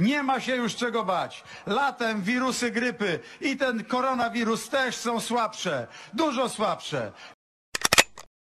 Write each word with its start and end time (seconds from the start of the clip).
Nie 0.00 0.22
ma 0.22 0.40
się 0.40 0.56
już 0.56 0.76
czego 0.76 1.04
bać. 1.04 1.44
Latem 1.66 2.22
wirusy 2.22 2.70
grypy 2.70 3.20
i 3.40 3.56
ten 3.56 3.84
koronawirus 3.84 4.68
też 4.68 4.96
są 4.96 5.20
słabsze. 5.20 5.86
Dużo 6.12 6.48
słabsze. 6.48 7.12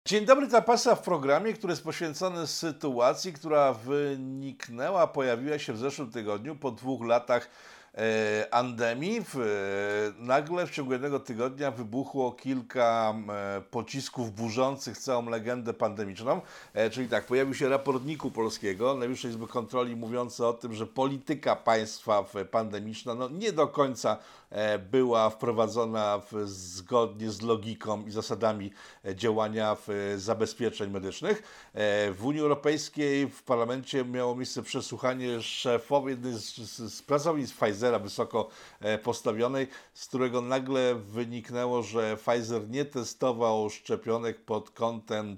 Dzień 0.08 0.26
dobry, 0.26 0.48
ta 0.48 0.62
pasa 0.62 0.94
w 0.94 1.02
programie, 1.02 1.52
który 1.52 1.70
jest 1.70 1.84
poświęcony 1.84 2.46
sytuacji, 2.46 3.32
która 3.32 3.72
wyniknęła, 3.72 5.06
pojawiła 5.06 5.58
się 5.58 5.72
w 5.72 5.78
zeszłym 5.78 6.10
tygodniu 6.10 6.56
po 6.56 6.70
dwóch 6.70 7.06
latach 7.06 7.50
pandemii. 8.68 9.20
W, 9.20 9.36
e, 9.36 10.24
nagle 10.24 10.66
w 10.66 10.70
ciągu 10.70 10.92
jednego 10.92 11.20
tygodnia 11.20 11.70
wybuchło 11.70 12.32
kilka 12.32 13.14
e, 13.28 13.60
pocisków 13.70 14.34
burzących 14.34 14.98
całą 14.98 15.30
legendę 15.30 15.74
pandemiczną. 15.74 16.40
E, 16.74 16.90
czyli 16.90 17.08
tak, 17.08 17.26
pojawił 17.26 17.54
się 17.54 17.68
raport 17.68 18.04
NIK-u 18.04 18.30
polskiego, 18.30 18.94
Najwyższej 18.94 19.30
Izby 19.30 19.46
Kontroli, 19.46 19.96
mówiący 19.96 20.46
o 20.46 20.52
tym, 20.52 20.74
że 20.74 20.86
polityka 20.86 21.56
państwa 21.56 22.24
pandemiczna 22.50 23.14
no, 23.14 23.28
nie 23.28 23.52
do 23.52 23.66
końca 23.66 24.12
e, 24.12 24.18
była 24.90 25.30
wprowadzona 25.30 26.20
w, 26.32 26.48
zgodnie 26.48 27.30
z 27.30 27.42
logiką 27.42 28.06
i 28.06 28.10
zasadami 28.10 28.70
e, 29.04 29.16
działania 29.16 29.74
w, 29.74 29.90
e, 29.90 30.18
zabezpieczeń 30.18 30.90
medycznych. 30.90 31.42
E, 31.74 32.12
W 32.12 32.26
Unii 32.26 32.40
Europejskiej 32.40 33.28
w 33.28 33.42
parlamencie 33.42 34.04
miało 34.04 34.36
miejsce 34.36 34.62
przesłuchanie 34.62 35.42
szefowej 35.42 36.10
jednej 36.10 36.32
z, 36.32 36.56
z, 36.56 36.94
z 36.94 37.02
pracownic 37.02 37.52
Pfizera 37.52 37.98
wysoko 37.98 38.48
e, 38.80 38.98
postawionej, 38.98 39.66
z 39.94 40.06
którego 40.06 40.40
nagle 40.40 40.94
wyniknęło, 40.94 41.82
że 41.82 42.16
Pfizer 42.16 42.68
nie 42.68 42.84
testował 42.84 43.70
szczepionek 43.70 44.44
pod 44.44 44.70
kątem 44.70 45.36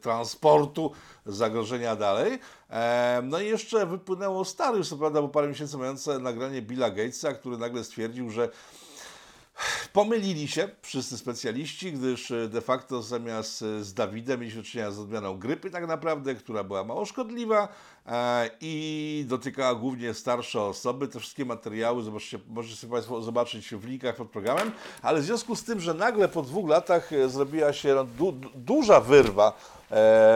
transportu, 0.00 0.92
zagrożenia 1.26 1.96
dalej. 1.96 2.38
No 3.22 3.40
i 3.40 3.46
jeszcze 3.46 3.86
wypłynęło 3.86 4.44
stare, 4.44 4.78
już 4.78 4.88
co 4.88 4.96
prawda, 4.96 5.22
bo 5.22 5.28
parę 5.28 5.48
miesięcy 5.48 5.78
mające 5.78 6.18
nagranie 6.18 6.62
Billa 6.62 6.90
Gatesa, 6.90 7.32
który 7.32 7.58
nagle 7.58 7.84
stwierdził, 7.84 8.30
że 8.30 8.48
Pomylili 9.92 10.48
się 10.48 10.68
wszyscy 10.82 11.18
specjaliści, 11.18 11.92
gdyż 11.92 12.30
e, 12.30 12.48
de 12.48 12.60
facto 12.60 13.02
zamiast 13.02 13.62
e, 13.62 13.84
z 13.84 13.94
Dawidem 13.94 14.40
mieliśmy 14.40 14.62
do 14.62 14.68
czynienia 14.68 14.90
z 14.90 14.98
odmianą 14.98 15.38
grypy 15.38 15.70
tak 15.70 15.86
naprawdę, 15.86 16.34
która 16.34 16.64
była 16.64 16.84
mało 16.84 17.04
szkodliwa 17.04 17.68
e, 18.06 18.50
i 18.60 19.24
dotykała 19.28 19.74
głównie 19.74 20.14
starsze 20.14 20.62
osoby. 20.62 21.08
Te 21.08 21.20
wszystkie 21.20 21.44
materiały 21.44 22.02
zobaczcie, 22.02 22.38
możecie 22.48 22.86
Państwo 22.86 23.22
zobaczyć 23.22 23.74
w 23.74 23.84
linkach 23.84 24.16
pod 24.16 24.30
programem, 24.30 24.72
ale 25.02 25.20
w 25.20 25.24
związku 25.24 25.56
z 25.56 25.64
tym, 25.64 25.80
że 25.80 25.94
nagle 25.94 26.28
po 26.28 26.42
dwóch 26.42 26.68
latach 26.68 27.10
zrobiła 27.26 27.72
się 27.72 27.94
no, 27.94 28.04
du, 28.04 28.32
du, 28.32 28.48
duża 28.54 29.00
wyrwa 29.00 29.58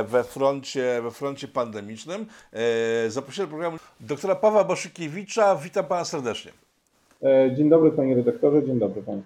we 0.09 0.25
froncie, 0.25 1.01
we 1.03 1.11
froncie 1.11 1.49
pandemicznym, 1.49 2.27
e, 2.53 3.11
zaprosiłem 3.11 3.49
do 3.51 3.51
programu 3.51 3.79
doktora 4.01 4.35
Pawła 4.35 4.65
Boszykiewicza. 4.65 5.57
Witam 5.57 5.85
Pana 5.85 6.05
serdecznie. 6.05 6.53
E, 7.23 7.55
Dzień 7.57 7.69
dobry 7.69 7.91
panie 7.91 8.15
redaktorze, 8.15 8.67
dzień 8.67 8.79
dobry 8.79 9.03
panie. 9.03 9.23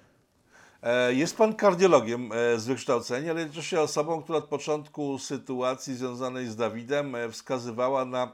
E, 0.82 1.14
Jest 1.14 1.36
pan 1.36 1.54
kardiologiem 1.54 2.30
e, 2.32 2.58
z 2.58 2.66
wykształcenia, 2.66 3.30
ale 3.30 3.40
jednocześnie 3.40 3.80
osobą, 3.80 4.22
która 4.22 4.38
od 4.38 4.44
początku 4.44 5.18
sytuacji 5.18 5.94
związanej 5.94 6.46
z 6.46 6.56
Dawidem 6.56 7.14
e, 7.14 7.28
wskazywała 7.28 8.04
na 8.04 8.32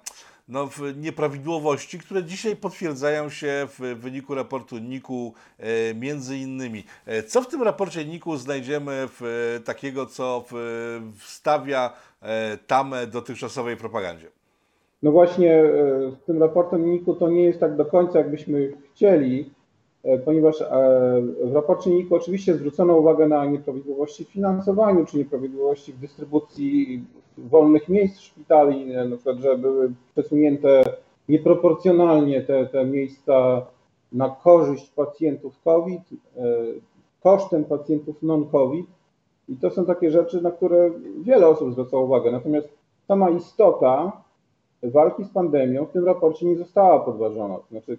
no, 0.49 0.69
nieprawidłowości, 0.97 1.99
które 1.99 2.25
dzisiaj 2.25 2.57
potwierdzają 2.57 3.29
się 3.29 3.67
w 3.79 3.97
wyniku 4.01 4.35
raportu 4.35 4.79
NIK-u 4.79 5.33
e, 5.59 5.95
między 5.95 6.37
innymi. 6.37 6.85
E, 7.07 7.23
Co 7.23 7.43
w 7.43 7.49
tym 7.49 7.63
raporcie 7.63 8.05
NIK-u 8.05 8.37
znajdziemy 8.37 9.09
w, 9.09 9.23
e, 9.57 9.61
takiego, 9.61 10.07
co 10.07 10.45
wstawia 11.19 11.93
tamę 12.67 13.07
dotychczasowej 13.07 13.77
propagandzie? 13.77 14.27
No 15.03 15.13
właśnie 15.13 15.65
z 16.23 16.25
tym 16.25 16.43
raportem 16.43 16.91
NIK-u 16.91 17.15
to 17.15 17.29
nie 17.29 17.45
jest 17.45 17.61
tak 17.61 17.77
do 17.77 17.85
końca, 17.85 18.19
jakbyśmy 18.19 18.73
chcieli, 18.95 19.51
ponieważ 20.25 20.65
w 21.45 21.55
raporcie 21.55 21.91
NIK-u 21.91 22.15
oczywiście 22.15 22.55
zwrócono 22.55 22.97
uwagę 22.97 23.29
na 23.29 23.45
nieprawidłowości 23.45 24.25
w 24.25 24.29
finansowaniu, 24.29 25.07
czy 25.07 25.19
nieprawidłowości 25.19 25.93
w 25.93 25.99
dystrybucji 25.99 27.05
wolnych 27.39 27.89
miejsc 27.89 28.21
szpitali, 28.21 28.87
na 28.87 29.17
przykład, 29.17 29.39
że 29.39 29.59
były 29.59 29.93
przesunięte 30.13 30.85
nieproporcjonalnie 31.29 32.43
te, 32.43 32.67
te 32.67 32.85
miejsca 32.85 33.67
na 34.13 34.29
korzyść 34.29 34.91
pacjentów 34.91 35.63
COVID, 35.65 36.01
e, 36.37 36.43
kosztem 37.23 37.65
pacjentów 37.65 38.23
non-COVID. 38.23 38.87
I 39.49 39.57
to 39.57 39.71
są 39.71 39.85
takie 39.85 40.11
rzeczy, 40.11 40.43
na 40.43 40.51
które 40.51 40.91
wiele 41.21 41.49
osób 41.49 41.73
zwracało 41.73 42.05
uwagę. 42.05 42.31
Natomiast 42.31 42.69
sama 43.09 43.31
istota 43.31 44.13
walki 44.83 45.25
z 45.25 45.29
pandemią 45.29 45.85
w 45.85 45.93
tym 45.93 46.05
raporcie 46.05 46.47
nie 46.47 46.57
została 46.57 47.01
podważona. 47.01 47.57
Znaczy, 47.71 47.99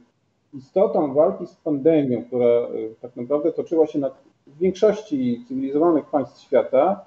istotą 0.54 1.14
walki 1.14 1.48
z 1.48 1.56
pandemią, 1.56 2.24
która 2.24 2.46
e, 2.46 2.70
tak 3.02 3.16
naprawdę 3.16 3.52
toczyła 3.52 3.88
się 3.88 4.00
na 4.00 4.12
w 4.48 4.58
większości 4.58 5.46
cywilizowanych 5.48 6.06
państw 6.06 6.42
świata, 6.42 7.06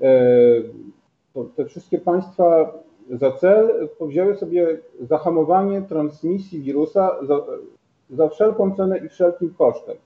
e, 0.00 0.12
te 1.56 1.64
wszystkie 1.64 1.98
państwa 1.98 2.72
za 3.10 3.32
cel 3.32 3.88
powzięły 3.98 4.36
sobie 4.36 4.78
zahamowanie 5.00 5.82
transmisji 5.82 6.60
wirusa 6.60 7.16
za, 7.22 7.40
za 8.10 8.28
wszelką 8.28 8.76
cenę 8.76 8.98
i 8.98 9.08
wszelkim 9.08 9.54
kosztem. 9.58 9.96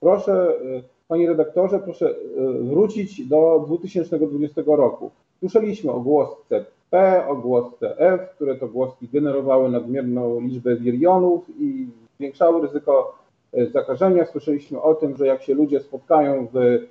Proszę, 0.00 0.32
e, 0.32 0.82
panie 1.08 1.28
redaktorze, 1.28 1.78
proszę 1.78 2.10
e, 2.10 2.14
wrócić 2.62 3.28
do 3.28 3.64
2020 3.66 4.62
roku. 4.66 5.10
Słyszeliśmy 5.38 5.92
o 5.92 6.00
głosce 6.00 6.64
P, 6.90 7.22
o 7.28 7.36
głosce 7.36 7.98
F, 7.98 8.20
które 8.34 8.54
to 8.54 8.68
głoski 8.68 9.08
generowały 9.12 9.70
nadmierną 9.70 10.40
liczbę 10.40 10.76
wirionów 10.76 11.44
i 11.58 11.86
zwiększały 12.16 12.62
ryzyko 12.62 13.14
e, 13.52 13.66
zakażenia. 13.66 14.26
Słyszeliśmy 14.26 14.82
o 14.82 14.94
tym, 14.94 15.16
że 15.16 15.26
jak 15.26 15.42
się 15.42 15.54
ludzie 15.54 15.80
spotkają 15.80 16.48
w 16.52 16.86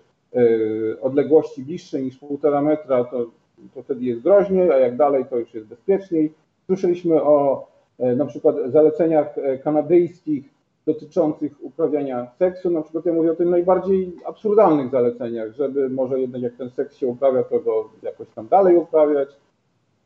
odległości 1.02 1.64
bliższej 1.64 2.04
niż 2.04 2.18
półtora 2.18 2.62
metra, 2.62 3.04
to, 3.04 3.26
to 3.74 3.84
wtedy 3.84 4.06
jest 4.06 4.22
groźniej, 4.22 4.72
a 4.72 4.78
jak 4.78 4.96
dalej, 4.98 5.26
to 5.30 5.38
już 5.38 5.54
jest 5.54 5.68
bezpieczniej. 5.68 6.34
Słyszeliśmy 6.66 7.24
o 7.24 7.68
e, 8.00 8.16
na 8.16 8.26
przykład 8.26 8.56
zaleceniach 8.68 9.38
e, 9.38 9.58
kanadyjskich 9.58 10.50
dotyczących 10.86 11.52
uprawiania 11.62 12.28
seksu. 12.40 12.70
Na 12.70 12.82
przykład 12.82 13.06
ja 13.06 13.14
mówię 13.14 13.32
o 13.32 13.36
tych 13.36 13.48
najbardziej 13.48 14.16
absurdalnych 14.26 14.92
zaleceniach, 14.92 15.52
żeby 15.52 15.90
może 15.90 16.20
jednak 16.20 16.42
jak 16.42 16.54
ten 16.54 16.70
seks 16.70 16.96
się 16.96 17.08
uprawia, 17.08 17.44
to 17.44 17.60
go 17.60 17.90
jakoś 18.04 18.28
tam 18.36 18.48
dalej 18.48 18.78
uprawiać. 18.78 19.30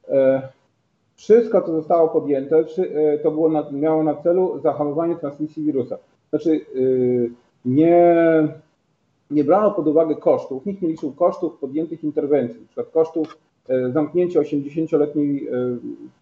E, 0.07 0.41
Wszystko, 1.15 1.61
co 1.61 1.71
zostało 1.71 2.07
podjęte, 2.07 2.63
to 3.23 3.31
było 3.31 3.49
miało 3.71 4.03
na 4.03 4.15
celu 4.15 4.59
zahamowanie 4.63 5.15
transmisji 5.15 5.63
wirusa. 5.63 5.97
Znaczy, 6.29 6.65
nie, 7.65 8.47
nie 9.31 9.43
brano 9.43 9.71
pod 9.71 9.87
uwagę 9.87 10.15
kosztów, 10.15 10.65
nikt 10.65 10.81
nie 10.81 10.87
liczył 10.87 11.11
kosztów 11.11 11.57
podjętych 11.57 12.03
interwencji, 12.03 12.65
przykład 12.65 12.89
kosztów 12.89 13.37
e, 13.69 13.91
zamknięcia 13.91 14.39
80-letniej 14.39 15.47
e, 15.47 15.51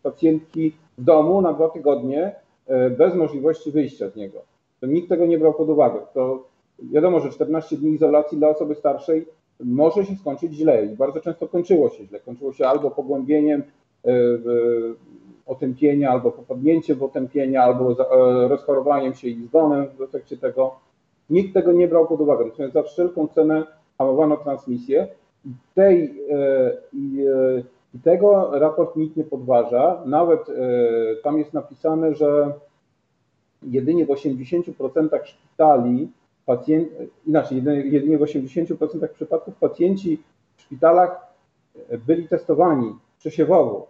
pacjentki 0.03 0.73
w 0.97 1.03
domu 1.03 1.41
na 1.41 1.53
dwa 1.53 1.69
tygodnie 1.69 2.35
e, 2.67 2.89
bez 2.89 3.15
możliwości 3.15 3.71
wyjścia 3.71 4.09
z 4.09 4.15
niego. 4.15 4.41
To 4.79 4.87
nikt 4.87 5.09
tego 5.09 5.25
nie 5.25 5.37
brał 5.37 5.53
pod 5.53 5.69
uwagę. 5.69 5.99
To 6.13 6.47
wiadomo, 6.79 7.19
że 7.19 7.29
14 7.29 7.77
dni 7.77 7.91
izolacji 7.91 8.37
dla 8.37 8.49
osoby 8.49 8.75
starszej 8.75 9.25
może 9.59 10.05
się 10.05 10.15
skończyć 10.15 10.53
źle 10.53 10.85
i 10.85 10.95
bardzo 10.95 11.21
często 11.21 11.47
kończyło 11.47 11.89
się 11.89 12.05
źle. 12.05 12.19
Kończyło 12.19 12.53
się 12.53 12.67
albo 12.67 12.91
pogłębieniem 12.91 13.63
otępienia, 15.45 16.11
albo 16.11 16.31
popadnięciem 16.31 16.97
w 16.97 17.03
otępienia, 17.03 17.63
albo 17.63 17.95
rozchorowaniem 18.47 19.13
się 19.13 19.27
i 19.27 19.43
zgonem 19.43 19.87
w 19.97 20.01
efekcie 20.01 20.37
tego. 20.37 20.75
Nikt 21.29 21.53
tego 21.53 21.71
nie 21.71 21.87
brał 21.87 22.07
pod 22.07 22.21
uwagę. 22.21 22.45
Natomiast 22.45 22.73
za 22.73 22.83
wszelką 22.83 23.27
cenę 23.27 23.63
hamowano 23.97 24.37
transmisję. 24.37 25.07
Tej, 25.75 26.23
e, 26.31 26.35
e, 26.35 27.63
I 27.93 27.99
tego 27.99 28.59
raport 28.59 28.95
nikt 28.95 29.17
nie 29.17 29.23
podważa. 29.23 30.03
Nawet 30.05 30.49
e, 30.49 30.53
tam 31.23 31.39
jest 31.39 31.53
napisane, 31.53 32.15
że 32.15 32.53
jedynie 33.63 34.05
w 34.05 34.09
80% 34.09 35.25
szpitali 35.25 36.11
pacjent, 36.45 36.89
inaczej, 37.27 37.63
jedynie, 37.85 38.17
w 38.17 38.21
80% 38.21 39.07
przypadków 39.07 39.55
pacjenci 39.55 40.23
w 40.57 40.61
szpitalach 40.61 41.27
byli 42.07 42.27
testowani 42.27 42.95
przesiewowo. 43.19 43.87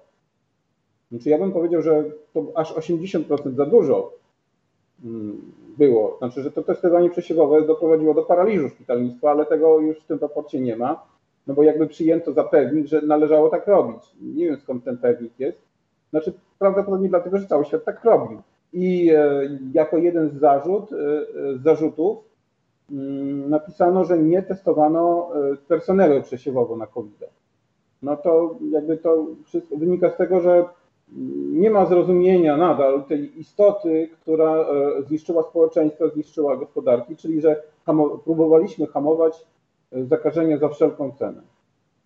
Znaczy 1.12 1.30
ja 1.30 1.38
bym 1.38 1.52
powiedział, 1.52 1.82
że 1.82 2.04
to 2.34 2.46
aż 2.56 2.74
80% 2.74 3.56
za 3.56 3.66
dużo 3.66 4.12
było. 5.78 6.16
Znaczy, 6.18 6.42
że 6.42 6.52
to 6.52 6.64
testowanie 6.64 7.10
przesiewowe 7.10 7.62
doprowadziło 7.62 8.14
do 8.14 8.24
paraliżu 8.24 8.70
szpitalnictwa, 8.70 9.32
ale 9.32 9.46
tego 9.46 9.80
już 9.80 10.00
w 10.00 10.06
tym 10.06 10.20
raporcie 10.22 10.60
nie 10.60 10.76
ma. 10.76 11.04
No 11.48 11.54
bo 11.54 11.64
jakby 11.64 11.88
przyjęto 11.88 12.34
za 12.34 12.44
pewnik, 12.44 12.88
że 12.88 13.02
należało 13.02 13.50
tak 13.50 13.68
robić. 13.68 14.16
Nie 14.22 14.46
wiem 14.46 14.58
skąd 14.58 14.84
ten 14.84 14.98
pewnik 14.98 15.40
jest. 15.40 15.62
Znaczy 16.10 16.34
prawdopodobnie 16.60 17.10
dlatego, 17.10 17.38
że 17.38 17.48
cały 17.48 17.66
świat 17.66 17.86
tak 17.86 18.04
robił. 18.04 18.42
I 18.74 19.12
e, 19.16 19.42
jako 19.74 19.98
jeden 19.98 20.30
z 20.30 20.34
zarzut, 20.34 20.94
e, 20.94 20.96
e, 20.96 21.58
zarzutów 21.58 22.18
mm, 22.92 23.50
napisano, 23.50 24.06
że 24.06 24.18
nie 24.18 24.42
testowano 24.42 25.30
personelu 25.68 26.22
przesiewowo 26.22 26.76
na 26.76 26.88
COVID. 26.88 27.24
No 28.02 28.18
to 28.18 28.56
jakby 28.72 28.98
to 28.98 29.26
wszystko 29.46 29.78
wynika 29.78 30.10
z 30.10 30.18
tego, 30.18 30.40
że 30.40 30.66
nie 31.52 31.70
ma 31.70 31.86
zrozumienia 31.86 32.58
nadal 32.58 33.04
tej 33.04 33.40
istoty, 33.40 34.10
która 34.22 34.56
e, 34.56 35.04
zniszczyła 35.04 35.44
społeczeństwo, 35.44 36.10
zniszczyła 36.10 36.58
gospodarki, 36.58 37.16
czyli 37.16 37.42
że 37.42 37.64
próbowaliśmy 38.24 38.88
hamować 38.88 39.46
e, 39.92 40.06
zakażenie 40.06 40.58
za 40.58 40.70
wszelką 40.70 41.12
cenę. 41.12 41.42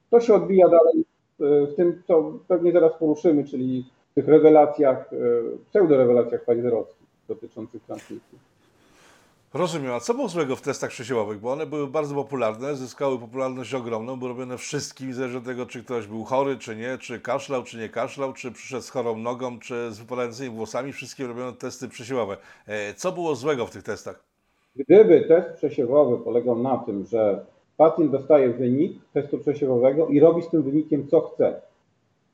To 0.09 0.19
się 0.19 0.33
odbija 0.33 0.69
dalej 0.69 1.05
e, 1.39 1.67
w 1.67 1.75
tym, 1.75 2.01
co 2.07 2.33
pewnie 2.47 2.71
zaraz 2.71 2.93
poruszymy, 2.99 3.43
czyli 3.43 3.85
tych 4.15 4.27
rewelacjach, 4.27 5.09
pseudorewelacjach 5.69 6.43
fajzerowskich 6.45 7.07
dotyczących 7.27 7.83
transmisji. 7.83 8.50
Rozumiem, 9.53 9.91
a 9.91 9.99
co 9.99 10.13
było 10.13 10.27
złego 10.27 10.55
w 10.55 10.61
testach 10.61 10.89
przesiewowych? 10.89 11.39
Bo 11.39 11.51
one 11.51 11.65
były 11.65 11.87
bardzo 11.87 12.15
popularne, 12.15 12.75
zyskały 12.75 13.19
popularność 13.19 13.73
ogromną, 13.73 14.19
były 14.19 14.29
robione 14.29 14.57
wszystkim, 14.57 15.07
niezależnie 15.07 15.37
od 15.37 15.45
tego, 15.45 15.65
czy 15.65 15.83
ktoś 15.83 16.07
był 16.07 16.23
chory, 16.23 16.57
czy 16.57 16.75
nie, 16.75 16.97
czy 16.97 17.19
kaszlał, 17.19 17.63
czy 17.63 17.77
nie 17.77 17.89
kaszlał, 17.89 18.33
czy 18.33 18.51
przyszedł 18.51 18.81
z 18.81 18.89
chorą 18.89 19.17
nogą, 19.17 19.59
czy 19.59 19.91
z 19.91 19.99
wypadającymi 19.99 20.49
włosami, 20.55 20.93
wszystkim 20.93 21.27
robiono 21.27 21.51
testy 21.51 21.89
przesiewowe. 21.89 22.37
E, 22.67 22.93
Co 22.93 23.11
było 23.11 23.35
złego 23.35 23.65
w 23.65 23.71
tych 23.71 23.83
testach? 23.83 24.23
Gdyby 24.75 25.21
test 25.27 25.49
przesiewowy 25.57 26.23
polegał 26.23 26.59
na 26.59 26.77
tym, 26.77 27.05
że 27.05 27.45
pacjent 27.77 28.11
dostaje 28.11 28.49
wynik 28.49 29.01
testu 29.13 29.37
przesiewowego 29.37 30.07
i 30.07 30.19
robi 30.19 30.41
z 30.41 30.49
tym 30.49 30.63
wynikiem 30.63 31.07
co 31.07 31.21
chce, 31.21 31.61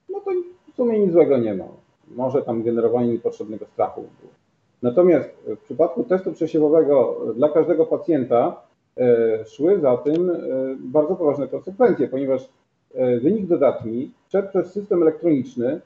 no 0.10 0.20
to 0.20 0.32
w 0.74 0.76
sumie 0.76 1.00
nic 1.00 1.12
złego 1.12 1.38
nie 1.38 1.54
ma. 1.54 1.66
Może 2.08 2.42
tam 2.42 2.64
generowanie 2.64 3.08
niepotrzebnego 3.08 3.66
strachu 3.66 4.02
było. 4.02 4.37
Natomiast 4.82 5.30
w 5.46 5.58
przypadku 5.58 6.04
testu 6.04 6.34
przesiewowego 6.34 7.18
dla 7.36 7.50
każdego 7.50 7.86
pacjenta 7.86 8.62
e, 8.98 9.46
szły 9.46 9.80
za 9.80 9.98
tym 9.98 10.30
e, 10.30 10.36
bardzo 10.80 11.16
poważne 11.16 11.48
konsekwencje, 11.48 12.08
ponieważ 12.08 12.50
e, 12.94 13.20
wynik 13.20 13.46
dodatni 13.46 14.12
szedł 14.32 14.50
przez 14.50 14.72
system 14.72 15.02
elektroniczny 15.02 15.82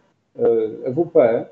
EWP 0.84 1.46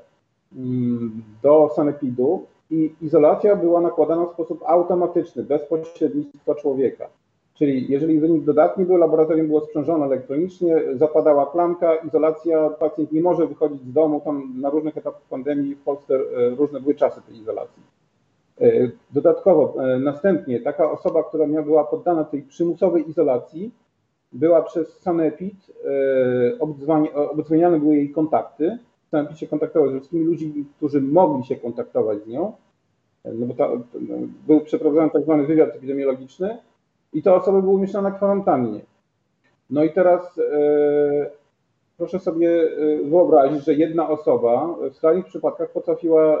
mm, 0.56 1.22
do 1.42 1.70
sanepidu 1.76 2.46
i 2.70 2.94
izolacja 3.02 3.56
była 3.56 3.80
nakładana 3.80 4.26
w 4.26 4.32
sposób 4.32 4.62
automatyczny, 4.66 5.42
bez 5.42 5.62
pośrednictwa 5.64 6.54
człowieka. 6.54 7.08
Czyli 7.60 7.86
jeżeli 7.88 8.20
wynik 8.20 8.44
dodatni 8.44 8.84
był, 8.84 8.96
laboratorium 8.96 9.46
było 9.46 9.60
sprzężone 9.60 10.06
elektronicznie, 10.06 10.82
zapadała 10.94 11.46
klamka, 11.46 11.94
izolacja, 11.94 12.70
pacjent 12.70 13.12
nie 13.12 13.20
może 13.20 13.46
wychodzić 13.46 13.82
z 13.82 13.92
domu, 13.92 14.20
tam 14.24 14.52
na 14.60 14.70
różnych 14.70 14.96
etapach 14.96 15.22
pandemii 15.30 15.74
w 15.74 15.82
Polsce 15.82 16.14
e, 16.14 16.50
różne 16.50 16.80
były 16.80 16.94
czasy 16.94 17.20
tej 17.22 17.36
izolacji. 17.36 17.82
E, 18.60 18.90
dodatkowo, 19.10 19.74
e, 19.84 19.98
następnie 19.98 20.60
taka 20.60 20.90
osoba, 20.90 21.22
która 21.22 21.46
miała, 21.46 21.64
była 21.64 21.84
poddana 21.84 22.24
tej 22.24 22.42
przymusowej 22.42 23.10
izolacji, 23.10 23.70
była 24.32 24.62
przez 24.62 25.00
sanepid, 25.00 25.54
obdzwaniane 27.30 27.80
były 27.80 27.96
jej 27.96 28.10
kontakty, 28.10 28.78
sanepid 29.10 29.38
się 29.38 29.46
kontaktował 29.46 29.90
ze 29.90 29.96
wszystkimi 29.96 30.24
ludźmi, 30.24 30.64
którzy 30.76 31.00
mogli 31.00 31.44
się 31.44 31.56
kontaktować 31.56 32.24
z 32.24 32.26
nią, 32.26 32.52
no 33.24 33.46
bo 33.46 33.54
to, 33.54 33.76
był 34.46 34.60
przeprowadzany 34.60 35.10
tak 35.10 35.22
zwany 35.22 35.46
wywiad 35.46 35.76
epidemiologiczny, 35.76 36.58
i 37.12 37.22
te 37.22 37.34
osoby 37.34 37.62
były 37.62 37.74
umieszczone 37.74 38.10
na 38.10 38.16
kwarantannie. 38.16 38.80
No 39.70 39.84
i 39.84 39.92
teraz 39.92 40.38
e, 40.38 41.30
proszę 41.96 42.20
sobie 42.20 42.50
e, 42.50 43.04
wyobrazić, 43.04 43.64
że 43.64 43.74
jedna 43.74 44.08
osoba 44.08 44.76
w 44.90 44.96
skrajnych 44.96 45.26
przypadkach 45.26 45.70
potrafiła 45.70 46.22
e, 46.22 46.38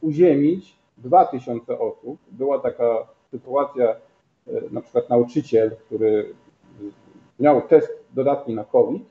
uziemić 0.00 0.76
2000 0.98 1.78
osób. 1.78 2.18
Była 2.30 2.58
taka 2.58 3.06
sytuacja, 3.30 3.96
na 4.70 4.80
przykład 4.80 5.08
nauczyciel, 5.08 5.76
który 5.86 6.34
miał 7.40 7.62
test 7.62 8.04
dodatni 8.14 8.54
na 8.54 8.64
COVID, 8.64 9.02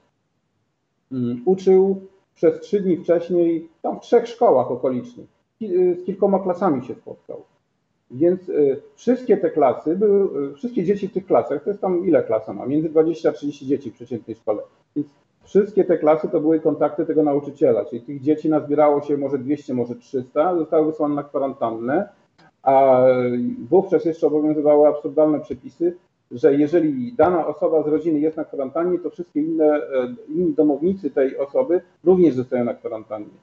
um, 1.12 1.42
uczył 1.45 2.01
przez 2.35 2.59
trzy 2.59 2.81
dni 2.81 2.97
wcześniej 2.97 3.69
tam 3.81 3.97
w 3.97 4.01
trzech 4.01 4.27
szkołach 4.27 4.71
okolicznych. 4.71 5.27
Z 5.62 6.06
kilkoma 6.06 6.39
klasami 6.39 6.85
się 6.85 6.95
spotkał. 6.95 7.44
Więc 8.11 8.50
y, 8.50 8.81
wszystkie 8.95 9.38
te 9.38 9.50
klasy, 9.50 9.95
były, 9.95 10.50
y, 10.50 10.53
wszystkie 10.53 10.83
dzieci 10.83 11.07
w 11.07 11.13
tych 11.13 11.25
klasach, 11.25 11.63
to 11.63 11.69
jest 11.69 11.81
tam 11.81 12.06
ile 12.06 12.23
klasa 12.23 12.53
ma? 12.53 12.65
Między 12.65 12.89
20 12.89 13.29
a 13.29 13.31
30 13.31 13.67
dzieci 13.67 13.91
w 13.91 13.94
przeciętnej 13.94 14.35
szkole. 14.35 14.63
Więc 14.95 15.07
wszystkie 15.44 15.83
te 15.83 15.97
klasy 15.97 16.29
to 16.29 16.41
były 16.41 16.59
kontakty 16.59 17.06
tego 17.06 17.23
nauczyciela, 17.23 17.85
czyli 17.85 18.01
tych 18.01 18.21
dzieci 18.21 18.50
nazbierało 18.50 19.01
się 19.01 19.17
może 19.17 19.38
200, 19.38 19.73
może 19.73 19.95
300, 19.95 20.57
zostały 20.57 20.85
wysłane 20.85 21.15
na 21.15 21.23
kwarantannę, 21.23 22.09
a 22.63 23.03
wówczas 23.69 24.06
jeszcze 24.06 24.27
obowiązywały 24.27 24.88
absurdalne 24.88 25.39
przepisy, 25.39 25.95
że 26.31 26.56
jeżeli 26.56 27.13
dana 27.13 27.47
osoba 27.47 27.83
z 27.83 27.88
rodziny 27.88 28.19
jest 28.19 28.38
na 28.38 28.45
kwarantannie, 28.45 29.00
to 29.00 29.09
wszystkie 29.09 29.41
inne, 29.41 29.65
e, 29.65 30.15
inni 30.29 30.53
domownicy 30.53 31.09
tej 31.09 31.38
osoby 31.38 31.81
również 32.03 32.35
zostają 32.35 32.65
na 32.65 32.73
kwarantannie. 32.73 33.38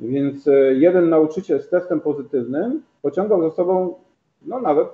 Więc 0.00 0.48
e, 0.48 0.74
jeden 0.74 1.08
nauczyciel 1.08 1.60
z 1.62 1.68
testem 1.68 2.00
pozytywnym 2.00 2.82
pociągał 3.02 3.42
za 3.42 3.56
sobą 3.56 3.94
no 4.42 4.60
nawet 4.60 4.88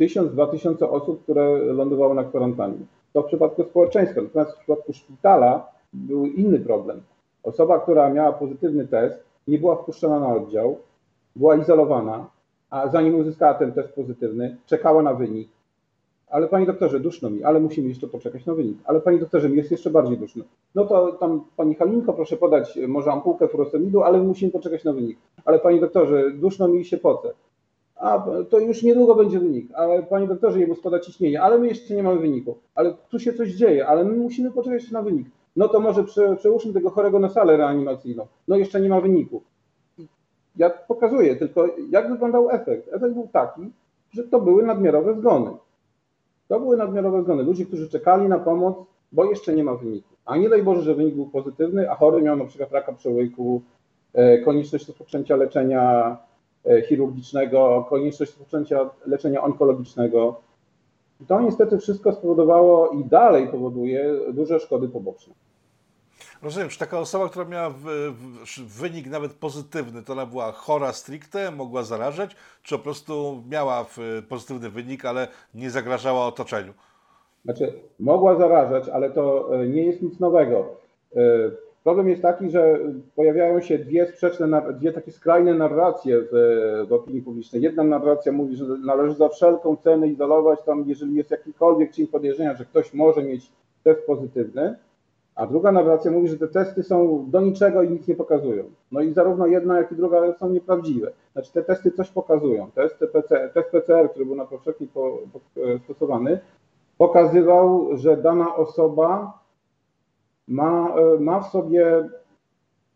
1000-2000 0.00 0.84
osób, 0.90 1.22
które 1.22 1.58
lądowały 1.58 2.14
na 2.14 2.24
kwarantannie. 2.24 2.86
To 3.12 3.22
w 3.22 3.26
przypadku 3.26 3.64
społeczeństwa. 3.64 4.20
Natomiast 4.20 4.52
w 4.52 4.58
przypadku 4.58 4.92
szpitala 4.92 5.66
był 5.92 6.26
inny 6.26 6.60
problem. 6.60 7.02
Osoba, 7.42 7.80
która 7.80 8.10
miała 8.10 8.32
pozytywny 8.32 8.86
test, 8.86 9.16
nie 9.48 9.58
była 9.58 9.76
wpuszczona 9.76 10.20
na 10.20 10.34
oddział, 10.34 10.78
była 11.36 11.56
izolowana, 11.56 12.26
a 12.70 12.88
zanim 12.88 13.14
uzyskała 13.14 13.54
ten 13.54 13.72
test 13.72 13.94
pozytywny, 13.94 14.56
czekała 14.66 15.02
na 15.02 15.14
wynik. 15.14 15.48
Ale 16.30 16.48
panie 16.48 16.66
doktorze, 16.66 17.00
duszno 17.00 17.30
mi, 17.30 17.42
ale 17.42 17.60
musimy 17.60 17.88
jeszcze 17.88 18.06
poczekać 18.06 18.46
na 18.46 18.54
wynik. 18.54 18.78
Ale 18.84 19.00
panie 19.00 19.18
doktorze, 19.18 19.48
mi 19.48 19.56
jest 19.56 19.70
jeszcze 19.70 19.90
bardziej 19.90 20.18
duszno. 20.18 20.44
No 20.74 20.84
to 20.84 21.12
tam 21.12 21.44
pani 21.56 21.74
Halinko, 21.74 22.12
proszę 22.12 22.36
podać 22.36 22.78
może 22.88 23.12
ampułkę 23.12 23.48
furosemidu, 23.48 24.02
ale 24.02 24.22
musimy 24.22 24.52
poczekać 24.52 24.84
na 24.84 24.92
wynik. 24.92 25.18
Ale 25.44 25.58
panie 25.58 25.80
doktorze, 25.80 26.30
duszno 26.30 26.68
mi 26.68 26.84
się 26.84 26.98
poce. 26.98 27.34
A 27.96 28.26
to 28.50 28.58
już 28.58 28.82
niedługo 28.82 29.14
będzie 29.14 29.38
wynik. 29.38 29.68
Ale 29.74 30.02
panie 30.02 30.26
doktorze, 30.26 30.60
jemu 30.60 30.74
spada 30.74 31.00
ciśnienie, 31.00 31.42
ale 31.42 31.58
my 31.58 31.68
jeszcze 31.68 31.94
nie 31.94 32.02
mamy 32.02 32.20
wyniku. 32.20 32.58
Ale 32.74 32.94
tu 33.10 33.18
się 33.18 33.32
coś 33.32 33.52
dzieje, 33.52 33.86
ale 33.86 34.04
my 34.04 34.16
musimy 34.16 34.50
poczekać 34.50 34.90
na 34.90 35.02
wynik. 35.02 35.26
No 35.56 35.68
to 35.68 35.80
może 35.80 36.04
prze, 36.04 36.36
przełóżmy 36.36 36.72
tego 36.72 36.90
chorego 36.90 37.18
na 37.18 37.28
salę 37.28 37.56
reanimacyjną. 37.56 38.26
No 38.48 38.56
jeszcze 38.56 38.80
nie 38.80 38.88
ma 38.88 39.00
wyniku. 39.00 39.42
Ja 40.56 40.70
pokazuję 40.70 41.36
tylko, 41.36 41.68
jak 41.90 42.10
wyglądał 42.10 42.50
efekt. 42.50 42.88
Efekt 42.92 43.14
był 43.14 43.28
taki, 43.32 43.70
że 44.10 44.24
to 44.24 44.40
były 44.40 44.62
nadmiarowe 44.62 45.14
zgony. 45.14 45.50
To 46.48 46.60
były 46.60 46.76
nadmiarowe 46.76 47.22
zgony. 47.22 47.42
Ludzie, 47.42 47.66
którzy 47.66 47.88
czekali 47.88 48.28
na 48.28 48.38
pomoc, 48.38 48.76
bo 49.12 49.24
jeszcze 49.24 49.54
nie 49.54 49.64
ma 49.64 49.74
wyniku. 49.74 50.08
A 50.24 50.36
nie 50.36 50.48
daj 50.48 50.62
Boże, 50.62 50.82
że 50.82 50.94
wynik 50.94 51.14
był 51.14 51.26
pozytywny, 51.26 51.90
a 51.90 51.94
chory 51.94 52.22
miał 52.22 52.36
na 52.36 52.44
przykład 52.44 52.72
raka 52.72 52.92
przełyku, 52.92 53.62
e, 54.14 54.38
konieczność 54.38 54.88
rozpoczęcia 54.88 55.36
leczenia 55.36 56.16
e, 56.66 56.82
chirurgicznego, 56.82 57.86
konieczność 57.90 58.32
rozpoczęcia 58.32 58.90
leczenia 59.06 59.42
onkologicznego. 59.42 60.40
To 61.28 61.40
niestety 61.40 61.78
wszystko 61.78 62.12
spowodowało 62.12 62.88
i 62.88 63.04
dalej 63.04 63.48
powoduje 63.48 64.14
duże 64.32 64.60
szkody 64.60 64.88
poboczne. 64.88 65.34
Rozumiem, 66.42 66.68
czy 66.68 66.78
taka 66.78 66.98
osoba, 66.98 67.28
która 67.28 67.44
miała 67.44 67.70
w, 67.70 67.84
w, 68.56 68.80
wynik 68.80 69.06
nawet 69.06 69.32
pozytywny, 69.32 70.02
to 70.02 70.12
ona 70.12 70.26
była 70.26 70.52
chora 70.52 70.92
stricte, 70.92 71.50
mogła 71.50 71.82
zarażać, 71.82 72.36
czy 72.62 72.76
po 72.78 72.84
prostu 72.84 73.42
miała 73.50 73.86
pozytywny 74.28 74.70
wynik, 74.70 75.04
ale 75.04 75.28
nie 75.54 75.70
zagrażała 75.70 76.26
otoczeniu? 76.26 76.72
Znaczy, 77.44 77.72
mogła 78.00 78.36
zarażać, 78.36 78.88
ale 78.88 79.10
to 79.10 79.54
e, 79.54 79.68
nie 79.68 79.82
jest 79.82 80.02
nic 80.02 80.20
nowego. 80.20 80.66
E, 81.16 81.20
problem 81.84 82.08
jest 82.08 82.22
taki, 82.22 82.50
że 82.50 82.78
pojawiają 83.16 83.60
się 83.60 83.78
dwie 83.78 84.06
sprzeczne, 84.06 84.62
dwie 84.72 84.92
takie 84.92 85.12
skrajne 85.12 85.54
narracje 85.54 86.20
w, 86.32 86.86
w 86.88 86.92
opinii 86.92 87.22
publicznej. 87.22 87.62
Jedna 87.62 87.84
narracja 87.84 88.32
mówi, 88.32 88.56
że 88.56 88.64
należy 88.64 89.14
za 89.14 89.28
wszelką 89.28 89.76
cenę 89.76 90.08
izolować 90.08 90.62
tam, 90.62 90.84
jeżeli 90.86 91.14
jest 91.14 91.30
jakikolwiek 91.30 91.92
cień 91.92 92.06
podejrzenia, 92.06 92.56
że 92.56 92.64
ktoś 92.64 92.94
może 92.94 93.22
mieć 93.22 93.52
test 93.84 94.06
pozytywny, 94.06 94.76
a 95.38 95.46
druga 95.46 95.72
narracja 95.72 96.10
mówi, 96.10 96.28
że 96.28 96.38
te 96.38 96.48
testy 96.48 96.82
są 96.82 97.24
do 97.30 97.40
niczego 97.40 97.82
i 97.82 97.90
nic 97.90 98.08
nie 98.08 98.14
pokazują. 98.14 98.64
No 98.92 99.00
i 99.00 99.12
zarówno 99.12 99.46
jedna, 99.46 99.78
jak 99.78 99.92
i 99.92 99.96
druga 99.96 100.32
są 100.38 100.50
nieprawdziwe. 100.50 101.12
Znaczy 101.32 101.52
te 101.52 101.62
testy 101.62 101.90
coś 101.90 102.10
pokazują. 102.10 102.70
Test 102.70 102.98
PCR, 103.12 103.52
test 103.54 103.70
PCR 103.70 104.10
który 104.10 104.26
był 104.26 104.36
na 104.36 104.44
powszechnie 104.44 104.86
po, 104.94 105.18
po, 105.32 105.60
e, 105.60 105.78
stosowany, 105.78 106.40
pokazywał, 106.98 107.96
że 107.96 108.16
dana 108.16 108.56
osoba 108.56 109.38
ma, 110.48 110.94
e, 110.96 111.20
ma 111.20 111.40
w 111.40 111.48
sobie 111.48 112.08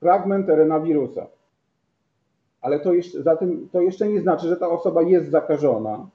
fragment 0.01 0.49
RNA 0.49 0.81
wirusa. 0.81 1.27
Ale 2.61 2.81
to 2.81 2.95
jeszcze, 2.95 3.19
to 3.73 3.81
jeszcze 3.81 4.09
nie 4.09 4.21
znaczy, 4.21 4.49
że 4.49 4.57
ta 4.57 4.69
osoba 4.69 5.03
jest 5.03 5.31
zakażona. 5.31 6.07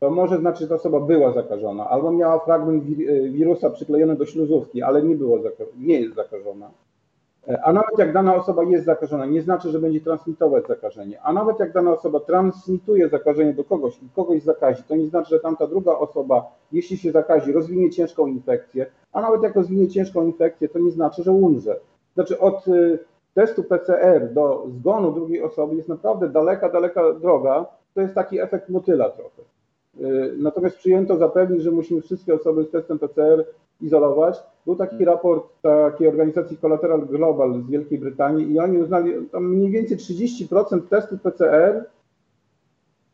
To 0.00 0.10
może 0.10 0.38
znaczyć, 0.38 0.60
że 0.60 0.68
ta 0.68 0.74
osoba 0.74 1.00
była 1.00 1.32
zakażona, 1.32 1.88
albo 1.88 2.12
miała 2.12 2.38
fragment 2.38 2.84
e, 2.84 3.28
wirusa 3.28 3.70
przyklejony 3.70 4.16
do 4.16 4.26
śluzówki, 4.26 4.82
ale 4.82 5.02
nie, 5.02 5.16
było, 5.16 5.38
nie 5.76 6.00
jest 6.00 6.14
zakażona. 6.14 6.70
A 7.62 7.72
nawet 7.72 7.98
jak 7.98 8.12
dana 8.12 8.34
osoba 8.34 8.62
jest 8.62 8.84
zakażona, 8.84 9.26
nie 9.26 9.42
znaczy, 9.42 9.70
że 9.70 9.78
będzie 9.78 10.00
transmitować 10.00 10.66
zakażenie. 10.66 11.22
A 11.22 11.32
nawet 11.32 11.60
jak 11.60 11.72
dana 11.72 11.92
osoba 11.92 12.20
transmituje 12.20 13.08
zakażenie 13.08 13.54
do 13.54 13.64
kogoś 13.64 14.02
i 14.02 14.08
kogoś 14.16 14.42
zakazi, 14.42 14.82
to 14.82 14.96
nie 14.96 15.06
znaczy, 15.06 15.30
że 15.30 15.40
tamta 15.40 15.66
druga 15.66 15.92
osoba, 15.92 16.52
jeśli 16.72 16.96
się 16.96 17.12
zakazi, 17.12 17.52
rozwinie 17.52 17.90
ciężką 17.90 18.26
infekcję. 18.26 18.86
A 19.12 19.20
nawet 19.20 19.42
jak 19.42 19.54
rozwinie 19.54 19.88
ciężką 19.88 20.26
infekcję, 20.26 20.68
to 20.68 20.78
nie 20.78 20.90
znaczy, 20.90 21.22
że 21.22 21.32
umrze. 21.32 21.80
znaczy 22.14 22.38
od 22.38 22.68
y, 22.68 22.98
testu 23.34 23.64
PCR 23.64 24.32
do 24.32 24.66
zgonu 24.68 25.12
drugiej 25.12 25.42
osoby 25.42 25.76
jest 25.76 25.88
naprawdę 25.88 26.28
daleka, 26.28 26.68
daleka 26.68 27.12
droga. 27.12 27.66
To 27.94 28.00
jest 28.00 28.14
taki 28.14 28.40
efekt 28.40 28.68
motyla 28.68 29.10
trochę. 29.10 29.42
Y, 30.00 30.34
Natomiast 30.38 30.76
przyjęto 30.76 31.16
zapewnić, 31.16 31.62
że 31.62 31.70
musimy 31.70 32.00
wszystkie 32.00 32.34
osoby 32.34 32.64
z 32.64 32.70
testem 32.70 32.98
PCR 32.98 33.44
izolować. 33.80 34.42
Był 34.66 34.76
taki 34.76 35.04
raport 35.04 35.62
takiej 35.62 36.08
organizacji 36.08 36.56
Collateral 36.56 37.06
Global 37.06 37.62
z 37.62 37.70
Wielkiej 37.70 37.98
Brytanii 37.98 38.52
i 38.52 38.58
oni 38.58 38.78
uznali, 38.78 39.12
tam 39.32 39.48
mniej 39.48 39.70
więcej 39.70 39.96
30% 39.96 40.80
testów 40.88 41.20
PCR 41.20 41.84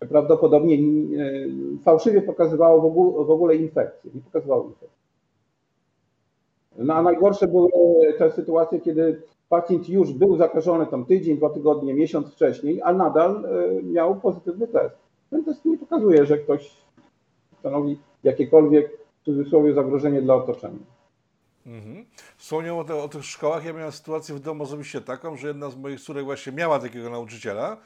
prawdopodobnie 0.08 0.74
y, 0.74 1.50
fałszywie 1.84 2.22
pokazywało 2.22 2.90
w 3.24 3.30
ogóle, 3.30 3.56
infekcję, 3.56 4.10
nie 4.14 4.20
pokazywało 4.20 4.64
infekcji. 4.64 5.00
No 6.78 6.94
a 6.94 7.02
najgorsze 7.02 7.48
były 7.48 7.70
te 8.18 8.30
sytuacje, 8.30 8.80
kiedy 8.80 9.22
pacjent 9.48 9.88
już 9.88 10.12
był 10.12 10.36
zakażony 10.36 10.86
tam 10.86 11.04
tydzień, 11.04 11.36
dwa 11.36 11.50
tygodnie, 11.50 11.94
miesiąc 11.94 12.32
wcześniej, 12.32 12.80
a 12.82 12.92
nadal 12.92 13.44
y, 13.44 13.82
miał 13.82 14.16
pozytywny 14.16 14.66
test. 14.68 14.99
Ten 15.30 15.44
test 15.44 15.64
nie 15.64 15.78
pokazuje, 15.78 16.26
że 16.26 16.38
ktoś 16.38 16.70
stanowi 17.58 17.98
jakiekolwiek 18.24 18.90
w 19.20 19.24
cudzysłowie 19.24 19.74
zagrożenie 19.74 20.22
dla 20.22 20.34
otoczenia. 20.34 21.00
Mhm. 21.66 22.06
Wspomniał 22.36 22.78
o, 22.78 22.84
te, 22.84 22.94
o 22.94 23.08
tych 23.08 23.24
szkołach. 23.24 23.64
Ja 23.64 23.72
miałem 23.72 23.92
sytuację 23.92 24.34
w 24.34 24.40
domu 24.40 24.64
osobiście 24.64 25.00
taką, 25.00 25.36
że 25.36 25.48
jedna 25.48 25.70
z 25.70 25.76
moich 25.76 26.00
córek 26.00 26.24
właśnie 26.24 26.52
miała 26.52 26.78
takiego 26.78 27.10
nauczyciela 27.10 27.76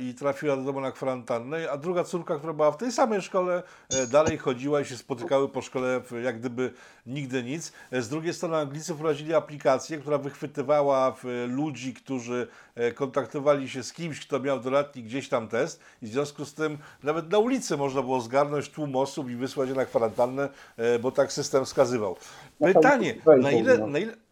i 0.00 0.14
trafiła 0.14 0.56
do 0.56 0.62
domu 0.62 0.80
na 0.80 0.92
kwarantannę, 0.92 1.70
a 1.70 1.76
druga 1.76 2.04
córka, 2.04 2.36
która 2.36 2.52
była 2.52 2.72
w 2.72 2.76
tej 2.76 2.92
samej 2.92 3.22
szkole, 3.22 3.62
e, 3.90 4.06
dalej 4.06 4.38
chodziła 4.38 4.80
i 4.80 4.84
się 4.84 4.96
spotykały 4.96 5.48
po 5.48 5.62
szkole 5.62 6.00
jak 6.24 6.38
gdyby 6.38 6.72
nigdy 7.06 7.42
nic. 7.42 7.72
E, 7.90 8.02
z 8.02 8.08
drugiej 8.08 8.34
strony 8.34 8.56
Anglicy 8.56 8.94
wprowadzili 8.94 9.34
aplikację, 9.34 9.98
która 9.98 10.18
wychwytywała 10.18 11.16
ludzi, 11.48 11.94
którzy 11.94 12.46
e, 12.74 12.92
kontaktowali 12.92 13.68
się 13.68 13.82
z 13.82 13.92
kimś, 13.92 14.20
kto 14.20 14.40
miał 14.40 14.60
dodatni 14.60 15.02
gdzieś 15.02 15.28
tam 15.28 15.48
test 15.48 15.80
i 16.02 16.06
w 16.06 16.08
związku 16.08 16.44
z 16.44 16.54
tym 16.54 16.78
nawet 17.02 17.30
na 17.30 17.38
ulicy 17.38 17.76
można 17.76 18.02
było 18.02 18.20
zgarnąć 18.20 18.68
tłum 18.68 18.96
osób 18.96 19.30
i 19.30 19.36
wysłać 19.36 19.68
je 19.68 19.74
na 19.74 19.84
kwarantannę, 19.84 20.48
e, 20.76 20.98
bo 20.98 21.10
tak 21.10 21.32
system 21.32 21.64
wskazywał. 21.64 22.16
Pytanie, 22.58 23.14
na 23.40 23.50
ile, 23.50 23.78
no. 23.78 23.86
na 23.86 23.98
ile, 23.98 24.25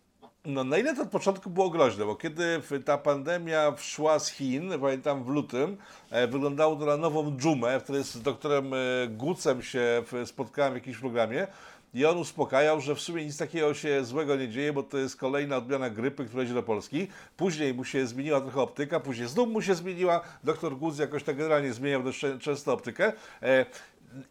no, 0.45 0.65
na 0.65 0.79
ile 0.79 0.95
to 0.97 1.03
od 1.03 1.09
początku 1.09 1.51
było 1.51 1.71
groźne? 1.71 2.05
Bo 2.05 2.17
kiedy 2.17 2.61
ta 2.85 2.99
pandemia 2.99 3.73
wszła 3.73 4.19
z 4.19 4.29
Chin, 4.31 4.73
pamiętam 4.81 5.25
w 5.25 5.29
lutym, 5.29 5.77
e, 6.11 6.27
wyglądało 6.27 6.77
to 6.77 6.85
na 6.87 6.97
nową 6.97 7.37
dżumę, 7.37 7.81
wtedy 7.81 8.05
z 8.05 8.23
doktorem 8.23 8.75
e, 8.75 8.77
Gucem 9.09 9.63
się 9.63 10.03
spotkałem 10.25 10.73
w 10.73 10.77
jakimś 10.77 10.97
programie 10.97 11.47
i 11.95 12.05
on 12.05 12.19
uspokajał, 12.19 12.81
że 12.81 12.95
w 12.95 13.01
sumie 13.01 13.25
nic 13.25 13.37
takiego 13.37 13.75
się 13.75 14.05
złego 14.05 14.37
nie 14.37 14.49
dzieje, 14.49 14.73
bo 14.73 14.83
to 14.83 14.99
jest 14.99 15.17
kolejna 15.17 15.57
odmiana 15.57 15.91
grypy, 15.91 16.25
która 16.25 16.43
idzie 16.43 16.55
do 16.55 16.63
Polski. 16.63 17.09
Później 17.37 17.75
mu 17.75 17.85
się 17.85 18.07
zmieniła 18.07 18.41
trochę 18.41 18.61
optyka, 18.61 19.01
później 19.01 19.29
znów 19.29 19.49
mu 19.49 19.63
się 19.63 19.75
zmieniła. 19.75 20.21
Doktor 20.45 20.77
Guc 20.77 20.99
jakoś 20.99 21.23
tak 21.25 21.37
generalnie 21.37 21.73
zmieniał 21.73 22.03
dość 22.03 22.21
czę- 22.21 22.39
często 22.39 22.73
optykę. 22.73 23.13
E, 23.43 23.67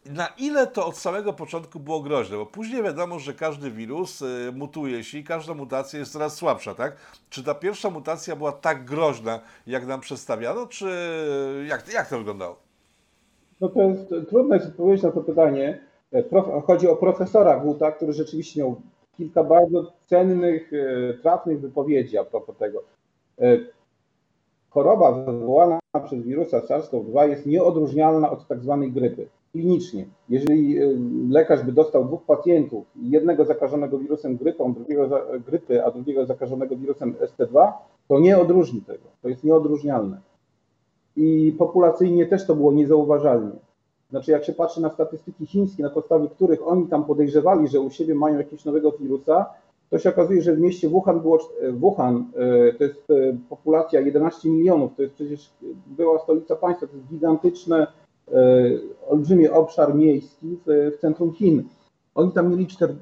na 0.06 0.28
ile 0.38 0.66
to 0.66 0.86
od 0.86 0.96
samego 0.96 1.32
początku 1.32 1.80
było 1.80 2.00
groźne? 2.00 2.36
Bo 2.36 2.46
później 2.46 2.82
wiadomo, 2.82 3.18
że 3.18 3.34
każdy 3.34 3.70
wirus 3.70 4.22
y, 4.22 4.52
mutuje 4.54 5.04
się 5.04 5.18
i 5.18 5.24
każda 5.24 5.54
mutacja 5.54 5.98
jest 5.98 6.12
coraz 6.12 6.34
słabsza, 6.34 6.74
tak? 6.74 6.96
Czy 7.30 7.44
ta 7.44 7.54
pierwsza 7.54 7.90
mutacja 7.90 8.36
była 8.36 8.52
tak 8.52 8.84
groźna, 8.84 9.40
jak 9.66 9.86
nam 9.86 10.00
przedstawiano, 10.00 10.66
czy 10.66 10.86
jak, 11.68 11.92
jak 11.92 12.08
to 12.08 12.18
wyglądało? 12.18 12.56
No 13.60 13.68
to 13.68 13.82
jest 13.82 14.14
trudno 14.28 14.54
jest 14.54 14.66
odpowiedzieć 14.66 15.02
na 15.02 15.12
to 15.12 15.20
pytanie. 15.20 15.80
E, 16.12 16.22
chodzi 16.66 16.88
o 16.88 16.96
profesora 16.96 17.60
Guta, 17.60 17.92
który 17.92 18.12
rzeczywiście 18.12 18.60
miał 18.60 18.76
kilka 19.16 19.44
bardzo 19.44 19.92
cennych, 20.06 20.72
e, 20.72 21.14
trafnych 21.14 21.60
wypowiedzi 21.60 22.18
a 22.18 22.24
propos 22.24 22.56
tego. 22.56 22.82
E, 23.40 23.58
Choroba 24.70 25.12
wywołana 25.12 25.78
przez 26.04 26.22
wirusa 26.22 26.60
SARS-CoV-2 26.60 27.28
jest 27.28 27.46
nieodróżnialna 27.46 28.30
od 28.30 28.46
tak 28.46 28.60
zwanej 28.60 28.92
grypy. 28.92 29.26
Klinicznie. 29.54 30.06
Jeżeli 30.28 30.78
e, 30.78 30.88
lekarz 31.30 31.62
by 31.62 31.72
dostał 31.72 32.04
dwóch 32.04 32.22
pacjentów, 32.22 32.84
jednego 33.02 33.44
zakażonego 33.44 33.98
wirusem 33.98 34.36
grypą, 34.36 34.74
drugiego 34.74 35.08
za, 35.08 35.20
grypy, 35.46 35.84
a 35.84 35.90
drugiego 35.90 36.26
zakażonego 36.26 36.76
wirusem 36.76 37.14
ST2, 37.14 37.72
to 38.08 38.20
nie 38.20 38.38
odróżni 38.38 38.80
tego. 38.80 39.08
To 39.22 39.28
jest 39.28 39.44
nieodróżnialne 39.44 40.20
i 41.16 41.54
populacyjnie 41.58 42.26
też 42.26 42.46
to 42.46 42.54
było 42.54 42.72
niezauważalnie. 42.72 43.56
Znaczy, 44.10 44.30
jak 44.30 44.44
się 44.44 44.52
patrzy 44.52 44.80
na 44.80 44.90
statystyki 44.90 45.46
chińskie, 45.46 45.82
na 45.82 45.90
podstawie 45.90 46.28
których 46.28 46.68
oni 46.68 46.86
tam 46.86 47.04
podejrzewali, 47.04 47.68
że 47.68 47.80
u 47.80 47.90
siebie 47.90 48.14
mają 48.14 48.38
jakiegoś 48.38 48.64
nowego 48.64 48.92
wirusa, 48.92 49.46
to 49.90 49.98
się 49.98 50.08
okazuje, 50.08 50.42
że 50.42 50.54
w 50.54 50.60
mieście 50.60 50.88
Wuhan 50.88 51.20
było, 51.20 51.36
czt- 51.36 51.78
Wuhan, 51.78 52.24
e, 52.36 52.72
to 52.72 52.84
jest 52.84 53.10
e, 53.10 53.36
populacja 53.48 54.00
11 54.00 54.50
milionów, 54.50 54.96
to 54.96 55.02
jest 55.02 55.14
przecież 55.14 55.50
była 55.86 56.18
stolica 56.18 56.56
państwa, 56.56 56.86
to 56.86 56.96
jest 56.96 57.08
gigantyczny, 57.08 57.76
e, 57.76 57.86
olbrzymi 59.08 59.48
obszar 59.48 59.94
miejski 59.94 60.58
w, 60.66 60.92
w 60.96 61.00
centrum 61.00 61.32
Chin. 61.32 61.64
Oni 62.14 62.32
tam 62.32 62.50
mieli 62.50 62.66
czter... 62.66 62.94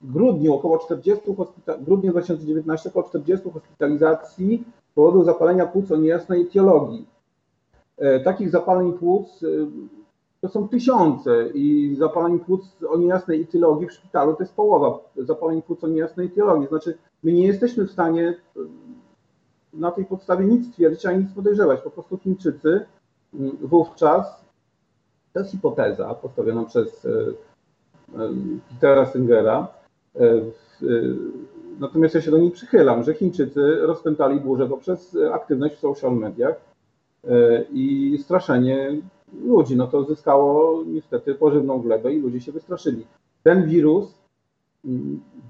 w 0.00 0.12
grudniu 0.12 0.54
około 0.54 0.78
40 0.78 1.34
hospita... 1.36 1.78
grudniu 1.78 2.10
2019 2.10 2.88
około 2.88 3.08
40 3.08 3.50
hospitalizacji 3.50 4.64
z 4.90 4.94
powodu 4.94 5.24
zapalenia 5.24 5.66
płuc 5.66 5.92
o 5.92 5.96
niejasnej 5.96 6.42
etiologii. 6.42 7.06
E, 7.98 8.20
Takich 8.20 8.50
zapaleń 8.50 8.92
płuc 8.92 9.42
e, 9.42 9.46
to 10.40 10.48
są 10.48 10.68
tysiące 10.68 11.48
i 11.54 11.96
zapaleń 11.98 12.38
płuc 12.38 12.60
o 12.88 12.98
niejasnej 12.98 13.42
etiologii 13.42 13.88
w 13.88 13.92
szpitalu 13.92 14.34
to 14.34 14.42
jest 14.42 14.54
połowa 14.54 14.98
zapaleń 15.16 15.62
płuc 15.62 15.84
o 15.84 15.88
niejasnej 15.88 16.26
etiologii. 16.26 16.68
Znaczy 16.68 16.98
my 17.22 17.32
nie 17.32 17.46
jesteśmy 17.46 17.84
w 17.84 17.92
stanie 17.92 18.28
e, 18.28 18.60
na 19.74 19.90
tej 19.90 20.04
podstawie 20.04 20.44
nic 20.44 20.72
twierdzić, 20.72 21.06
ani 21.06 21.24
nic 21.24 21.32
podejrzewać. 21.32 21.80
Po 21.80 21.90
prostu 21.90 22.18
Chińczycy 22.18 22.86
wówczas, 23.60 24.44
to 25.32 25.40
jest 25.40 25.52
hipoteza 25.52 26.14
postawiona 26.14 26.64
przez 26.64 27.04
e, 27.04 27.08
e, 28.18 28.28
Petera 28.70 29.06
Singera, 29.06 29.68
e, 30.16 30.42
Natomiast 31.80 32.14
ja 32.14 32.20
się 32.20 32.30
do 32.30 32.38
niej 32.38 32.50
przychylam, 32.50 33.02
że 33.02 33.14
Chińczycy 33.14 33.76
rozpętali 33.80 34.40
burzę 34.40 34.68
poprzez 34.68 35.16
aktywność 35.32 35.74
w 35.74 35.78
social 35.78 36.16
mediach 36.16 36.60
i 37.72 38.18
straszenie 38.22 38.96
ludzi. 39.44 39.76
No 39.76 39.86
to 39.86 40.04
zyskało 40.04 40.82
niestety 40.86 41.34
pożywną 41.34 41.78
glebę 41.78 42.12
i 42.12 42.20
ludzie 42.20 42.40
się 42.40 42.52
wystraszyli. 42.52 43.06
Ten 43.42 43.68
wirus 43.68 44.14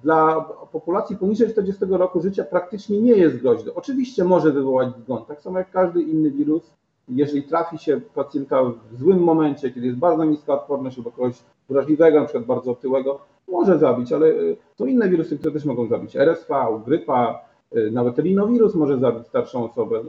dla 0.02 0.40
populacji 0.72 1.16
poniżej 1.16 1.50
40 1.50 1.84
roku 1.84 2.20
życia 2.20 2.44
praktycznie 2.44 3.00
nie 3.00 3.16
jest 3.16 3.36
groźny. 3.36 3.74
Oczywiście 3.74 4.24
może 4.24 4.52
wywołać 4.52 4.88
zgon, 4.96 5.24
tak 5.24 5.42
samo 5.42 5.58
jak 5.58 5.70
każdy 5.70 6.02
inny 6.02 6.30
wirus. 6.30 6.70
Jeżeli 7.08 7.42
trafi 7.42 7.78
się 7.78 8.00
pacjenta 8.14 8.62
w 8.62 8.98
złym 8.98 9.18
momencie, 9.18 9.70
kiedy 9.70 9.86
jest 9.86 9.98
bardzo 9.98 10.24
niska 10.24 10.54
odporność 10.54 10.98
albo 10.98 11.10
kogoś 11.10 11.34
wrażliwego, 11.68 12.20
na 12.20 12.24
przykład 12.24 12.44
bardzo 12.44 12.70
otyłego, 12.70 13.18
może 13.48 13.78
zabić, 13.78 14.12
ale 14.12 14.26
y, 14.26 14.56
są 14.78 14.86
inne 14.86 15.08
wirusy, 15.08 15.38
które 15.38 15.52
też 15.52 15.64
mogą 15.64 15.86
zabić. 15.86 16.16
RSV, 16.16 16.54
grypa, 16.86 17.44
y, 17.76 17.90
nawet 17.90 18.18
rinowirus 18.18 18.74
może 18.74 18.98
zabić 18.98 19.26
starszą 19.26 19.70
osobę, 19.70 20.00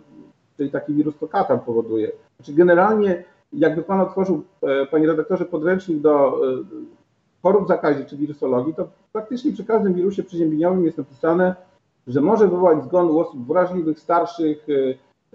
czyli 0.57 0.71
taki 0.71 0.93
wirus 0.93 1.17
to 1.17 1.27
katar 1.27 1.61
powoduje. 1.61 2.11
Znaczy 2.37 2.53
generalnie, 2.53 3.23
jakby 3.53 3.83
Pan 3.83 4.01
otworzył, 4.01 4.43
e, 4.61 4.85
Panie 4.85 5.07
redaktorze, 5.07 5.45
podręcznik 5.45 6.01
do 6.01 6.27
e, 6.27 6.57
chorób 7.43 7.67
zakaźnych 7.67 8.07
czy 8.07 8.17
wirusologii, 8.17 8.73
to 8.73 8.87
praktycznie 9.13 9.51
przy 9.51 9.65
każdym 9.65 9.93
wirusie 9.93 10.23
przeziębieniowym 10.23 10.85
jest 10.85 10.97
napisane, 10.97 11.55
że 12.07 12.21
może 12.21 12.47
wywołać 12.47 12.83
zgon 12.83 13.09
u 13.11 13.19
osób 13.19 13.47
wrażliwych, 13.47 13.99
starszych, 13.99 14.67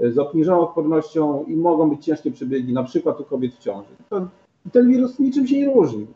z 0.00 0.18
obniżoną 0.18 0.60
odpornością 0.60 1.44
i 1.44 1.56
mogą 1.56 1.90
być 1.90 2.04
ciężkie 2.04 2.30
przebiegi, 2.30 2.72
na 2.72 2.82
przykład 2.84 3.20
u 3.20 3.24
kobiet 3.24 3.54
w 3.54 3.58
ciąży. 3.58 3.88
Ten 4.72 4.88
wirus 4.88 5.18
niczym 5.18 5.46
się 5.46 5.58
nie 5.60 5.74
różni. 5.74 6.06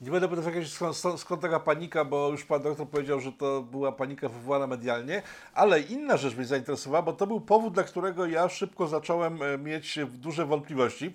Nie 0.00 0.10
będę 0.10 0.28
pytał 0.28 0.44
jakaś 0.44 0.72
skąd, 0.72 0.96
skąd- 0.96 1.42
taka 1.42 1.60
panika, 1.60 2.04
bo 2.04 2.28
już 2.28 2.44
pan 2.44 2.62
doktor 2.62 2.88
powiedział, 2.88 3.20
że 3.20 3.32
to 3.32 3.62
była 3.62 3.92
panika 3.92 4.28
wywołana 4.28 4.66
medialnie, 4.66 5.22
ale 5.54 5.80
inna 5.80 6.16
rzecz 6.16 6.36
mnie 6.36 6.44
zainteresowała, 6.46 7.02
bo 7.02 7.12
to 7.12 7.26
był 7.26 7.40
powód, 7.40 7.74
dla 7.74 7.82
którego 7.82 8.26
ja 8.26 8.48
szybko 8.48 8.86
zacząłem 8.86 9.42
e, 9.42 9.58
mieć 9.58 9.98
duże 10.08 10.46
wątpliwości. 10.46 11.14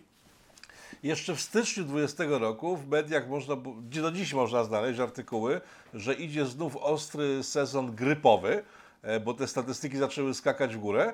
Jeszcze 1.04 1.36
w 1.36 1.42
styczniu 1.42 1.84
20 1.84 2.24
roku 2.30 2.78
w 2.78 2.88
mediach 2.88 3.30
można, 3.30 3.56
gdzie 3.90 4.02
do 4.02 4.12
dziś 4.12 4.34
można 4.34 4.64
znaleźć 4.64 5.00
artykuły, 5.00 5.62
że 5.94 6.14
idzie 6.14 6.46
znów 6.46 6.78
ostry 6.78 7.44
sezon 7.44 7.96
grypowy. 7.96 8.64
E, 9.02 9.20
bo 9.20 9.34
te 9.34 9.48
statystyki 9.48 9.98
zaczęły 9.98 10.34
skakać 10.34 10.76
w 10.76 10.80
górę, 10.80 11.14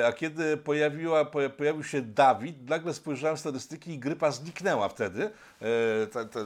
e, 0.00 0.06
a 0.06 0.12
kiedy 0.12 0.56
pojawiła, 0.56 1.24
poja- 1.24 1.50
pojawił 1.50 1.84
się 1.84 2.02
Dawid, 2.02 2.68
nagle 2.68 2.94
spojrzałem 2.94 3.36
statystyki 3.36 3.90
i 3.90 3.98
grypa 3.98 4.30
zniknęła 4.30 4.88
wtedy. 4.88 5.30
E, 5.62 6.06
Ta, 6.06 6.24
ta, 6.24 6.40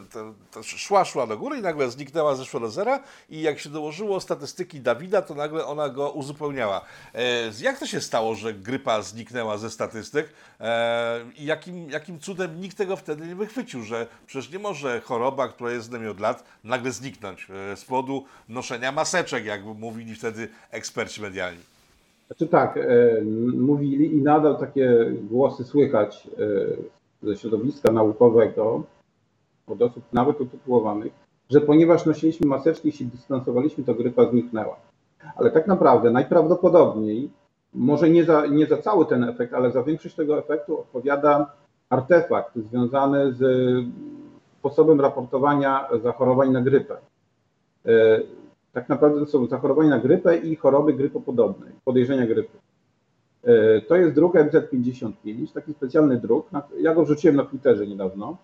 ta, 0.50 0.62
szła, 0.62 1.04
szła 1.04 1.26
do 1.26 1.38
góry 1.38 1.58
i 1.58 1.62
nagle 1.62 1.90
zniknęła, 1.90 2.34
zeszła 2.34 2.60
do 2.60 2.70
zera 2.70 3.00
i 3.30 3.42
jak 3.42 3.58
się 3.58 3.70
dołożyło 3.70 4.20
statystyki 4.20 4.80
Dawida, 4.80 5.22
to 5.22 5.34
nagle 5.34 5.66
ona 5.66 5.88
go 5.88 6.10
uzupełniała. 6.10 6.84
Jak 7.60 7.78
to 7.78 7.86
się 7.86 8.00
stało, 8.00 8.34
że 8.34 8.54
grypa 8.54 9.02
zniknęła 9.02 9.58
ze 9.58 9.70
statystyk 9.70 10.32
jakim, 11.38 11.90
jakim 11.90 12.20
cudem 12.20 12.60
nikt 12.60 12.76
tego 12.76 12.96
wtedy 12.96 13.26
nie 13.26 13.34
wychwycił, 13.34 13.82
że 13.82 14.06
przecież 14.26 14.50
nie 14.50 14.58
może 14.58 15.00
choroba, 15.00 15.48
która 15.48 15.70
jest 15.72 15.86
z 15.86 15.90
nami 15.90 16.06
od 16.08 16.20
lat, 16.20 16.44
nagle 16.64 16.92
zniknąć 16.92 17.46
z 17.76 17.84
powodu 17.84 18.24
noszenia 18.48 18.92
maseczek, 18.92 19.44
jak 19.44 19.64
mówili 19.64 20.14
wtedy 20.14 20.48
eksperci 20.78 21.22
medialni. 21.22 21.62
Znaczy 22.26 22.46
tak, 22.46 22.76
e, 22.76 23.22
mówili 23.58 24.16
i 24.16 24.22
nadal 24.22 24.58
takie 24.58 25.12
głosy 25.30 25.64
słychać 25.64 26.28
e, 27.22 27.26
ze 27.26 27.36
środowiska 27.36 27.92
naukowego, 27.92 28.82
od 29.66 29.82
osób 29.82 30.04
nawet 30.12 30.40
utytułowanych, 30.40 31.12
że 31.50 31.60
ponieważ 31.60 32.06
nosiliśmy 32.06 32.46
maseczki 32.46 32.88
i 32.88 32.92
się 32.92 33.04
dystansowaliśmy, 33.04 33.84
to 33.84 33.94
grypa 33.94 34.30
zniknęła. 34.30 34.76
Ale 35.36 35.50
tak 35.50 35.66
naprawdę 35.66 36.10
najprawdopodobniej, 36.10 37.30
może 37.74 38.10
nie 38.10 38.24
za, 38.24 38.46
nie 38.46 38.66
za 38.66 38.76
cały 38.76 39.06
ten 39.06 39.24
efekt, 39.24 39.54
ale 39.54 39.70
za 39.70 39.82
większość 39.82 40.14
tego 40.14 40.38
efektu 40.38 40.80
odpowiada 40.80 41.52
artefakt 41.90 42.56
związany 42.56 43.32
z 43.32 43.40
sposobem 44.58 45.00
raportowania 45.00 45.88
zachorowań 46.02 46.50
na 46.52 46.60
grypę. 46.60 46.96
Tak 48.78 48.88
naprawdę 48.88 49.20
to 49.20 49.26
są 49.26 49.46
zachorowania 49.46 49.90
na 49.90 49.98
grypę 49.98 50.36
i 50.36 50.56
choroby 50.56 50.92
grypopodobnej, 50.94 51.72
podejrzenia 51.84 52.26
grypy. 52.26 52.58
E, 53.44 53.80
To 53.80 53.96
jest 53.96 54.14
druk 54.14 54.34
MZ55, 54.34 55.52
taki 55.54 55.74
specjalny 55.74 56.16
druk. 56.20 56.50
Ja 56.80 56.94
go 56.94 57.04
wrzuciłem 57.04 57.36
na 57.36 57.44
Twitterze 57.44 57.86
niedawno. 57.86 58.36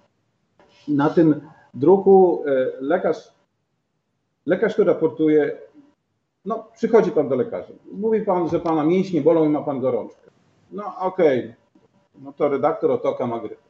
Na 0.89 1.11
tym 1.11 1.41
druku 1.75 2.45
e, 2.47 2.73
lekarz, 2.81 3.33
lekarz, 4.47 4.73
który 4.73 4.87
raportuje, 4.93 5.59
no 6.45 6.67
przychodzi 6.75 7.11
pan 7.11 7.29
do 7.29 7.37
lekarza. 7.37 7.73
Mówi 7.93 8.21
pan, 8.21 8.49
że 8.49 8.61
pana 8.61 8.85
mięśnie 8.85 9.21
bolą 9.21 9.45
i 9.45 9.49
ma 9.49 9.63
pan 9.63 9.81
gorączkę. 9.81 10.31
No 10.73 10.85
okej, 11.01 11.55
no 12.23 12.33
to 12.33 12.49
redaktor 12.49 12.91
Otoka 12.91 13.27
ma 13.27 13.39
grypę. 13.41 13.63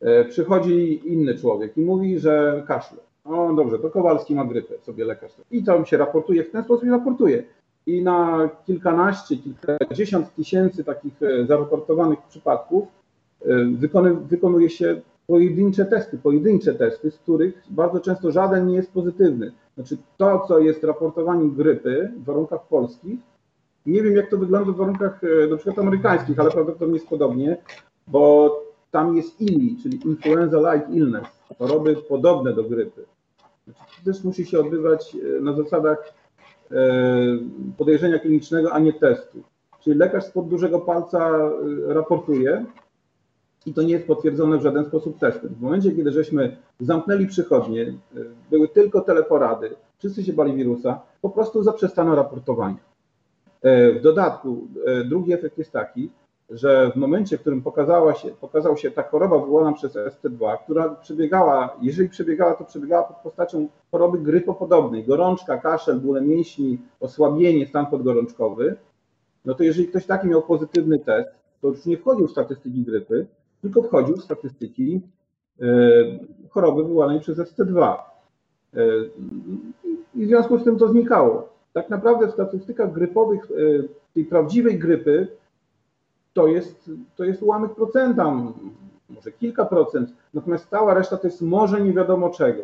E, 0.00 0.24
Przychodzi 0.24 1.02
inny 1.12 1.34
człowiek 1.34 1.76
i 1.76 1.80
mówi, 1.80 2.18
że 2.18 2.64
kaszle. 2.66 3.05
O, 3.28 3.52
dobrze, 3.52 3.78
to 3.78 3.90
Kowalski 3.90 4.34
ma 4.34 4.44
grypę, 4.44 4.74
sobie 4.82 5.04
lekarz. 5.04 5.32
I 5.50 5.64
to 5.64 5.80
mi 5.80 5.86
się 5.86 5.96
raportuje, 5.96 6.44
w 6.44 6.50
ten 6.50 6.64
sposób 6.64 6.88
raportuje. 6.88 7.44
I 7.86 8.02
na 8.02 8.48
kilkanaście, 8.66 9.36
kilkadziesiąt 9.36 10.34
tysięcy 10.34 10.84
takich 10.84 11.22
e, 11.22 11.46
zaraportowanych 11.46 12.18
przypadków 12.28 12.84
e, 13.44 13.64
wykony, 13.64 14.14
wykonuje 14.14 14.70
się 14.70 15.00
pojedyncze 15.26 15.84
testy, 15.84 16.18
pojedyncze 16.18 16.74
testy, 16.74 17.10
z 17.10 17.18
których 17.18 17.62
bardzo 17.70 18.00
często 18.00 18.32
żaden 18.32 18.66
nie 18.66 18.76
jest 18.76 18.92
pozytywny. 18.92 19.52
Znaczy 19.74 19.96
to, 20.16 20.44
co 20.48 20.58
jest 20.58 20.84
raportowaniem 20.84 21.54
grypy 21.54 22.12
w 22.16 22.24
warunkach 22.24 22.66
polskich, 22.68 23.18
nie 23.86 24.02
wiem 24.02 24.16
jak 24.16 24.30
to 24.30 24.38
wygląda 24.38 24.72
w 24.72 24.76
warunkach 24.76 25.20
e, 25.24 25.46
na 25.46 25.56
przykład 25.56 25.78
amerykańskich, 25.78 26.40
ale 26.40 26.50
prawdopodobnie 26.50 26.94
jest 26.94 27.08
podobnie, 27.08 27.56
bo 28.06 28.50
tam 28.90 29.16
jest 29.16 29.40
ILI, 29.40 29.76
czyli 29.82 29.98
Influenza-like 29.98 30.90
illness, 30.90 31.28
choroby 31.58 31.96
podobne 31.96 32.52
do 32.52 32.64
grypy. 32.64 33.04
Też 34.04 34.24
musi 34.24 34.46
się 34.46 34.60
odbywać 34.60 35.16
e, 35.16 35.40
na 35.40 35.52
zasadach 35.52 36.14
e, 36.70 36.76
podejrzenia 37.78 38.18
klinicznego, 38.18 38.72
a 38.72 38.78
nie 38.78 38.92
testu. 38.92 39.42
Czyli 39.80 39.98
lekarz 39.98 40.24
spod 40.24 40.48
dużego 40.48 40.80
palca 40.80 41.28
e, 41.28 41.94
raportuje 41.94 42.64
i 43.66 43.74
to 43.74 43.82
nie 43.82 43.92
jest 43.92 44.06
potwierdzone 44.06 44.58
w 44.58 44.62
żaden 44.62 44.84
sposób 44.84 45.18
testem. 45.18 45.54
W 45.54 45.60
momencie, 45.60 45.92
kiedy 45.92 46.12
żeśmy 46.12 46.56
zamknęli 46.80 47.26
przychodnie, 47.26 47.94
były 48.50 48.68
tylko 48.68 49.00
teleporady, 49.00 49.74
wszyscy 49.98 50.24
się 50.24 50.32
bali 50.32 50.54
wirusa, 50.54 51.00
po 51.20 51.30
prostu 51.30 51.62
zaprzestano 51.62 52.14
raportowania. 52.14 52.96
W 53.96 54.00
dodatku 54.02 54.68
drugi 55.08 55.32
efekt 55.32 55.58
jest 55.58 55.72
taki, 55.72 56.10
że 56.50 56.90
w 56.90 56.96
momencie, 56.96 57.38
w 57.38 57.40
którym 57.40 57.62
pokazała 57.62 58.14
się, 58.14 58.28
pokazał 58.28 58.76
się 58.76 58.90
ta 58.90 59.02
choroba 59.02 59.38
wywołana 59.38 59.72
przez 59.72 59.96
ST2, 59.96 60.58
która 60.64 60.88
przebiegała, 60.88 61.76
jeżeli 61.82 62.08
przebiegała, 62.08 62.54
to 62.54 62.64
przebiegała 62.64 63.02
pod 63.02 63.16
postacią 63.16 63.68
choroby 63.90 64.18
grypopodobnej, 64.18 65.04
gorączka, 65.04 65.58
kaszel, 65.58 66.00
bóle 66.00 66.22
mięśni, 66.22 66.78
osłabienie, 67.00 67.66
stan 67.66 67.86
podgorączkowy, 67.86 68.76
no 69.44 69.54
to 69.54 69.62
jeżeli 69.62 69.88
ktoś 69.88 70.06
taki 70.06 70.28
miał 70.28 70.42
pozytywny 70.42 70.98
test, 70.98 71.30
to 71.62 71.68
już 71.68 71.86
nie 71.86 71.98
wchodził 71.98 72.26
w 72.26 72.30
statystyki 72.30 72.82
grypy, 72.82 73.26
tylko 73.62 73.82
wchodził 73.82 74.16
w 74.16 74.24
statystyki 74.24 75.00
e, 75.60 75.66
choroby 76.50 76.82
wywołanej 76.82 77.20
przez 77.20 77.38
ST2. 77.38 77.96
E, 78.74 78.80
I 80.14 80.26
w 80.26 80.28
związku 80.28 80.58
z 80.58 80.64
tym 80.64 80.78
to 80.78 80.88
znikało. 80.88 81.48
Tak 81.72 81.90
naprawdę 81.90 82.28
w 82.28 82.32
statystykach 82.32 82.92
grypowych 82.92 83.44
e, 83.44 83.54
tej 84.14 84.24
prawdziwej 84.24 84.78
grypy 84.78 85.28
to 86.36 86.46
jest, 86.46 86.90
to 87.16 87.24
jest 87.24 87.42
ułamek 87.42 87.74
procenta, 87.74 88.24
może 89.10 89.32
kilka 89.32 89.64
procent, 89.64 90.10
natomiast 90.34 90.68
cała 90.68 90.94
reszta 90.94 91.16
to 91.16 91.26
jest 91.26 91.42
może 91.42 91.80
nie 91.80 91.92
wiadomo 91.92 92.30
czego. 92.30 92.62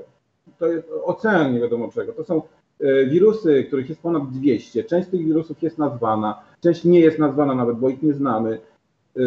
To 0.59 0.67
jest 0.67 0.89
ocean 1.05 1.55
nie 1.55 1.61
wiadomo 1.61 1.89
czego. 1.89 2.13
To 2.13 2.25
są 2.25 2.43
e, 2.81 3.07
wirusy, 3.07 3.65
których 3.65 3.89
jest 3.89 4.03
ponad 4.03 4.31
200. 4.31 4.85
Część 4.85 5.09
z 5.09 5.11
tych 5.11 5.25
wirusów 5.25 5.63
jest 5.63 5.79
nazwana, 5.79 6.43
część 6.61 6.85
nie 6.85 7.01
jest 7.01 7.19
nazwana 7.19 7.55
nawet, 7.55 7.77
bo 7.77 7.89
ich 7.89 8.03
nie 8.03 8.15
znamy. 8.15 8.59
E, 9.17 9.21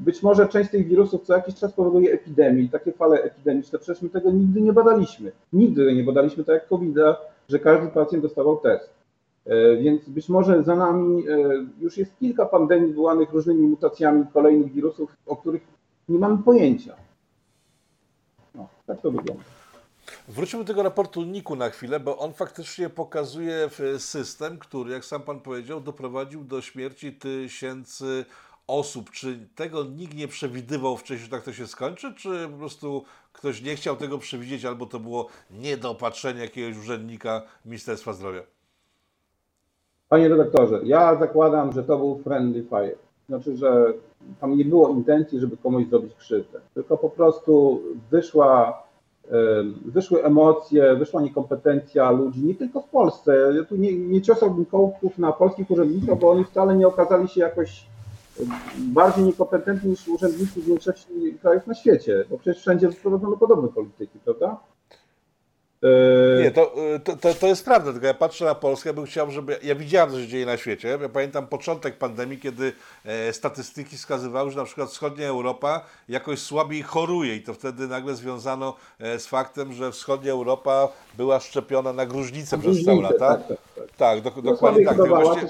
Być 0.00 0.22
może 0.22 0.48
część 0.48 0.70
tych 0.70 0.88
wirusów 0.88 1.22
co 1.22 1.34
jakiś 1.34 1.54
czas 1.54 1.72
powoduje 1.72 2.12
epidemii, 2.12 2.68
takie 2.68 2.92
fale 2.92 3.22
epidemiczne, 3.22 3.78
przecież 3.78 4.02
my 4.02 4.08
tego 4.08 4.30
nigdy 4.30 4.60
nie 4.60 4.72
badaliśmy. 4.72 5.32
Nigdy 5.52 5.94
nie 5.94 6.04
badaliśmy, 6.04 6.44
tak 6.44 6.54
jak 6.54 6.68
covid 6.68 6.94
że 7.48 7.58
każdy 7.58 7.88
pacjent 7.88 8.22
dostawał 8.22 8.56
test. 8.56 8.99
E, 9.46 9.76
Więc 9.76 10.08
być 10.08 10.28
może 10.28 10.62
za 10.62 10.76
nami 10.76 11.28
e, 11.28 11.32
już 11.80 11.96
jest 11.96 12.18
kilka 12.18 12.46
pandemii 12.46 12.88
wywołanych 12.88 13.32
różnymi 13.32 13.68
mutacjami 13.68 14.24
kolejnych 14.32 14.72
wirusów, 14.72 15.16
o 15.26 15.36
których 15.36 15.62
nie 16.08 16.18
mamy 16.18 16.38
pojęcia. 16.42 16.96
No, 18.54 18.68
tak 18.86 19.00
to 19.00 19.10
wygląda. 19.10 19.42
Wróćmy 20.28 20.58
do 20.58 20.64
tego 20.64 20.82
raportu 20.82 21.22
NIK-u 21.22 21.56
na 21.56 21.70
chwilę, 21.70 22.00
bo 22.00 22.18
on 22.18 22.32
faktycznie 22.32 22.88
pokazuje 22.90 23.68
w- 23.68 24.02
system, 24.02 24.58
który, 24.58 24.92
jak 24.92 25.04
sam 25.04 25.22
Pan 25.22 25.40
powiedział, 25.40 25.80
doprowadził 25.80 26.44
do 26.44 26.60
śmierci 26.62 27.12
tysięcy 27.12 28.24
osób. 28.66 29.10
Czy 29.10 29.48
tego 29.54 29.84
nikt 29.84 30.14
nie 30.14 30.28
przewidywał 30.28 30.96
wcześniej, 30.96 31.24
że 31.24 31.28
tak 31.30 31.42
to 31.42 31.52
się 31.52 31.66
skończy, 31.66 32.14
czy 32.14 32.48
po 32.52 32.58
prostu 32.58 33.04
ktoś 33.32 33.62
nie 33.62 33.76
chciał 33.76 33.96
tego 33.96 34.18
przewidzieć, 34.18 34.64
albo 34.64 34.86
to 34.86 35.00
było 35.00 35.26
niedopatrzenie 35.50 36.40
jakiegoś 36.40 36.76
urzędnika 36.78 37.42
Ministerstwa 37.64 38.12
Zdrowia? 38.12 38.42
Panie 40.10 40.28
redaktorze, 40.28 40.80
ja 40.84 41.16
zakładam, 41.16 41.72
że 41.72 41.84
to 41.84 41.98
był 41.98 42.18
friendly 42.18 42.62
fire. 42.62 42.94
Znaczy, 43.28 43.56
że 43.56 43.92
tam 44.40 44.56
nie 44.56 44.64
było 44.64 44.88
intencji, 44.88 45.40
żeby 45.40 45.56
komuś 45.56 45.86
zrobić 45.86 46.14
krzywdę. 46.14 46.60
Tylko 46.74 46.96
po 46.96 47.10
prostu 47.10 47.82
wyszła, 48.10 48.82
wyszły 49.84 50.24
emocje, 50.24 50.96
wyszła 50.96 51.22
niekompetencja 51.22 52.10
ludzi, 52.10 52.44
nie 52.44 52.54
tylko 52.54 52.80
w 52.80 52.88
Polsce. 52.88 53.52
Ja 53.56 53.64
tu 53.64 53.76
nie, 53.76 53.98
nie 53.98 54.22
ciosałbym 54.22 54.64
kołków 54.64 55.18
na 55.18 55.32
polskich 55.32 55.70
urzędników, 55.70 56.20
bo 56.20 56.30
oni 56.30 56.44
wcale 56.44 56.76
nie 56.76 56.88
okazali 56.88 57.28
się 57.28 57.40
jakoś 57.40 57.86
bardziej 58.78 59.24
niekompetentni 59.24 59.90
niż 59.90 60.08
urzędnicy 60.08 60.60
w 60.60 60.64
większości 60.64 61.38
krajów 61.42 61.66
na 61.66 61.74
świecie, 61.74 62.24
bo 62.30 62.38
przecież 62.38 62.60
wszędzie 62.60 62.88
prowadzono 63.02 63.36
podobne 63.36 63.68
polityki, 63.68 64.18
prawda? 64.24 64.56
E, 65.82 66.42
Nie, 66.42 66.50
to, 66.50 66.74
y, 66.96 67.00
to, 67.00 67.16
to, 67.16 67.34
to 67.34 67.46
jest 67.46 67.64
prawda, 67.64 67.92
tylko 67.92 68.06
ja 68.06 68.14
patrzę 68.14 68.44
na 68.44 68.54
Polskę, 68.54 68.94
bym 68.94 69.04
chciał, 69.06 69.30
żeby. 69.30 69.58
Ja 69.62 69.74
widziałem, 69.74 70.10
co 70.10 70.20
się 70.20 70.26
dzieje 70.28 70.46
na 70.46 70.56
świecie. 70.56 70.88
Ja 71.02 71.08
pamiętam 71.08 71.46
początek 71.46 71.96
pandemii, 71.98 72.38
kiedy 72.38 72.72
e, 73.04 73.32
statystyki 73.32 73.96
wskazywały, 73.96 74.50
że 74.50 74.58
na 74.58 74.64
przykład 74.64 74.90
wschodnia 74.90 75.28
Europa 75.28 75.84
jakoś 76.08 76.38
słabiej 76.38 76.82
choruje, 76.82 77.36
i 77.36 77.42
to 77.42 77.54
wtedy 77.54 77.88
nagle 77.88 78.14
związano 78.14 78.76
e, 78.98 79.18
z 79.18 79.26
faktem, 79.26 79.72
że 79.72 79.92
wschodnia 79.92 80.32
Europa 80.32 80.88
była 81.16 81.40
szczepiona 81.40 81.92
na 81.92 82.06
gruźlicę 82.06 82.58
przez 82.58 82.84
całe 82.84 83.02
lata. 83.02 83.18
tak, 83.18 83.46
tak, 83.48 83.58
tak. 83.76 83.96
Tak, 83.96 84.20
dok- 84.22 84.36
No, 84.36 84.42
dokładnie 84.52 84.84
tak. 84.84 84.96
Tylko 84.96 85.08
hodowała, 85.08 85.34
właśnie- 85.34 85.48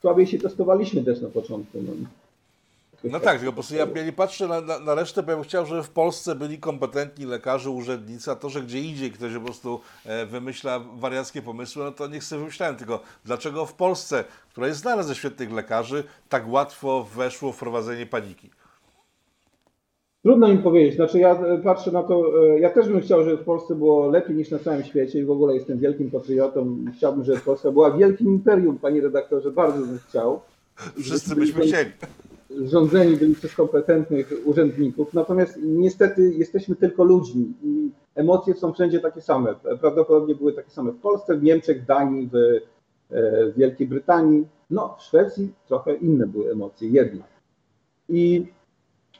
słabiej 0.00 0.26
się 0.26 0.38
testowaliśmy 0.38 1.04
też 1.04 1.20
na 1.20 1.28
początku. 1.28 1.78
No, 1.82 1.92
No 3.10 3.20
tak, 3.20 3.38
tylko 3.38 3.52
po 3.52 3.54
prostu 3.54 3.74
ja 3.74 3.86
nie 4.04 4.12
patrzę 4.12 4.48
na, 4.48 4.60
na, 4.60 4.78
na 4.78 4.94
resztę, 4.94 5.22
bo 5.22 5.30
ja 5.30 5.36
bym 5.36 5.44
chciał, 5.44 5.66
żeby 5.66 5.82
w 5.82 5.90
Polsce 5.90 6.34
byli 6.34 6.58
kompetentni 6.58 7.26
lekarze, 7.26 7.70
urzędnicy, 7.70 8.30
a 8.30 8.36
to, 8.36 8.48
że 8.48 8.62
gdzie 8.62 8.80
indziej 8.80 9.10
ktoś 9.10 9.34
po 9.34 9.40
prostu 9.40 9.80
e, 10.04 10.26
wymyśla 10.26 10.80
wariackie 10.96 11.42
pomysły, 11.42 11.84
no 11.84 11.92
to 11.92 12.06
niech 12.06 12.24
sobie 12.24 12.40
wymyślają. 12.40 12.76
Tylko 12.76 13.00
dlaczego 13.24 13.66
w 13.66 13.74
Polsce, 13.74 14.24
która 14.50 14.66
jest 14.66 14.80
znana 14.80 15.02
ze 15.02 15.14
świetnych 15.14 15.52
lekarzy, 15.52 16.04
tak 16.28 16.48
łatwo 16.48 17.06
weszło 17.16 17.52
wprowadzenie 17.52 18.06
paniki? 18.06 18.50
Trudno 20.22 20.48
mi 20.48 20.58
powiedzieć. 20.58 20.96
Znaczy 20.96 21.18
ja 21.18 21.30
e, 21.30 21.58
patrzę 21.58 21.92
na 21.92 22.02
to, 22.02 22.22
e, 22.54 22.60
ja 22.60 22.70
też 22.70 22.88
bym 22.88 23.00
chciał, 23.00 23.24
żeby 23.24 23.36
w 23.36 23.44
Polsce 23.44 23.74
było 23.74 24.10
lepiej 24.10 24.36
niż 24.36 24.50
na 24.50 24.58
całym 24.58 24.84
świecie 24.84 25.18
i 25.18 25.24
w 25.24 25.30
ogóle 25.30 25.54
jestem 25.54 25.78
wielkim 25.78 26.10
patriotą. 26.10 26.76
Chciałbym, 26.96 27.24
żeby 27.24 27.40
Polska 27.40 27.70
była 27.70 27.90
wielkim 27.90 28.26
imperium, 28.26 28.78
panie 28.78 29.00
redaktorze, 29.00 29.50
bardzo 29.50 29.86
bym 29.86 29.98
chciał. 30.08 30.40
Wszyscy 31.00 31.36
byśmy 31.36 31.66
chcieli. 31.66 31.90
Rządzeni 32.50 33.16
byli 33.16 33.34
przez 33.34 33.54
kompetentnych 33.54 34.32
urzędników, 34.44 35.14
natomiast 35.14 35.58
niestety 35.62 36.34
jesteśmy 36.34 36.76
tylko 36.76 37.04
ludźmi 37.04 37.52
i 37.62 37.90
emocje 38.14 38.54
są 38.54 38.72
wszędzie 38.72 39.00
takie 39.00 39.20
same. 39.20 39.54
Prawdopodobnie 39.80 40.34
były 40.34 40.52
takie 40.52 40.70
same 40.70 40.92
w 40.92 41.00
Polsce, 41.00 41.36
w 41.36 41.42
Niemczech, 41.42 41.82
w 41.82 41.86
Danii, 41.86 42.28
w, 42.32 42.34
e, 42.34 42.60
w 43.46 43.56
Wielkiej 43.56 43.86
Brytanii. 43.86 44.46
No, 44.70 44.96
w 44.98 45.02
Szwecji 45.02 45.52
trochę 45.68 45.94
inne 45.94 46.26
były 46.26 46.50
emocje, 46.50 46.88
jednak. 46.88 47.28
I 48.08 48.46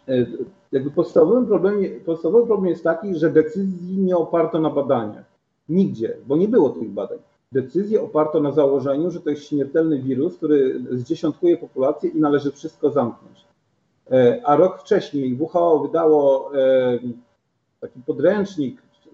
e, 0.09 0.27
jakby 0.73 0.91
podstawowym 0.91 1.47
problemie, 1.47 1.89
podstawowy 1.89 2.47
problem 2.47 2.71
jest 2.71 2.85
taki, 2.85 3.15
że 3.15 3.31
decyzji 3.31 3.99
nie 3.99 4.17
oparto 4.17 4.61
na 4.61 4.71
badaniach. 4.71 5.25
Nigdzie, 5.69 6.17
bo 6.27 6.37
nie 6.37 6.49
było 6.49 6.71
tych 6.71 6.91
badań. 6.91 7.19
Decyzję 7.57 8.03
oparto 8.03 8.41
na 8.41 8.53
założeniu, 8.53 9.11
że 9.11 9.21
to 9.21 9.31
jest 9.31 9.45
śmiertelny 9.45 10.03
wirus, 10.03 10.37
który 10.37 10.81
zdziesiątkuje 10.91 11.57
populację 11.57 12.11
i 12.11 12.21
należy 12.21 12.53
wszystko 12.53 12.91
zamknąć. 12.91 13.45
E, 14.11 14.41
A 14.45 14.57
rok 14.57 14.81
wcześniej 14.81 15.39
WHO 15.41 15.79
wydało 15.79 16.51
e, 16.55 16.99
taki 17.81 18.01
podręcznik, 18.07 18.79
e, 18.79 19.11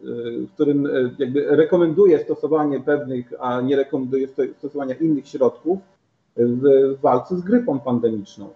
w 0.47 0.53
którym 0.55 0.89
jakby 1.19 1.57
rekomenduje 1.57 2.19
stosowanie 2.19 2.81
pewnych, 2.81 3.33
a 3.41 3.61
nie 3.61 3.77
rekomenduje 3.77 4.29
sto- 4.29 4.55
stosowania 4.59 4.95
innych 4.95 5.29
środków 5.29 5.79
w 6.37 6.63
walce 7.03 7.37
z 7.37 7.41
grypą 7.41 7.81
pandemiczną. 7.81 8.49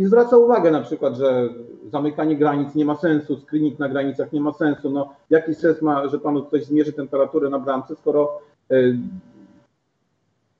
I 0.00 0.04
zwraca 0.04 0.36
uwagę 0.36 0.70
na 0.70 0.80
przykład, 0.80 1.16
że 1.16 1.48
zamykanie 1.90 2.36
granic 2.36 2.74
nie 2.74 2.84
ma 2.84 2.96
sensu, 2.96 3.36
screening 3.36 3.78
na 3.78 3.88
granicach 3.88 4.32
nie 4.32 4.40
ma 4.40 4.52
sensu. 4.52 4.90
No, 4.90 5.14
jaki 5.30 5.54
sens 5.54 5.82
ma, 5.82 6.08
że 6.08 6.18
panu 6.18 6.42
ktoś 6.44 6.64
zmierzy 6.64 6.92
temperaturę 6.92 7.50
na 7.50 7.58
bramce, 7.58 7.96
skoro 7.96 8.38
y, 8.72 8.98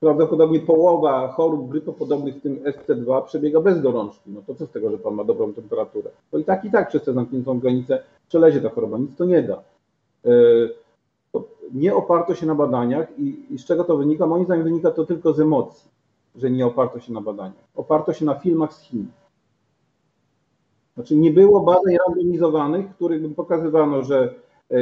prawdopodobnie 0.01 0.61
połowa 0.61 1.29
chorób 1.29 1.69
grypopodobnych, 1.69 2.37
w 2.37 2.41
tym 2.41 2.57
SC2, 2.57 3.25
przebiega 3.25 3.61
bez 3.61 3.81
gorączki. 3.81 4.31
No 4.31 4.43
to 4.47 4.55
co 4.55 4.67
z 4.67 4.71
tego, 4.71 4.91
że 4.91 4.99
pan 4.99 5.15
ma 5.15 5.25
dobrą 5.25 5.53
temperaturę? 5.53 6.11
Bo 6.33 6.39
i 6.39 6.45
tak, 6.45 6.65
i 6.65 6.71
tak 6.71 6.89
przez 6.89 7.03
tę 7.03 7.13
zamkniętą 7.13 7.59
granicę 7.59 8.03
przelezie 8.29 8.61
ta 8.61 8.71
choroba, 8.71 8.99
nic 8.99 9.17
to 9.17 9.25
nie 9.25 9.43
da. 9.43 9.63
Y, 10.27 10.75
to 11.33 11.45
nie 11.75 11.95
oparto 11.95 12.35
się 12.35 12.47
na 12.47 12.55
badaniach 12.55 13.19
i, 13.19 13.47
i 13.51 13.59
z 13.59 13.65
czego 13.65 13.85
to 13.85 13.97
wynika? 13.97 14.27
Moim 14.27 14.45
zdaniem 14.45 14.65
wynika 14.65 14.91
to 14.91 15.07
tylko 15.07 15.33
z 15.33 15.41
emocji, 15.41 15.91
że 16.37 16.51
nie 16.51 16.67
oparto 16.67 17.01
się 17.01 17.13
na 17.13 17.21
badaniach. 17.21 17.65
Oparto 17.77 18.13
się 18.13 18.25
na 18.25 18.35
filmach 18.35 18.73
z 18.73 18.81
Chin. 18.81 19.07
Znaczy 20.95 21.17
nie 21.17 21.31
było 21.31 21.61
badań 21.61 21.97
randomizowanych, 22.07 22.87
w 22.91 22.95
których 22.95 23.23
by 23.23 23.35
pokazywano, 23.35 24.05
że 24.05 24.35
e, 24.71 24.77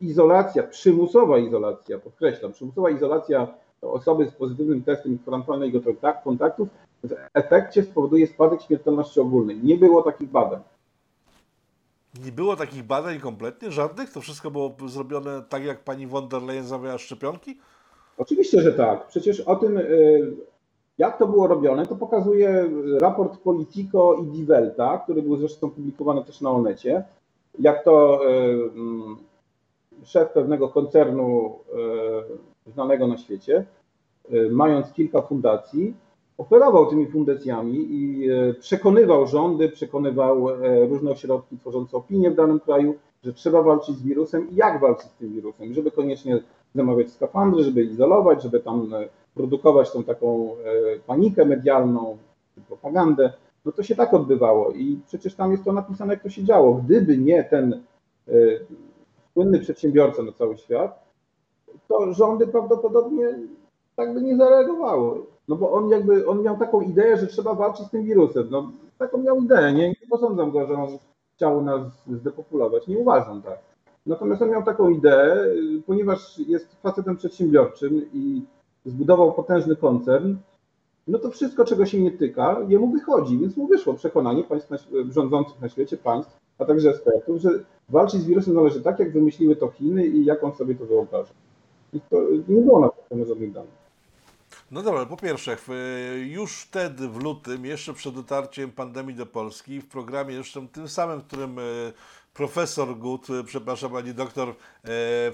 izolacja, 0.00 0.62
przymusowa 0.62 1.38
izolacja, 1.38 1.98
podkreślam, 1.98 2.52
przymusowa 2.52 2.90
izolacja 2.90 3.48
osoby 3.82 4.26
z 4.26 4.32
pozytywnym 4.32 4.82
testem 4.82 5.18
kontak- 5.26 6.22
kontaktów 6.24 6.68
w 7.04 7.14
efekcie 7.34 7.82
spowoduje 7.82 8.26
spadek 8.26 8.62
śmiertelności 8.62 9.20
ogólnej. 9.20 9.60
Nie 9.62 9.76
było 9.76 10.02
takich 10.02 10.30
badań. 10.30 10.60
Nie 12.24 12.32
było 12.32 12.56
takich 12.56 12.82
badań 12.82 13.20
kompletnie, 13.20 13.72
żadnych? 13.72 14.12
To 14.12 14.20
wszystko 14.20 14.50
było 14.50 14.76
zrobione 14.86 15.42
tak, 15.48 15.64
jak 15.64 15.84
pani 15.84 16.06
von 16.06 16.28
der 16.28 16.42
Leyen 16.42 16.64
zamawiała 16.64 16.98
szczepionki? 16.98 17.58
Oczywiście, 18.18 18.60
że 18.60 18.72
tak. 18.72 19.06
Przecież 19.06 19.40
o 19.40 19.56
tym, 19.56 19.78
y, 19.78 20.32
jak 20.98 21.18
to 21.18 21.26
było 21.26 21.46
robione, 21.46 21.86
to 21.86 21.96
pokazuje 21.96 22.70
raport 23.00 23.38
Politico 23.38 24.14
i 24.14 24.26
Die 24.26 24.74
który 25.04 25.22
był 25.22 25.36
zresztą 25.36 25.70
publikowany 25.70 26.24
też 26.24 26.40
na 26.40 26.50
Onecie. 26.50 27.04
Jak 27.58 27.84
to 27.84 28.20
szef 30.04 30.32
pewnego 30.32 30.68
koncernu 30.68 31.58
y, 32.66 32.72
znanego 32.72 33.06
na 33.06 33.18
świecie, 33.18 33.64
y, 34.32 34.48
mając 34.50 34.92
kilka 34.92 35.22
fundacji, 35.22 35.94
operował 36.38 36.86
tymi 36.86 37.06
fundacjami 37.06 37.76
i 37.90 38.30
y, 38.30 38.54
przekonywał 38.54 39.26
rządy, 39.26 39.68
przekonywał 39.68 40.46
różne 40.88 41.10
ośrodki 41.10 41.58
tworzące 41.58 41.96
opinię 41.96 42.30
w 42.30 42.34
danym 42.34 42.60
kraju, 42.60 42.94
że 43.24 43.32
trzeba 43.32 43.62
walczyć 43.62 43.96
z 43.96 44.02
wirusem 44.02 44.50
i 44.50 44.54
jak 44.54 44.80
walczyć 44.80 45.10
z 45.10 45.14
tym 45.14 45.32
wirusem, 45.32 45.74
żeby 45.74 45.90
koniecznie 45.90 46.42
zamawiać 46.74 47.10
skafandry, 47.10 47.64
żeby 47.64 47.84
izolować, 47.84 48.42
żeby 48.42 48.60
tam 48.60 48.94
e, 48.94 49.08
produkować 49.34 49.92
tą 49.92 50.04
taką 50.04 50.56
e, 50.64 50.98
panikę 51.06 51.44
medialną, 51.44 52.18
propagandę, 52.68 53.32
no 53.64 53.72
to 53.72 53.82
się 53.82 53.96
tak 53.96 54.14
odbywało 54.14 54.70
i 54.70 55.00
przecież 55.06 55.34
tam 55.34 55.52
jest 55.52 55.64
to 55.64 55.72
napisane, 55.72 56.14
jak 56.14 56.22
to 56.22 56.30
się 56.30 56.44
działo. 56.44 56.74
Gdyby 56.74 57.18
nie 57.18 57.44
ten 57.44 57.82
e, 58.28 58.32
słynny 59.32 59.60
przedsiębiorca 59.60 60.22
na 60.22 60.32
cały 60.32 60.58
świat, 60.58 61.04
to 61.88 62.12
rządy 62.12 62.46
prawdopodobnie 62.46 63.38
tak 63.96 64.14
by 64.14 64.22
nie 64.22 64.36
zareagowały. 64.36 65.20
No 65.48 65.56
bo 65.56 65.72
on 65.72 65.88
jakby, 65.88 66.26
on 66.26 66.42
miał 66.42 66.58
taką 66.58 66.80
ideę, 66.80 67.16
że 67.16 67.26
trzeba 67.26 67.54
walczyć 67.54 67.86
z 67.86 67.90
tym 67.90 68.04
wirusem. 68.04 68.48
No 68.50 68.70
taką 68.98 69.18
miał 69.18 69.40
ideę, 69.40 69.72
nie, 69.72 69.88
nie 69.88 70.08
posądzam 70.10 70.50
go, 70.50 70.66
że 70.66 70.74
on 70.74 70.98
chciał 71.36 71.62
nas 71.62 71.82
zdepopulować, 72.06 72.86
nie 72.86 72.98
uważam 72.98 73.42
tak. 73.42 73.58
Natomiast 74.06 74.42
on 74.42 74.50
miał 74.50 74.62
taką 74.62 74.88
ideę, 74.90 75.36
ponieważ 75.86 76.38
jest 76.38 76.80
facetem 76.82 77.16
przedsiębiorczym 77.16 78.10
i 78.12 78.42
zbudował 78.84 79.32
potężny 79.32 79.76
koncern, 79.76 80.36
no 81.08 81.18
to 81.18 81.30
wszystko, 81.30 81.64
czego 81.64 81.86
się 81.86 82.00
nie 82.00 82.10
tyka, 82.10 82.56
jemu 82.68 82.92
wychodzi, 82.92 83.38
więc 83.38 83.56
mu 83.56 83.66
wyszło 83.66 83.94
przekonanie 83.94 84.44
państw 84.44 84.70
na, 84.70 84.76
rządzących 85.10 85.60
na 85.60 85.68
świecie, 85.68 85.96
państw, 85.96 86.36
a 86.58 86.64
także 86.64 86.90
ekspertów, 86.90 87.40
że 87.40 87.50
walczyć 87.88 88.20
z 88.20 88.26
wirusem 88.26 88.54
należy 88.54 88.80
tak, 88.80 88.98
jak 88.98 89.12
wymyśliły 89.12 89.56
to 89.56 89.68
Chiny 89.68 90.06
i 90.06 90.24
jak 90.24 90.44
on 90.44 90.54
sobie 90.54 90.74
to 90.74 90.86
wyobraża. 90.86 91.32
I 91.92 92.00
to 92.00 92.16
nie 92.48 92.60
było 92.60 92.80
na 92.80 92.88
pewno 92.88 93.24
żadnych 93.24 93.52
danych. 93.52 93.84
No 94.70 94.82
dobra, 94.82 95.06
po 95.06 95.16
pierwsze, 95.16 95.56
już 96.26 96.60
wtedy 96.60 97.08
w 97.08 97.22
lutym, 97.22 97.64
jeszcze 97.64 97.94
przed 97.94 98.14
dotarciem 98.14 98.70
pandemii 98.70 99.14
do 99.14 99.26
Polski, 99.26 99.80
w 99.80 99.88
programie 99.88 100.34
zresztą 100.34 100.68
tym 100.68 100.88
samym, 100.88 101.20
w 101.20 101.24
którym 101.24 101.58
e, 101.58 101.62
profesor 102.34 102.98
Gut, 102.98 103.30
e, 103.30 103.44
przepraszam, 103.44 103.92
pani 103.92 104.14
doktor, 104.14 104.48
e, 104.48 104.54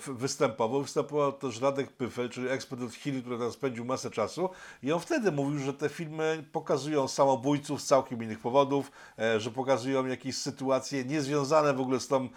występował, 0.06 0.82
występował 0.82 1.32
też 1.32 1.60
Radek 1.60 1.92
Pyfel, 1.92 2.30
czyli 2.30 2.48
ekspert 2.48 2.82
od 2.82 2.94
Chiny, 2.94 3.20
który 3.20 3.38
tam 3.38 3.52
spędził 3.52 3.84
masę 3.84 4.10
czasu 4.10 4.50
i 4.82 4.92
on 4.92 5.00
wtedy 5.00 5.32
mówił, 5.32 5.58
że 5.58 5.74
te 5.74 5.88
filmy 5.88 6.44
pokazują 6.52 7.08
samobójców 7.08 7.82
z 7.82 7.86
całkiem 7.86 8.22
innych 8.22 8.38
powodów, 8.38 8.92
e, 9.18 9.40
że 9.40 9.50
pokazują 9.50 10.06
jakieś 10.06 10.36
sytuacje 10.36 11.04
niezwiązane 11.04 11.74
w 11.74 11.80
ogóle 11.80 12.00
z 12.00 12.08
tą 12.08 12.28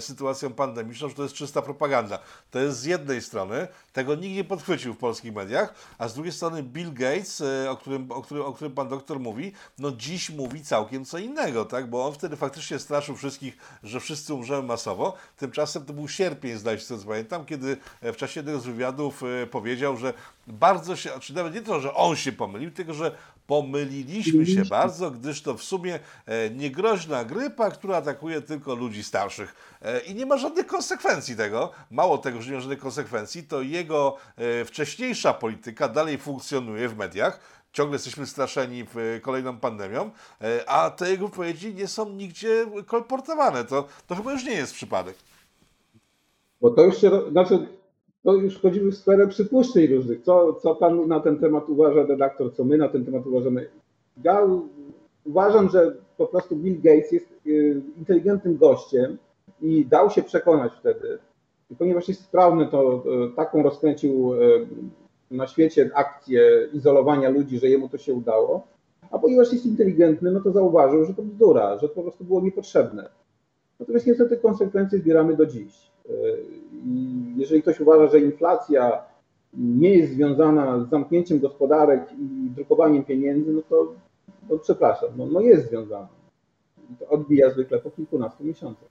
sytuacją 0.00 0.52
pandemiczną, 0.52 1.08
że 1.08 1.14
to 1.14 1.22
jest 1.22 1.34
czysta 1.34 1.62
propaganda. 1.62 2.18
To 2.50 2.58
jest 2.58 2.78
z 2.78 2.84
jednej 2.84 3.22
strony, 3.22 3.68
tego 3.92 4.14
nikt 4.14 4.36
nie 4.36 4.44
podchwycił 4.44 4.94
w 4.94 4.98
polskich 4.98 5.34
mediach, 5.34 5.74
a 5.98 6.08
z 6.08 6.14
drugiej 6.14 6.32
strony 6.32 6.62
Bill 6.62 6.92
Gates, 6.92 7.42
o 7.68 7.76
którym, 7.76 8.12
o 8.12 8.22
którym, 8.22 8.44
o 8.44 8.52
którym 8.52 8.72
pan 8.72 8.88
doktor 8.88 9.20
mówi, 9.20 9.52
no 9.78 9.92
dziś 9.92 10.30
mówi 10.30 10.64
całkiem 10.64 11.04
co 11.04 11.18
innego, 11.18 11.64
tak? 11.64 11.90
Bo 11.90 12.06
on 12.06 12.12
wtedy 12.12 12.36
faktycznie 12.36 12.78
straszył 12.78 13.16
wszystkich, 13.16 13.56
że 13.82 14.00
wszyscy 14.00 14.09
umrzemy 14.34 14.62
masowo. 14.62 15.16
Tymczasem 15.36 15.84
to 15.84 15.92
był 15.92 16.08
sierpień, 16.08 16.58
zdaje 16.58 16.78
się, 16.78 16.84
co 16.84 16.96
pamiętam, 17.06 17.44
kiedy 17.44 17.76
e, 18.00 18.12
w 18.12 18.16
czasie 18.16 18.40
jednego 18.40 18.60
z 18.60 18.66
wywiadów 18.66 19.22
e, 19.22 19.46
powiedział, 19.46 19.96
że 19.96 20.14
bardzo 20.46 20.96
się, 20.96 21.10
czy 21.20 21.34
nawet 21.34 21.54
nie 21.54 21.62
to, 21.62 21.80
że 21.80 21.94
on 21.94 22.16
się 22.16 22.32
pomylił, 22.32 22.70
tylko 22.70 22.94
że 22.94 23.14
pomyliliśmy 23.46 24.46
się 24.46 24.64
bardzo, 24.64 25.10
gdyż 25.10 25.42
to 25.42 25.54
w 25.54 25.62
sumie 25.62 25.98
e, 26.26 26.50
niegroźna 26.50 27.24
grypa, 27.24 27.70
która 27.70 27.96
atakuje 27.96 28.40
tylko 28.40 28.74
ludzi 28.74 29.04
starszych. 29.04 29.54
I 30.06 30.14
nie 30.14 30.26
ma 30.26 30.38
żadnych 30.38 30.66
konsekwencji 30.66 31.36
tego. 31.36 31.72
Mało 31.90 32.18
tego, 32.18 32.42
że 32.42 32.50
nie 32.50 32.56
ma 32.56 32.60
żadnych 32.60 32.78
konsekwencji, 32.78 33.42
to 33.42 33.62
jego 33.62 34.16
wcześniejsza 34.64 35.34
polityka 35.34 35.88
dalej 35.88 36.18
funkcjonuje 36.18 36.88
w 36.88 36.96
mediach. 36.96 37.40
Ciągle 37.72 37.94
jesteśmy 37.94 38.26
straszeni 38.26 38.84
e, 39.16 39.20
kolejną 39.20 39.56
pandemią, 39.56 40.10
e, 40.40 40.68
a 40.68 40.90
te 40.90 41.10
jego 41.10 41.28
wypowiedzi 41.28 41.74
nie 41.74 41.86
są 41.86 42.10
nigdzie 42.10 42.66
kolportowane. 42.86 43.64
To, 43.64 43.86
to 44.06 44.14
chyba 44.14 44.32
już 44.32 44.44
nie 44.44 44.52
jest 44.52 44.74
przypadek. 44.74 45.14
Bo 46.60 46.70
to 46.70 46.84
już 46.84 47.00
się, 47.00 47.10
znaczy, 47.30 47.66
to 48.22 48.34
już 48.34 48.58
wchodzimy 48.58 48.90
w 48.90 48.96
sferę 48.96 49.28
przypuszczeń 49.28 49.86
różnych. 49.86 50.22
Co, 50.22 50.54
co 50.54 50.74
pan 50.74 51.08
na 51.08 51.20
ten 51.20 51.38
temat 51.38 51.68
uważa, 51.68 52.02
redaktor, 52.02 52.54
co 52.54 52.64
my 52.64 52.78
na 52.78 52.88
ten 52.88 53.04
temat 53.04 53.26
uważamy? 53.26 53.70
Ja 54.24 54.48
uważam, 55.24 55.68
że 55.68 55.96
po 56.16 56.26
prostu 56.26 56.56
Bill 56.56 56.76
Gates 56.76 57.12
jest 57.12 57.32
y, 57.46 57.82
inteligentnym 57.98 58.56
gościem 58.56 59.18
i 59.62 59.86
dał 59.86 60.10
się 60.10 60.22
przekonać 60.22 60.72
wtedy. 60.80 61.18
I 61.70 61.76
ponieważ 61.76 62.08
jest 62.08 62.24
sprawny, 62.24 62.66
to 62.66 63.04
taką 63.36 63.62
rozkręcił 63.62 64.32
na 65.30 65.46
świecie 65.46 65.90
akcję 65.94 66.68
izolowania 66.72 67.28
ludzi, 67.28 67.58
że 67.58 67.68
jemu 67.68 67.88
to 67.88 67.98
się 67.98 68.14
udało. 68.14 68.66
A 69.10 69.18
ponieważ 69.18 69.52
jest 69.52 69.66
inteligentny, 69.66 70.30
no 70.30 70.40
to 70.40 70.52
zauważył, 70.52 71.04
że 71.04 71.14
to 71.14 71.22
bzdura, 71.22 71.78
że 71.78 71.88
to 71.88 71.94
po 71.94 72.02
prostu 72.02 72.24
było 72.24 72.40
niepotrzebne. 72.40 73.08
Natomiast 73.80 74.06
niestety 74.06 74.36
konsekwencje 74.36 74.98
zbieramy 74.98 75.36
do 75.36 75.46
dziś. 75.46 75.90
I 76.72 77.16
jeżeli 77.36 77.62
ktoś 77.62 77.80
uważa, 77.80 78.06
że 78.06 78.20
inflacja 78.20 79.02
nie 79.54 79.94
jest 79.94 80.12
związana 80.12 80.84
z 80.84 80.90
zamknięciem 80.90 81.40
gospodarek 81.40 82.12
i 82.12 82.50
drukowaniem 82.50 83.04
pieniędzy, 83.04 83.52
no 83.52 83.62
to, 83.68 83.92
to 84.48 84.58
przepraszam, 84.58 85.08
no, 85.16 85.26
no 85.26 85.40
jest 85.40 85.68
związana. 85.68 86.08
To 86.98 87.08
odbija 87.08 87.50
zwykle 87.50 87.78
po 87.78 87.90
kilkunastu 87.90 88.44
miesiącach. 88.44 88.88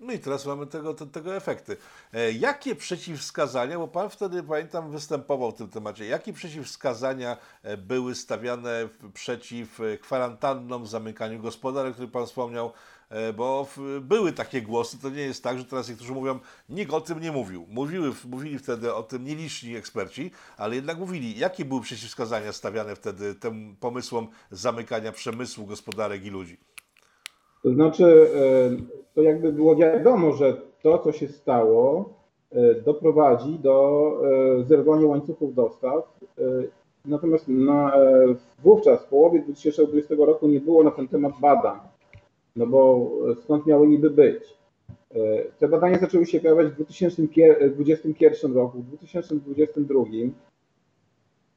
No 0.00 0.12
i 0.12 0.18
teraz 0.18 0.46
mamy 0.46 0.66
tego, 0.66 0.94
te, 0.94 1.06
tego 1.06 1.36
efekty. 1.36 1.76
E, 2.12 2.32
jakie 2.32 2.74
przeciwwskazania, 2.76 3.78
bo 3.78 3.88
Pan 3.88 4.10
wtedy, 4.10 4.42
pamiętam, 4.42 4.90
występował 4.90 5.50
w 5.52 5.54
tym 5.54 5.68
temacie, 5.68 6.06
jakie 6.06 6.32
przeciwwskazania 6.32 7.36
e, 7.62 7.76
były 7.76 8.14
stawiane 8.14 8.88
przeciw 9.14 9.80
e, 9.80 9.98
kwarantannom, 9.98 10.86
zamykaniu 10.86 11.42
gospodarek, 11.42 12.00
o 12.00 12.08
Pan 12.08 12.26
wspomniał, 12.26 12.72
E, 13.08 13.32
bo 13.32 13.64
w, 13.64 14.00
były 14.00 14.32
takie 14.32 14.62
głosy, 14.62 14.98
to 14.98 15.10
nie 15.10 15.22
jest 15.22 15.42
tak, 15.42 15.58
że 15.58 15.64
teraz 15.64 15.88
niektórzy 15.88 16.12
mówią, 16.12 16.38
nikt 16.68 16.92
o 16.92 17.00
tym 17.00 17.20
nie 17.20 17.32
mówił. 17.32 17.66
Mówiły, 17.68 18.12
mówili 18.24 18.58
wtedy 18.58 18.94
o 18.94 19.02
tym 19.02 19.24
nieliczni 19.24 19.76
eksperci, 19.76 20.30
ale 20.56 20.74
jednak 20.74 20.98
mówili, 20.98 21.38
jakie 21.38 21.64
były 21.64 21.80
przeciwwskazania 21.80 22.52
stawiane 22.52 22.96
wtedy 22.96 23.34
tym 23.34 23.76
pomysłom 23.80 24.28
zamykania 24.50 25.12
przemysłu, 25.12 25.66
gospodarek 25.66 26.24
i 26.24 26.30
ludzi. 26.30 26.67
To 27.62 27.70
znaczy, 27.70 28.30
e, 28.34 28.70
to 29.14 29.22
jakby 29.22 29.52
było 29.52 29.76
wiadomo, 29.76 30.32
że 30.32 30.56
to, 30.82 30.98
co 30.98 31.12
się 31.12 31.28
stało, 31.28 32.10
e, 32.52 32.74
doprowadzi 32.74 33.58
do 33.58 34.12
e, 34.60 34.64
zerwania 34.64 35.06
łańcuchów 35.06 35.54
dostaw. 35.54 36.18
Natomiast 37.04 37.48
na, 37.48 37.92
wówczas, 38.62 39.02
w 39.02 39.08
połowie 39.08 39.42
2020 39.42 40.14
roku, 40.18 40.48
nie 40.48 40.60
było 40.60 40.82
na 40.82 40.90
ten 40.90 41.08
temat 41.08 41.32
badań, 41.40 41.78
no 42.56 42.66
bo 42.66 43.10
skąd 43.44 43.66
miały 43.66 43.88
niby 43.88 44.10
być? 44.10 44.58
Te 45.58 45.68
badania 45.68 45.98
zaczęły 45.98 46.26
się 46.26 46.40
pojawiać 46.40 46.66
w 46.68 46.74
2021 46.74 48.54
roku, 48.54 48.78
w 48.78 48.86
2022, 48.86 50.04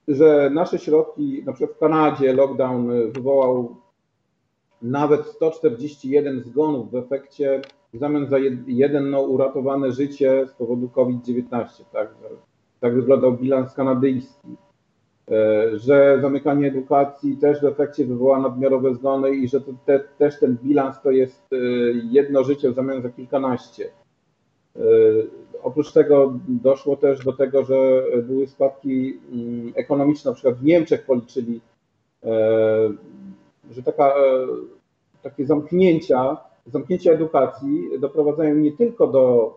że 0.07 0.49
nasze 0.53 0.79
środki, 0.79 1.43
na 1.45 1.53
przykład 1.53 1.77
w 1.77 1.79
Kanadzie 1.79 2.33
lockdown 2.33 3.11
wywołał 3.11 3.75
nawet 4.81 5.25
141 5.25 6.43
zgonów 6.43 6.91
w 6.91 6.95
efekcie 6.95 7.61
w 7.93 7.97
zamian 7.97 8.27
za 8.27 8.37
jed- 8.37 8.63
jedno 8.67 9.21
uratowane 9.21 9.91
życie 9.91 10.47
z 10.47 10.51
powodu 10.51 10.89
COVID-19. 10.89 11.83
Tak, 11.91 12.09
tak 12.79 12.95
wyglądał 12.95 13.33
bilans 13.37 13.73
kanadyjski. 13.73 14.47
E, 15.31 15.77
Że 15.79 16.19
zamykanie 16.21 16.67
edukacji 16.67 17.37
też 17.37 17.61
w 17.61 17.65
efekcie 17.65 18.05
wywoła 18.05 18.39
nadmiarowe 18.39 18.95
zgony 18.95 19.35
i 19.35 19.47
że 19.47 19.61
te, 19.85 19.99
też 19.99 20.39
ten 20.39 20.57
bilans 20.63 21.01
to 21.01 21.11
jest 21.11 21.53
e, 21.53 21.57
jedno 22.11 22.43
życie 22.43 22.71
w 22.71 22.75
zamian 22.75 23.01
za 23.01 23.09
kilkanaście. 23.09 23.89
E, 24.75 24.81
Oprócz 25.63 25.91
tego 25.91 26.33
doszło 26.47 26.95
też 26.95 27.25
do 27.25 27.33
tego, 27.33 27.63
że 27.65 28.03
były 28.23 28.47
spadki 28.47 29.19
mm, 29.31 29.71
ekonomiczne, 29.75 30.31
na 30.31 30.35
przykład 30.35 30.55
w 30.55 30.63
Niemczech 30.63 31.05
policzyli, 31.05 31.61
że 33.69 33.83
taka, 33.83 34.07
e, 34.07 34.47
takie 35.23 35.45
zamknięcia, 35.45 36.37
zamknięcia 36.65 37.11
edukacji 37.11 37.89
doprowadzają 37.99 38.55
nie 38.55 38.71
tylko 38.71 39.07
do 39.07 39.55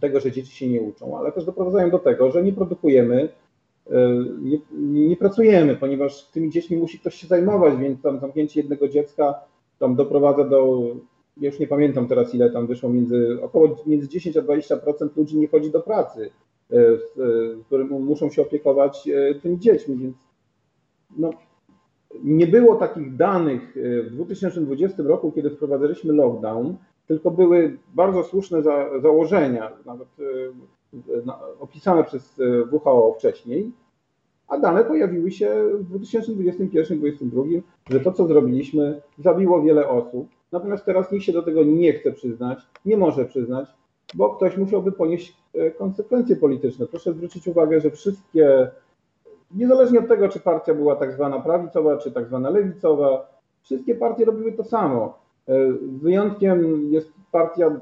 tego, 0.00 0.20
że 0.20 0.32
dzieci 0.32 0.56
się 0.56 0.68
nie 0.68 0.80
uczą, 0.80 1.18
ale 1.18 1.32
też 1.32 1.44
doprowadzają 1.44 1.90
do 1.90 1.98
tego, 1.98 2.30
że 2.30 2.42
nie 2.42 2.52
produkujemy, 2.52 3.28
e, 3.90 4.24
nie, 4.42 4.58
nie 5.08 5.16
pracujemy, 5.16 5.76
ponieważ 5.76 6.24
tymi 6.24 6.50
dziećmi 6.50 6.76
musi 6.76 6.98
ktoś 6.98 7.14
się 7.14 7.26
zajmować, 7.26 7.76
więc 7.76 8.02
tam 8.02 8.20
zamknięcie 8.20 8.60
jednego 8.60 8.88
dziecka 8.88 9.34
tam 9.78 9.94
doprowadza 9.94 10.44
do, 10.44 10.82
już 11.36 11.58
nie 11.58 11.66
pamiętam 11.66 12.08
teraz 12.08 12.34
ile 12.34 12.50
tam 12.50 12.66
wyszło, 12.66 12.90
między 12.90 13.38
około 13.42 13.76
między 13.86 14.08
10 14.08 14.36
a 14.36 14.42
20% 14.42 15.16
ludzi 15.16 15.38
nie 15.38 15.48
chodzi 15.48 15.70
do 15.70 15.80
pracy, 15.80 16.30
e, 16.70 16.76
w, 16.96 17.02
w 17.62 17.66
którym 17.66 17.88
muszą 17.88 18.30
się 18.30 18.42
opiekować 18.42 19.08
tymi 19.42 19.58
dziećmi, 19.58 19.96
więc 19.96 20.16
no, 21.16 21.30
nie 22.22 22.46
było 22.46 22.76
takich 22.76 23.16
danych 23.16 23.76
e, 23.76 24.02
w 24.02 24.10
2020 24.10 25.02
roku, 25.02 25.32
kiedy 25.32 25.50
wprowadzaliśmy 25.50 26.12
lockdown, 26.12 26.76
tylko 27.06 27.30
były 27.30 27.78
bardzo 27.94 28.22
słuszne 28.22 28.62
za, 28.62 29.00
założenia, 29.00 29.72
nawet 29.86 30.08
e, 30.18 31.22
opisane 31.60 32.04
przez 32.04 32.40
e, 32.40 32.76
WHO 32.76 33.14
wcześniej, 33.18 33.72
a 34.48 34.58
dane 34.58 34.84
pojawiły 34.84 35.30
się 35.30 35.50
w 35.74 35.98
2021-2022, 35.98 37.60
że 37.90 38.00
to, 38.00 38.12
co 38.12 38.26
zrobiliśmy, 38.26 39.00
zabiło 39.18 39.62
wiele 39.62 39.88
osób. 39.88 40.28
Natomiast 40.52 40.84
teraz 40.84 41.12
nikt 41.12 41.24
się 41.24 41.32
do 41.32 41.42
tego 41.42 41.64
nie 41.64 41.92
chce 41.92 42.12
przyznać, 42.12 42.58
nie 42.84 42.96
może 42.96 43.24
przyznać, 43.24 43.68
bo 44.14 44.36
ktoś 44.36 44.56
musiałby 44.56 44.92
ponieść 44.92 45.36
konsekwencje 45.78 46.36
polityczne. 46.36 46.86
Proszę 46.86 47.12
zwrócić 47.12 47.48
uwagę, 47.48 47.80
że 47.80 47.90
wszystkie 47.90 48.70
niezależnie 49.54 49.98
od 49.98 50.08
tego, 50.08 50.28
czy 50.28 50.40
partia 50.40 50.74
była 50.74 50.96
tak 50.96 51.12
zwana 51.12 51.40
prawicowa, 51.40 51.96
czy 51.96 52.12
tak 52.12 52.26
zwana 52.26 52.50
lewicowa, 52.50 53.28
wszystkie 53.62 53.94
partie 53.94 54.24
robiły 54.24 54.52
to 54.52 54.64
samo. 54.64 55.18
E, 55.48 55.72
Wyjątkiem 55.82 56.82
jest 56.92 57.12
partia 57.32 57.80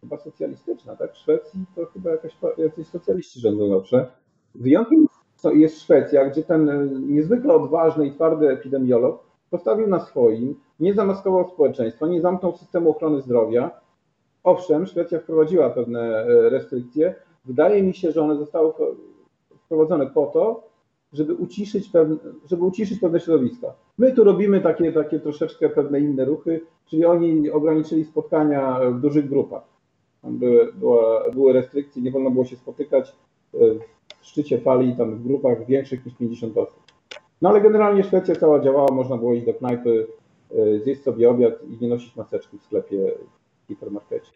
chyba 0.00 0.16
socjalistyczna, 0.16 0.96
tak? 0.96 1.12
W 1.12 1.16
Szwecji 1.16 1.64
to 1.76 1.86
chyba 1.86 2.10
jakaś, 2.10 2.36
jacyś 2.58 2.86
socjaliści 2.86 3.40
rządzą 3.40 3.68
zawsze. 3.68 4.06
Wyjątkiem 4.54 5.06
jest 5.54 5.80
Szwecja, 5.80 6.30
gdzie 6.30 6.42
ten 6.42 6.68
e, 6.68 6.86
niezwykle 6.86 7.54
odważny 7.54 8.06
i 8.06 8.12
twardy 8.12 8.48
epidemiolog 8.48 9.22
postawił 9.50 9.86
na 9.86 10.00
swoim, 10.00 10.54
nie 10.80 10.94
zamaskował 10.94 11.48
społeczeństwa, 11.48 12.06
nie 12.06 12.20
zamknął 12.20 12.56
systemu 12.56 12.90
ochrony 12.90 13.20
zdrowia. 13.20 13.80
Owszem, 14.44 14.86
Szwecja 14.86 15.18
wprowadziła 15.18 15.70
pewne 15.70 16.00
e, 16.00 16.50
restrykcje. 16.50 17.14
Wydaje 17.44 17.82
mi 17.82 17.94
się, 17.94 18.12
że 18.12 18.22
one 18.22 18.36
zostały 18.36 18.70
wpro- 18.70 18.94
wprowadzone 19.64 20.06
po 20.06 20.26
to, 20.26 20.69
żeby 21.12 21.34
uciszyć, 21.34 21.88
pewne, 21.88 22.16
żeby 22.46 22.64
uciszyć 22.64 23.00
pewne 23.00 23.20
środowiska. 23.20 23.74
My 23.98 24.12
tu 24.12 24.24
robimy 24.24 24.60
takie, 24.60 24.92
takie 24.92 25.20
troszeczkę 25.20 25.68
pewne 25.68 26.00
inne 26.00 26.24
ruchy, 26.24 26.60
czyli 26.86 27.04
oni 27.04 27.50
ograniczyli 27.50 28.04
spotkania 28.04 28.80
w 28.90 29.00
dużych 29.00 29.28
grupach. 29.28 29.62
Tam 30.22 30.38
były, 30.38 30.72
była, 30.72 31.30
były 31.30 31.52
restrykcje, 31.52 32.02
nie 32.02 32.10
wolno 32.10 32.30
było 32.30 32.44
się 32.44 32.56
spotykać 32.56 33.16
e, 33.54 33.58
w 34.20 34.26
szczycie 34.26 34.60
fali, 34.60 34.96
tam 34.96 35.16
w 35.16 35.22
grupach 35.22 35.66
większych 35.66 36.06
niż 36.06 36.14
50 36.14 36.58
osób. 36.58 36.82
No 37.42 37.48
ale 37.48 37.60
generalnie 37.60 38.04
Szwecja 38.04 38.36
cała 38.36 38.60
działała, 38.60 38.88
można 38.92 39.16
było 39.16 39.34
iść 39.34 39.46
do 39.46 39.54
knajpy, 39.54 40.06
e, 40.50 40.78
zjeść 40.78 41.02
sobie 41.02 41.30
obiad 41.30 41.54
i 41.62 41.82
nie 41.82 41.88
nosić 41.88 42.16
maseczki 42.16 42.58
w 42.58 42.62
sklepie, 42.62 43.12
w 43.64 43.68
hipermarkecie. 43.68 44.30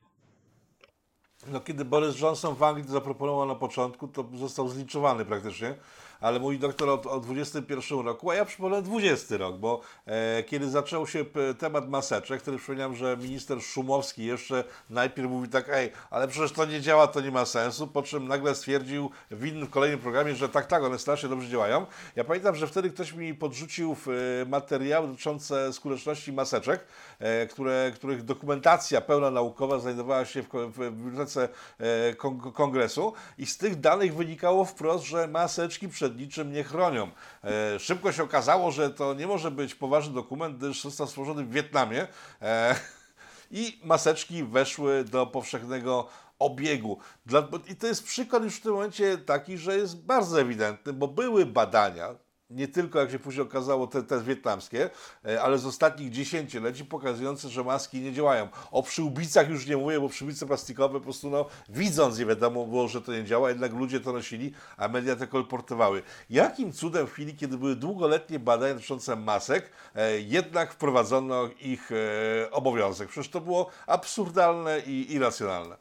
No, 1.52 1.60
kiedy 1.60 1.84
Boris 1.84 2.20
Johnson 2.20 2.54
w 2.54 2.62
Anglii 2.62 2.88
zaproponował 2.88 3.46
na 3.46 3.54
początku, 3.54 4.08
to 4.08 4.24
został 4.34 4.68
zlinczowany 4.68 5.24
praktycznie, 5.24 5.74
ale 6.20 6.40
mój 6.40 6.58
doktor 6.58 6.88
o, 6.88 7.02
o 7.10 7.20
21 7.20 8.00
roku, 8.00 8.30
a 8.30 8.34
ja 8.34 8.44
przypomnę 8.44 8.82
20 8.82 9.36
rok, 9.36 9.56
bo 9.58 9.80
e, 10.06 10.42
kiedy 10.42 10.70
zaczął 10.70 11.06
się 11.06 11.24
temat 11.58 11.88
maseczek, 11.88 12.40
wtedy 12.42 12.58
przypomniałem, 12.58 12.96
że 12.96 13.16
minister 13.16 13.62
Szumowski 13.62 14.24
jeszcze 14.24 14.64
najpierw 14.90 15.30
mówi 15.30 15.48
tak, 15.48 15.68
ej, 15.68 15.92
ale 16.10 16.28
przecież 16.28 16.52
to 16.52 16.64
nie 16.64 16.80
działa, 16.80 17.06
to 17.06 17.20
nie 17.20 17.30
ma 17.30 17.44
sensu, 17.44 17.86
po 17.86 18.02
czym 18.02 18.28
nagle 18.28 18.54
stwierdził 18.54 19.10
w 19.30 19.46
innym 19.46 19.66
kolejnym 19.66 20.00
programie, 20.00 20.34
że 20.34 20.48
tak, 20.48 20.66
tak, 20.66 20.82
one 20.82 20.98
strasznie 20.98 21.28
dobrze 21.28 21.48
działają. 21.48 21.86
Ja 22.16 22.24
pamiętam, 22.24 22.56
że 22.56 22.66
wtedy 22.66 22.90
ktoś 22.90 23.12
mi 23.12 23.34
podrzucił 23.34 23.94
w, 23.94 24.08
e, 24.08 24.12
materiały 24.48 25.08
dotyczące 25.08 25.72
skuteczności 25.72 26.32
maseczek, 26.32 26.84
e, 27.18 27.46
które, 27.46 27.92
których 27.94 28.24
dokumentacja 28.24 29.00
pełna 29.00 29.30
naukowa 29.30 29.78
znajdowała 29.78 30.24
się 30.24 30.42
w, 30.42 30.48
ko- 30.48 30.68
w 30.68 30.90
bibliotece 30.90 31.48
e, 31.78 32.14
kon- 32.14 32.52
kongresu 32.52 33.12
i 33.38 33.46
z 33.46 33.56
tych 33.58 33.80
danych 33.80 34.14
wynikało 34.14 34.64
wprost, 34.64 35.04
że 35.04 35.28
maseczki 35.28 35.88
przed 36.04 36.18
niczym 36.18 36.52
nie 36.52 36.64
chronią. 36.64 37.10
E, 37.44 37.78
Szybko 37.78 38.12
się 38.12 38.22
okazało, 38.22 38.70
że 38.70 38.90
to 38.90 39.14
nie 39.14 39.26
może 39.26 39.50
być 39.50 39.74
poważny 39.74 40.14
dokument, 40.14 40.56
gdyż 40.58 40.82
został 40.82 41.06
stworzony 41.06 41.44
w 41.44 41.50
Wietnamie 41.50 42.06
e, 42.42 42.76
i 43.50 43.80
maseczki 43.84 44.44
weszły 44.44 45.04
do 45.04 45.26
powszechnego 45.26 46.08
obiegu. 46.38 46.98
Dla, 47.26 47.48
I 47.68 47.76
to 47.76 47.86
jest 47.86 48.04
przykład 48.04 48.44
już 48.44 48.56
w 48.56 48.60
tym 48.60 48.72
momencie 48.72 49.18
taki, 49.18 49.58
że 49.58 49.76
jest 49.76 50.04
bardzo 50.04 50.40
ewidentny, 50.40 50.92
bo 50.92 51.08
były 51.08 51.46
badania, 51.46 52.14
nie 52.50 52.68
tylko 52.68 52.98
jak 52.98 53.10
się 53.10 53.18
później 53.18 53.42
okazało 53.42 53.86
te, 53.86 54.02
te 54.02 54.20
wietnamskie, 54.20 54.90
e, 55.26 55.42
ale 55.42 55.58
z 55.58 55.66
ostatnich 55.66 56.10
dziesięcioleci 56.10 56.84
pokazujące, 56.84 57.48
że 57.48 57.64
maski 57.64 58.00
nie 58.00 58.12
działają. 58.12 58.48
O 58.70 58.82
przyłbicach 58.82 59.48
już 59.48 59.66
nie 59.66 59.76
mówię, 59.76 60.00
bo 60.00 60.08
przyłbice 60.08 60.46
plastikowe 60.46 60.98
po 60.98 61.04
prostu 61.04 61.30
no, 61.30 61.46
widząc 61.68 62.18
nie 62.18 62.26
wiadomo 62.26 62.66
było, 62.66 62.88
że 62.88 63.00
to 63.00 63.12
nie 63.12 63.24
działa, 63.24 63.48
jednak 63.48 63.72
ludzie 63.72 64.00
to 64.00 64.12
nosili, 64.12 64.52
a 64.76 64.88
media 64.88 65.16
to 65.16 65.26
kolportowały. 65.26 66.02
Jakim 66.30 66.72
cudem 66.72 67.06
w 67.06 67.12
chwili, 67.12 67.34
kiedy 67.34 67.58
były 67.58 67.76
długoletnie 67.76 68.38
badania 68.38 68.74
dotyczące 68.74 69.16
masek, 69.16 69.70
e, 69.94 70.20
jednak 70.20 70.72
wprowadzono 70.72 71.48
ich 71.60 71.90
e, 71.92 72.50
obowiązek? 72.50 73.08
Przecież 73.08 73.30
to 73.30 73.40
było 73.40 73.70
absurdalne 73.86 74.80
i 74.80 75.12
irracjonalne. 75.12 75.76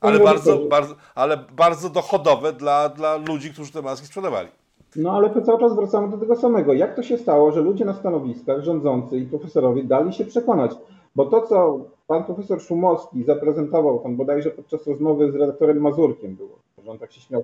Ale 0.00 0.12
Panie 0.12 0.24
bardzo, 0.24 0.50
redaktorze. 0.50 0.68
bardzo, 0.68 0.96
ale 1.14 1.36
bardzo 1.36 1.90
dochodowe 1.90 2.52
dla, 2.52 2.88
dla 2.88 3.16
ludzi, 3.16 3.52
którzy 3.52 3.72
te 3.72 3.82
maski 3.82 4.06
sprzedawali. 4.06 4.48
No 4.96 5.12
ale 5.12 5.42
cały 5.42 5.60
czas 5.60 5.76
wracamy 5.76 6.10
do 6.10 6.18
tego 6.18 6.36
samego. 6.36 6.72
Jak 6.72 6.96
to 6.96 7.02
się 7.02 7.18
stało, 7.18 7.52
że 7.52 7.60
ludzie 7.60 7.84
na 7.84 7.94
stanowiskach, 7.94 8.62
rządzący 8.62 9.18
i 9.18 9.26
profesorowie 9.26 9.84
dali 9.84 10.12
się 10.12 10.24
przekonać? 10.24 10.70
Bo 11.16 11.26
to, 11.26 11.42
co 11.42 11.80
pan 12.06 12.24
profesor 12.24 12.60
Szumowski 12.60 13.24
zaprezentował 13.24 13.98
tam 13.98 14.16
bodajże 14.16 14.50
podczas 14.50 14.86
rozmowy 14.86 15.32
z 15.32 15.34
redaktorem 15.34 15.80
Mazurkiem 15.80 16.34
było, 16.34 16.58
że 16.84 16.90
on 16.90 16.98
tak 16.98 17.12
się 17.12 17.20
śmiał. 17.20 17.42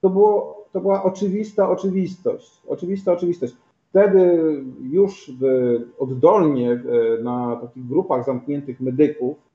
To, 0.00 0.10
było, 0.10 0.64
to 0.72 0.80
była 0.80 1.02
oczywista 1.02 1.70
oczywistość. 1.70 2.62
Oczywista 2.68 3.12
oczywistość. 3.12 3.56
Wtedy 3.90 4.40
już 4.90 5.32
w, 5.40 5.44
oddolnie 5.98 6.82
na 7.22 7.56
takich 7.56 7.86
grupach 7.86 8.24
zamkniętych 8.24 8.80
medyków 8.80 9.49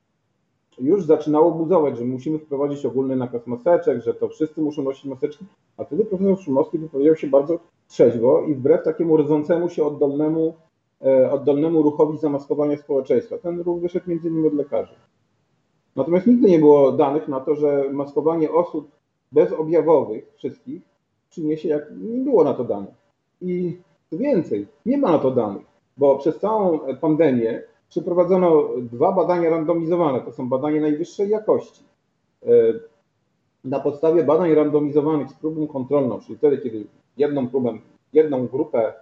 już 0.80 1.04
zaczynało 1.04 1.52
buzować, 1.52 1.98
że 1.98 2.06
musimy 2.06 2.40
wprowadzić 2.40 2.86
ogólny 2.86 3.16
nakaz 3.16 3.48
maseczek, 3.48 4.04
że 4.04 4.14
to 4.14 4.28
wszyscy 4.28 4.62
muszą 4.62 4.84
nosić 4.84 5.06
maseczki, 5.06 5.46
a 5.78 5.84
wtedy 5.84 6.06
profesor 6.06 6.40
Szumowski 6.40 6.78
wypowiedział 6.78 7.16
się 7.16 7.28
bardzo 7.28 7.60
trzeźwo 7.88 8.42
i 8.42 8.56
wbrew 8.56 8.84
takiemu 8.84 9.18
rodzącemu 9.18 9.70
się 9.70 9.86
oddolnemu, 9.86 10.54
e, 11.06 11.32
oddolnemu 11.32 11.82
ruchowi 11.82 12.18
zamaskowania 12.18 12.78
społeczeństwa. 12.78 13.38
Ten 13.38 13.62
ruch 13.62 13.82
wyszedł 13.82 14.10
między 14.10 14.28
innymi 14.28 14.48
od 14.48 14.54
lekarzy. 14.54 14.96
Natomiast 15.96 16.28
nigdy 16.28 16.50
nie 16.50 16.60
było 16.60 16.92
danych 16.92 17.28
na 17.28 17.40
to, 17.40 17.56
że 17.56 17.90
maskowanie 17.92 18.52
osób 18.52 18.92
bezobjawowych 19.32 20.34
wszystkich 20.36 20.82
przyniesie, 21.30 21.70
jak 21.70 21.84
nie 22.02 22.24
było 22.24 22.44
na 22.44 22.54
to 22.54 22.64
danych. 22.64 22.96
I 23.42 23.78
co 24.10 24.18
więcej, 24.18 24.68
nie 24.86 24.98
ma 24.98 25.12
na 25.12 25.20
to 25.20 25.32
danych, 25.32 25.66
bo 25.98 26.18
przez 26.18 26.40
całą 26.40 26.80
pandemię 27.02 27.64
przeprowadzono 27.90 28.70
dwa 28.78 29.12
badania 29.12 29.50
randomizowane. 29.50 30.22
To 30.22 30.32
są 30.32 30.50
badania 30.50 30.82
najwyższej 30.82 31.30
jakości. 31.30 31.84
E, 32.44 32.50
Na 33.66 33.80
podstawie 33.80 34.24
badań 34.24 34.54
randomizowanych 34.54 35.30
z 35.30 35.34
próbą 35.34 35.68
kontrolną, 35.68 36.20
czyli 36.20 36.38
wtedy, 36.38 36.58
kiedy 36.58 36.86
jedną 37.18 37.48
próbę, 37.48 37.78
jedną 38.14 38.48
grupę 38.48 38.94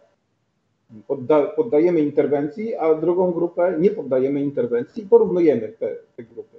podda, 1.07 1.47
poddajemy 1.47 1.99
interwencji, 1.99 2.75
a 2.75 2.95
drugą 2.95 3.31
grupę 3.31 3.75
nie 3.79 3.89
poddajemy 3.89 4.41
interwencji 4.41 5.03
i 5.03 5.07
porównujemy 5.07 5.73
te, 5.79 5.95
te 6.15 6.23
grupy. 6.23 6.57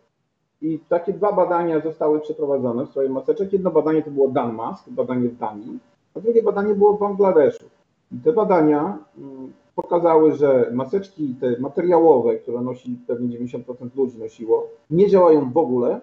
I 0.62 0.78
takie 0.88 1.12
dwa 1.12 1.32
badania 1.32 1.80
zostały 1.80 2.20
przeprowadzone 2.20 2.86
w 2.86 2.90
sprawie 2.90 3.08
maseczek. 3.08 3.52
Jedno 3.52 3.70
badanie 3.70 4.02
to 4.02 4.10
było 4.10 4.28
Danmask, 4.28 4.90
badanie 4.90 5.28
w 5.28 5.38
Danii, 5.38 5.78
a 6.14 6.20
drugie 6.20 6.42
badanie 6.42 6.74
było 6.74 6.96
w 6.96 7.00
Bangladeszu. 7.00 7.64
I 8.12 8.16
te 8.16 8.32
badania 8.32 8.98
mm, 9.18 9.52
pokazały, 9.74 10.32
że 10.32 10.70
maseczki 10.72 11.34
te 11.40 11.60
materiałowe, 11.60 12.36
które 12.36 12.60
nosi 12.60 12.98
pewnie 13.06 13.38
90% 13.38 13.96
ludzi 13.96 14.18
nosiło, 14.18 14.66
nie 14.90 15.08
działają 15.08 15.52
w 15.52 15.56
ogóle, 15.56 16.00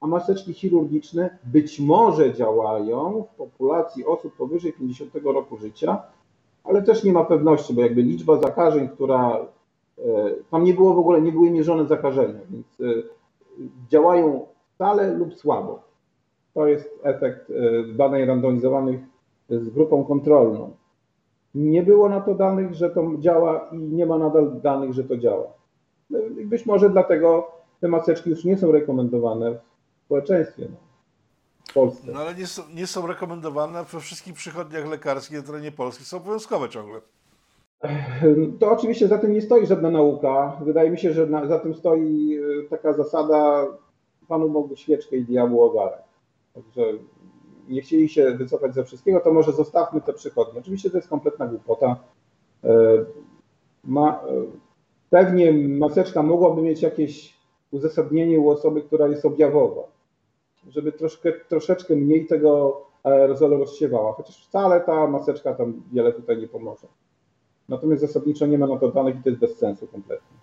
a 0.00 0.06
maseczki 0.06 0.52
chirurgiczne 0.52 1.38
być 1.44 1.80
może 1.80 2.34
działają 2.34 3.24
w 3.32 3.36
populacji 3.36 4.06
osób 4.06 4.36
powyżej 4.36 4.72
50 4.72 5.14
roku 5.24 5.56
życia, 5.56 6.02
ale 6.64 6.82
też 6.82 7.04
nie 7.04 7.12
ma 7.12 7.24
pewności, 7.24 7.74
bo 7.74 7.80
jakby 7.80 8.02
liczba 8.02 8.36
zakażeń, 8.36 8.88
która 8.88 9.46
e, 9.98 10.02
tam 10.50 10.64
nie 10.64 10.74
było 10.74 10.94
w 10.94 10.98
ogóle, 10.98 11.20
nie 11.20 11.32
były 11.32 11.50
mierzone 11.50 11.86
zakażenia, 11.86 12.40
więc 12.50 12.66
e, 12.80 13.02
działają 13.88 14.46
wcale 14.74 15.14
lub 15.14 15.34
słabo. 15.34 15.82
To 16.54 16.66
jest 16.66 17.00
efekt 17.02 17.50
e, 17.50 17.82
badań 17.92 18.24
randomizowanych 18.24 19.00
z 19.50 19.68
grupą 19.70 20.04
kontrolną. 20.04 20.70
Nie 21.54 21.82
było 21.82 22.08
na 22.08 22.20
to 22.20 22.34
danych, 22.34 22.74
że 22.74 22.90
to 22.90 23.12
działa 23.18 23.68
i 23.72 23.78
nie 23.78 24.06
ma 24.06 24.18
nadal 24.18 24.60
danych, 24.60 24.92
że 24.92 25.04
to 25.04 25.16
działa. 25.16 25.46
No 26.10 26.18
Być 26.44 26.66
może 26.66 26.90
dlatego 26.90 27.50
te 27.80 27.88
maseczki 27.88 28.30
już 28.30 28.44
nie 28.44 28.58
są 28.58 28.72
rekomendowane 28.72 29.54
w 29.54 30.04
społeczeństwie 30.04 30.66
no, 30.70 30.76
w 31.68 31.74
Polsce. 31.74 32.12
No 32.12 32.20
ale 32.20 32.34
nie 32.34 32.46
są, 32.46 32.62
nie 32.74 32.86
są 32.86 33.06
rekomendowane 33.06 33.84
we 33.84 34.00
wszystkich 34.00 34.34
przychodniach 34.34 34.88
lekarskich 34.88 35.36
na 35.36 35.42
terenie 35.42 35.72
Polski, 35.72 36.04
są 36.04 36.16
obowiązkowe 36.16 36.68
ciągle. 36.68 37.00
To 38.60 38.72
oczywiście 38.72 39.08
za 39.08 39.18
tym 39.18 39.32
nie 39.32 39.42
stoi 39.42 39.66
żadna 39.66 39.90
nauka. 39.90 40.56
Wydaje 40.64 40.90
mi 40.90 40.98
się, 40.98 41.12
że 41.12 41.26
na, 41.26 41.46
za 41.46 41.58
tym 41.58 41.74
stoi 41.74 42.36
y, 42.36 42.68
taka 42.70 42.92
zasada 42.92 43.66
Panu 44.28 44.50
Bogu 44.50 44.76
świeczkę 44.76 45.16
i 45.16 45.24
diabłu 45.24 45.62
ogarek. 45.62 46.02
Także 46.54 46.82
nie 47.70 47.80
chcieli 47.80 48.08
się 48.08 48.30
wycofać 48.30 48.74
ze 48.74 48.84
wszystkiego, 48.84 49.20
to 49.20 49.32
może 49.32 49.52
zostawmy 49.52 50.00
te 50.00 50.12
przychodnie. 50.12 50.60
Oczywiście 50.60 50.90
to 50.90 50.96
jest 50.96 51.08
kompletna 51.08 51.46
głupota. 51.46 51.96
E, 52.64 53.04
Ma, 53.84 54.22
e, 54.28 54.44
pewnie 55.10 55.52
maseczka 55.52 56.22
mogłaby 56.22 56.62
mieć 56.62 56.82
jakieś 56.82 57.40
uzasadnienie 57.70 58.40
u 58.40 58.50
osoby, 58.50 58.82
która 58.82 59.08
jest 59.08 59.24
objawowa, 59.24 59.82
żeby 60.68 60.92
troszkę, 60.92 61.32
troszeczkę 61.32 61.96
mniej 61.96 62.26
tego 62.26 62.82
aerozolu 63.02 63.58
rozsiewała, 63.58 64.12
chociaż 64.12 64.46
wcale 64.46 64.80
ta 64.80 65.06
maseczka 65.06 65.54
tam 65.54 65.82
wiele 65.92 66.12
tutaj 66.12 66.38
nie 66.38 66.48
pomoże. 66.48 66.86
Natomiast 67.68 68.02
zasadniczo 68.02 68.46
nie 68.46 68.58
ma 68.58 68.66
na 68.66 68.78
to 68.78 68.88
danych 68.88 69.16
i 69.20 69.22
to 69.22 69.28
jest 69.28 69.40
bez 69.40 69.58
sensu 69.58 69.86
kompletnie. 69.86 70.36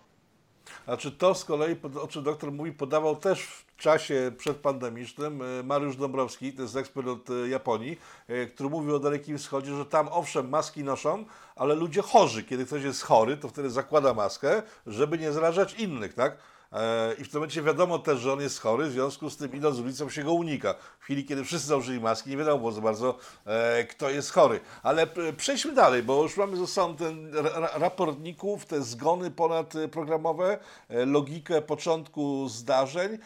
Znaczy 0.88 1.12
to 1.12 1.36
z 1.36 1.46
kolei, 1.46 1.76
o 2.02 2.08
czym 2.08 2.24
doktor 2.24 2.52
mówi, 2.52 2.72
podawał 2.72 3.16
też 3.16 3.44
w 3.44 3.76
czasie 3.78 4.32
przedpandemicznym 4.38 5.42
e, 5.42 5.64
Mariusz 5.64 5.96
Dąbrowski, 5.96 6.54
to 6.54 6.62
jest 6.62 6.76
ekspert 6.76 7.08
od 7.08 7.30
e, 7.30 7.50
Japonii, 7.50 7.98
e, 8.28 8.46
który 8.46 8.70
mówił 8.70 8.96
o 8.96 9.00
Dalekim 9.00 9.38
Wschodzie, 9.38 9.76
że 9.76 9.86
tam 9.86 10.08
owszem 10.12 10.50
maski 10.50 10.84
noszą, 10.84 11.26
ale 11.56 11.76
ludzie 11.76 12.02
chorzy, 12.02 12.44
kiedy 12.44 12.66
ktoś 12.66 12.84
jest 12.84 13.02
chory, 13.02 13.38
to 13.38 13.48
wtedy 13.48 13.70
zakłada 13.70 14.14
maskę, 14.14 14.64
żeby 14.88 15.18
nie 15.18 15.32
zarażać 15.32 15.74
innych, 15.74 16.14
tak? 16.14 16.38
E, 16.74 17.14
I 17.20 17.24
w 17.24 17.30
tym 17.30 17.40
momencie 17.40 17.62
wiadomo 17.62 18.00
też, 18.00 18.20
że 18.20 18.34
on 18.34 18.42
jest 18.42 18.60
chory, 18.60 18.86
w 18.88 18.92
związku 18.92 19.30
z 19.30 19.38
tym 19.38 19.54
idąc 19.56 19.80
ulicą 19.80 20.10
się 20.10 20.24
go 20.24 20.34
unika. 20.34 20.76
W 21.00 21.04
chwili, 21.04 21.26
kiedy 21.26 21.44
wszyscy 21.44 21.68
założyli 21.68 22.00
maski, 22.00 22.30
nie 22.30 22.38
wiadomo 22.38 22.58
było 22.58 22.72
za 22.72 22.82
bardzo, 22.82 23.18
e, 23.46 23.84
kto 23.84 24.10
jest 24.10 24.32
chory. 24.32 24.60
Ale 24.84 25.08
przejdźmy 25.38 25.74
dalej, 25.74 26.04
bo 26.04 26.24
już 26.24 26.38
mamy 26.38 26.58
ze 26.58 26.68
sobą 26.68 26.96
ten 26.96 27.34
ra- 27.36 27.60
ra- 27.60 27.72
raportników, 27.78 28.66
te 28.66 28.82
zgony 28.82 29.32
ponadprogramowe, 29.32 30.58
e, 30.90 31.06
logikę 31.06 31.62
początku 31.62 32.50
zdarzeń 32.50 33.18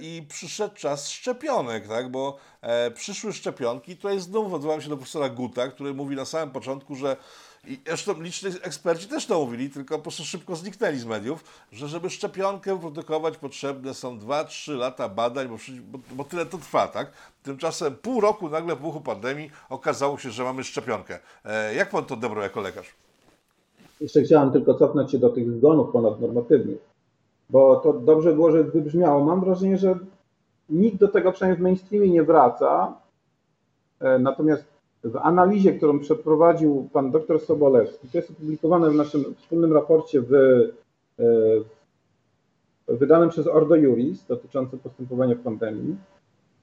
i 0.00 0.26
przyszedł 0.28 0.74
czas 0.74 1.08
szczepionek, 1.10 1.88
tak? 1.88 2.10
Bo 2.10 2.36
przyszły 2.94 3.32
szczepionki, 3.32 3.96
tutaj 3.96 4.20
znów 4.20 4.52
odwołam 4.52 4.80
się 4.80 4.88
do 4.88 4.96
profesora 4.96 5.28
Guta, 5.28 5.68
który 5.68 5.94
mówi 5.94 6.16
na 6.16 6.24
samym 6.24 6.50
początku, 6.50 6.94
że 6.94 7.16
i 7.66 7.78
zresztą 7.86 8.20
liczni 8.20 8.50
eksperci 8.62 9.08
też 9.08 9.26
to 9.26 9.44
mówili, 9.44 9.70
tylko 9.70 9.96
po 9.96 10.02
prostu 10.02 10.24
szybko 10.24 10.56
zniknęli 10.56 10.98
z 10.98 11.04
mediów, 11.04 11.44
że 11.72 11.88
żeby 11.88 12.10
szczepionkę 12.10 12.80
produkować 12.80 13.36
potrzebne 13.36 13.94
są 13.94 14.18
2-3 14.18 14.76
lata 14.76 15.08
badań, 15.08 15.48
bo, 15.48 15.98
bo, 16.14 16.24
tyle 16.24 16.46
to 16.46 16.58
trwa, 16.58 16.88
tak? 16.88 17.12
Tymczasem 17.42 17.94
pół 17.94 18.20
roku 18.20 18.48
nagle 18.48 18.74
w 18.74 18.78
wybuchu 18.78 19.00
pandemii 19.00 19.50
okazało 19.70 20.18
się, 20.18 20.30
że 20.30 20.44
mamy 20.44 20.64
szczepionkę. 20.64 21.18
E, 21.44 21.74
jak 21.74 21.90
pan 21.90 22.04
to 22.04 22.14
odebrał 22.14 22.42
jako 22.42 22.60
lekarz? 22.60 22.94
Jeszcze 24.00 24.22
chciałem 24.22 24.52
tylko 24.52 24.74
cofnąć 24.74 25.10
się 25.10 25.18
do 25.18 25.30
tych 25.30 25.50
zgonów 25.50 25.92
ponadnormatywnych, 25.92 26.78
bo 27.50 27.76
to 27.76 27.92
dobrze 27.92 28.32
było, 28.32 28.52
że 28.52 28.64
wybrzmiało. 28.64 29.24
Mam 29.24 29.40
wrażenie, 29.40 29.78
że 29.78 29.98
nikt 30.70 30.96
do 30.96 31.08
tego 31.08 31.32
przynajmniej 31.32 31.58
w 31.58 31.62
mainstreamie 31.62 32.08
nie 32.08 32.22
wraca. 32.22 32.94
E, 34.00 34.18
Natomiast 34.18 34.71
w 35.04 35.16
analizie, 35.16 35.72
którą 35.72 35.98
przeprowadził 35.98 36.88
pan 36.92 37.10
dr 37.10 37.40
Sobolewski, 37.40 38.08
to 38.08 38.18
jest 38.18 38.30
opublikowane 38.30 38.90
w 38.90 38.94
naszym 38.94 39.34
wspólnym 39.34 39.72
raporcie 39.72 40.20
w, 40.20 40.34
e, 41.18 41.24
wydanym 42.88 43.28
przez 43.28 43.46
Ordo 43.46 43.76
Juris 43.76 44.26
dotyczącym 44.26 44.78
postępowania 44.78 45.34
w 45.34 45.40
pandemii, 45.40 45.96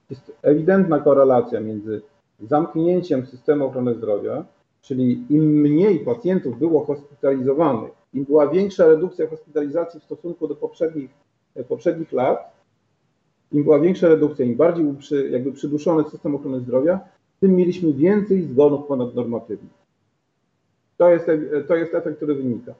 jest 0.09 0.31
ewidentna 0.41 0.99
korelacja 0.99 1.59
między 1.59 2.01
zamknięciem 2.39 3.25
systemu 3.25 3.65
ochrony 3.65 3.95
zdrowia, 3.95 4.45
czyli 4.81 5.25
im 5.29 5.43
mniej 5.43 5.99
pacjentów 5.99 6.59
było 6.59 6.85
hospitalizowanych, 6.85 7.91
im 8.13 8.23
była 8.23 8.47
większa 8.47 8.87
redukcja 8.87 9.27
hospitalizacji 9.27 9.99
w 9.99 10.03
stosunku 10.03 10.47
do 10.47 10.55
poprzednich, 10.55 11.09
poprzednich 11.67 12.11
lat, 12.11 12.59
im 13.51 13.63
była 13.63 13.79
większa 13.79 14.07
redukcja, 14.07 14.45
im 14.45 14.55
bardziej 14.55 14.83
był 14.83 14.93
przy, 14.93 15.29
jakby 15.29 15.51
przyduszony 15.51 16.09
system 16.09 16.35
ochrony 16.35 16.59
zdrowia, 16.59 16.99
tym 17.39 17.55
mieliśmy 17.55 17.93
więcej 17.93 18.43
zgonów 18.43 18.87
ponadnormatywnych. 18.87 19.79
To 20.97 21.09
jest, 21.09 21.25
to 21.67 21.75
jest 21.75 21.93
efekt, 21.93 22.17
który 22.17 22.35
wynika. 22.35 22.73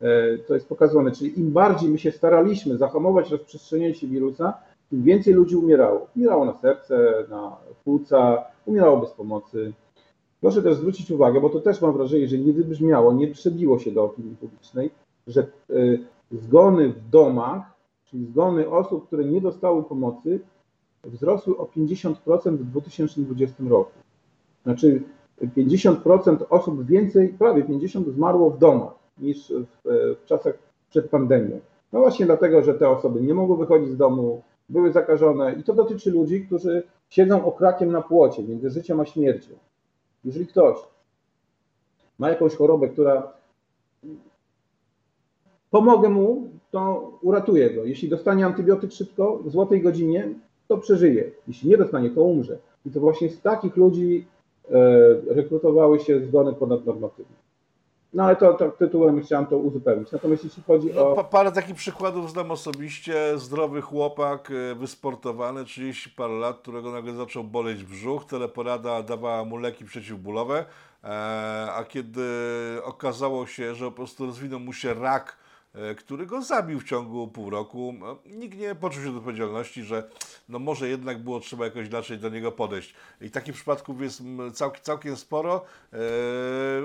E, 0.00 0.38
To 0.38 0.54
jest 0.54 0.68
pokazane, 0.68 1.12
czyli 1.12 1.40
im 1.40 1.52
bardziej 1.52 1.90
my 1.90 1.98
się 1.98 2.12
staraliśmy 2.12 2.76
zahamować 2.76 3.30
rozprzestrzenianie 3.30 3.94
się 3.94 4.06
wirusa, 4.06 4.54
tym 4.90 5.02
więcej 5.02 5.34
ludzi 5.34 5.56
umierało. 5.56 6.06
Umierało 6.16 6.44
na 6.44 6.54
serce, 6.54 7.24
na 7.30 7.56
płuca, 7.84 8.44
umierało 8.66 8.96
bez 8.96 9.10
pomocy. 9.10 9.72
Proszę 10.40 10.62
też 10.62 10.76
zwrócić 10.76 11.10
uwagę, 11.10 11.40
bo 11.40 11.50
to 11.50 11.60
też 11.60 11.82
mam 11.82 11.92
wrażenie, 11.92 12.28
że 12.28 12.38
nie 12.38 12.52
wybrzmiało, 12.52 13.12
nie 13.12 13.28
przebiło 13.28 13.78
się 13.78 13.90
do 13.90 14.04
opinii 14.04 14.36
publicznej, 14.36 14.90
że 15.26 15.46
y, 15.70 16.04
zgony 16.32 16.88
w 16.88 17.10
domach, 17.10 17.62
czyli 18.04 18.26
zgony 18.26 18.70
osób, 18.70 19.06
które 19.06 19.24
nie 19.24 19.40
dostały 19.40 19.84
pomocy, 19.84 20.40
wzrosły 21.04 21.56
o 21.56 21.64
50% 21.64 22.56
w 22.56 22.64
2020 22.64 23.64
roku. 23.68 23.92
Znaczy 24.62 25.02
50% 25.42 26.36
osób 26.50 26.86
więcej, 26.86 27.28
prawie 27.28 27.64
50% 27.64 28.10
zmarło 28.10 28.50
w 28.50 28.58
domach 28.58 28.92
niż 29.18 29.48
w, 29.48 29.88
e, 29.88 30.14
w 30.14 30.24
czasach 30.26 30.58
przed 30.90 31.10
pandemią. 31.10 31.60
No 31.92 32.00
właśnie 32.00 32.26
dlatego, 32.26 32.62
że 32.62 32.74
te 32.74 32.88
osoby 32.88 33.20
nie 33.20 33.34
mogły 33.34 33.56
wychodzić 33.56 33.88
z 33.88 33.96
domu, 33.96 34.42
były 34.68 34.92
zakażone 34.92 35.54
i 35.54 35.62
to 35.62 35.74
dotyczy 35.74 36.10
ludzi, 36.10 36.46
którzy 36.46 36.82
siedzą 37.08 37.44
okrakiem 37.44 37.92
na 37.92 38.02
płocie 38.02 38.42
między 38.42 38.70
życiem 38.70 39.00
a 39.00 39.04
śmiercią. 39.04 39.50
Jeżeli 40.24 40.46
ktoś 40.46 40.76
ma 42.18 42.28
jakąś 42.28 42.56
chorobę, 42.56 42.88
która 42.88 43.32
pomogę 45.70 46.08
mu, 46.08 46.50
to 46.70 47.12
uratuję 47.22 47.70
go. 47.70 47.84
Jeśli 47.84 48.08
dostanie 48.08 48.46
antybiotyk 48.46 48.92
szybko, 48.92 49.38
w 49.38 49.50
złotej 49.50 49.82
godzinie, 49.82 50.34
to 50.70 50.78
przeżyje. 50.78 51.30
Jeśli 51.48 51.70
nie 51.70 51.76
dostanie, 51.76 52.10
to 52.10 52.22
umrze. 52.22 52.58
I 52.86 52.90
to 52.90 53.00
właśnie 53.00 53.28
z 53.28 53.40
takich 53.40 53.76
ludzi 53.76 54.26
e, 54.70 55.34
rekrutowały 55.34 56.00
się 56.00 56.20
zgony 56.20 56.52
ponadnormatywne. 56.52 57.36
No 58.14 58.22
ale 58.24 58.36
to, 58.36 58.54
to 58.54 58.70
tytułem 58.70 59.22
chciałem 59.22 59.46
to 59.46 59.58
uzupełnić. 59.58 60.12
Natomiast 60.12 60.44
jeśli 60.44 60.62
chodzi 60.62 60.88
No, 60.94 61.10
o... 61.10 61.14
pa, 61.14 61.24
parę 61.24 61.52
takich 61.52 61.74
przykładów 61.74 62.30
znam 62.30 62.50
osobiście. 62.50 63.38
Zdrowy 63.38 63.80
chłopak, 63.80 64.50
e, 64.50 64.74
wysportowany, 64.74 65.64
30 65.64 66.10
parę 66.10 66.34
lat, 66.34 66.58
którego 66.58 66.90
nagle 66.90 67.12
zaczął 67.12 67.44
boleć 67.44 67.84
brzuch. 67.84 68.24
Teleporada 68.24 69.02
dawała 69.02 69.44
mu 69.44 69.56
leki 69.56 69.84
przeciwbólowe, 69.84 70.64
e, 71.04 71.08
a 71.72 71.84
kiedy 71.88 72.22
okazało 72.84 73.46
się, 73.46 73.74
że 73.74 73.84
po 73.84 73.92
prostu 73.92 74.26
rozwinął 74.26 74.60
mu 74.60 74.72
się 74.72 74.94
rak, 74.94 75.36
który 75.98 76.26
go 76.26 76.42
zabił 76.42 76.80
w 76.80 76.84
ciągu 76.84 77.28
pół 77.28 77.50
roku, 77.50 77.94
no, 77.98 78.18
nikt 78.26 78.58
nie 78.58 78.74
poczuł 78.74 79.02
się 79.02 79.12
do 79.12 79.18
odpowiedzialności, 79.18 79.82
że 79.82 80.10
no 80.48 80.58
może 80.58 80.88
jednak 80.88 81.22
było 81.22 81.40
trzeba 81.40 81.64
jakoś 81.64 81.86
inaczej 81.86 82.18
do 82.18 82.28
niego 82.28 82.52
podejść. 82.52 82.94
I 83.20 83.30
takich 83.30 83.54
przypadków 83.54 84.00
jest 84.00 84.20
mm, 84.20 84.52
całkiem, 84.82 85.16
sporo, 85.16 85.64
e, 85.92 85.96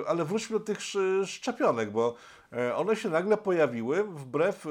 ale 0.08 0.26
wróćmy 0.26 0.60
do 0.60 0.66
tych 0.66 0.78
sz- 0.78 1.30
szczepionek, 1.30 1.92
bo 1.92 2.16
E, 2.16 2.35
One 2.76 2.96
się 2.96 3.10
nagle 3.10 3.38
pojawiły 3.38 4.04
wbrew, 4.04 4.66
e, 4.66 4.70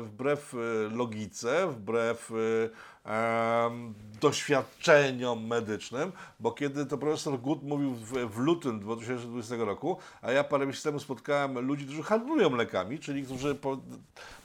wbrew 0.00 0.54
e, 0.54 0.58
logice, 0.96 1.68
wbrew 1.68 2.30
e, 2.30 2.92
doświadczeniom 4.20 5.46
medycznym, 5.46 6.12
bo 6.40 6.52
kiedy 6.52 6.86
to 6.86 6.98
profesor 6.98 7.38
Good 7.38 7.62
mówił 7.62 7.94
w, 7.94 8.12
w 8.12 8.38
lutym 8.38 8.80
2020 8.80 9.54
roku, 9.56 9.96
a 10.22 10.32
ja 10.32 10.44
parę 10.44 10.66
miesięcy 10.66 10.84
temu 10.84 10.98
spotkałem 10.98 11.58
ludzi, 11.58 11.84
którzy 11.84 12.02
handlują 12.02 12.56
lekami, 12.56 12.98
czyli 12.98 13.22
którzy 13.22 13.54
po, 13.54 13.78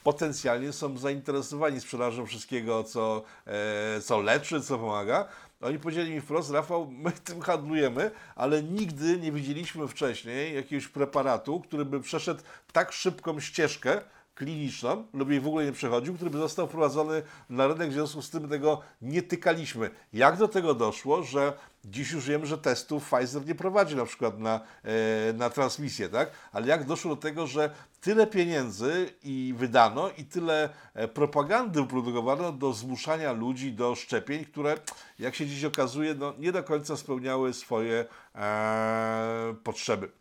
potencjalnie 0.03 0.73
są 0.73 0.97
zainteresowani 0.97 1.81
sprzedażą 1.81 2.25
wszystkiego, 2.25 2.83
co, 2.83 3.23
e, 3.47 4.01
co 4.01 4.21
leczy, 4.21 4.61
co 4.61 4.77
pomaga. 4.77 5.27
Oni 5.61 5.79
powiedzieli 5.79 6.11
mi 6.11 6.21
wprost, 6.21 6.51
Rafał, 6.51 6.91
my 6.91 7.11
tym 7.23 7.41
handlujemy, 7.41 8.11
ale 8.35 8.63
nigdy 8.63 9.17
nie 9.17 9.31
widzieliśmy 9.31 9.87
wcześniej 9.87 10.55
jakiegoś 10.55 10.87
preparatu, 10.87 11.59
który 11.59 11.85
by 11.85 11.99
przeszedł 11.99 12.41
tak 12.73 12.91
szybką 12.91 13.39
ścieżkę 13.39 14.01
kliniczną, 14.37 15.05
lub 15.13 15.29
jej 15.29 15.39
w 15.39 15.47
ogóle 15.47 15.65
nie 15.65 15.71
przechodził, 15.71 16.15
który 16.15 16.31
by 16.31 16.37
został 16.37 16.67
wprowadzony 16.67 17.21
na 17.49 17.67
rynek, 17.67 17.89
w 17.89 17.93
związku 17.93 18.21
z 18.21 18.29
tym 18.29 18.49
tego 18.49 18.81
nie 19.01 19.21
tykaliśmy. 19.21 19.89
Jak 20.13 20.37
do 20.37 20.47
tego 20.47 20.73
doszło, 20.73 21.23
że 21.23 21.53
dziś 21.85 22.11
już 22.11 22.27
wiemy, 22.27 22.45
że 22.45 22.57
testów 22.57 23.09
Pfizer 23.09 23.45
nie 23.45 23.55
prowadzi 23.55 23.95
na 23.95 24.05
przykład 24.05 24.39
na, 24.39 24.61
e, 24.83 25.33
na 25.33 25.49
transmisję, 25.49 26.09
tak? 26.09 26.31
Ale 26.51 26.67
jak 26.67 26.85
doszło 26.85 27.15
do 27.15 27.21
tego, 27.21 27.47
że 27.47 27.69
tyle 28.01 28.27
pieniędzy 28.27 29.13
i 29.23 29.53
wydano 29.57 30.09
i 30.17 30.25
tyle 30.25 30.69
e, 30.93 31.07
propagandy 31.07 31.81
wyprodukowano 31.81 32.51
do 32.51 32.73
zmuszania 32.73 33.31
ludzi 33.31 33.73
do 33.73 33.95
szczepień, 33.95 34.45
które, 34.45 34.75
jak 35.19 35.35
się 35.35 35.47
dziś 35.47 35.63
okazuje, 35.63 36.15
no, 36.15 36.33
nie 36.37 36.51
do 36.51 36.63
końca 36.63 36.97
spełniały 36.97 37.53
swoje 37.53 38.05
e, 38.35 39.55
potrzeby. 39.63 40.11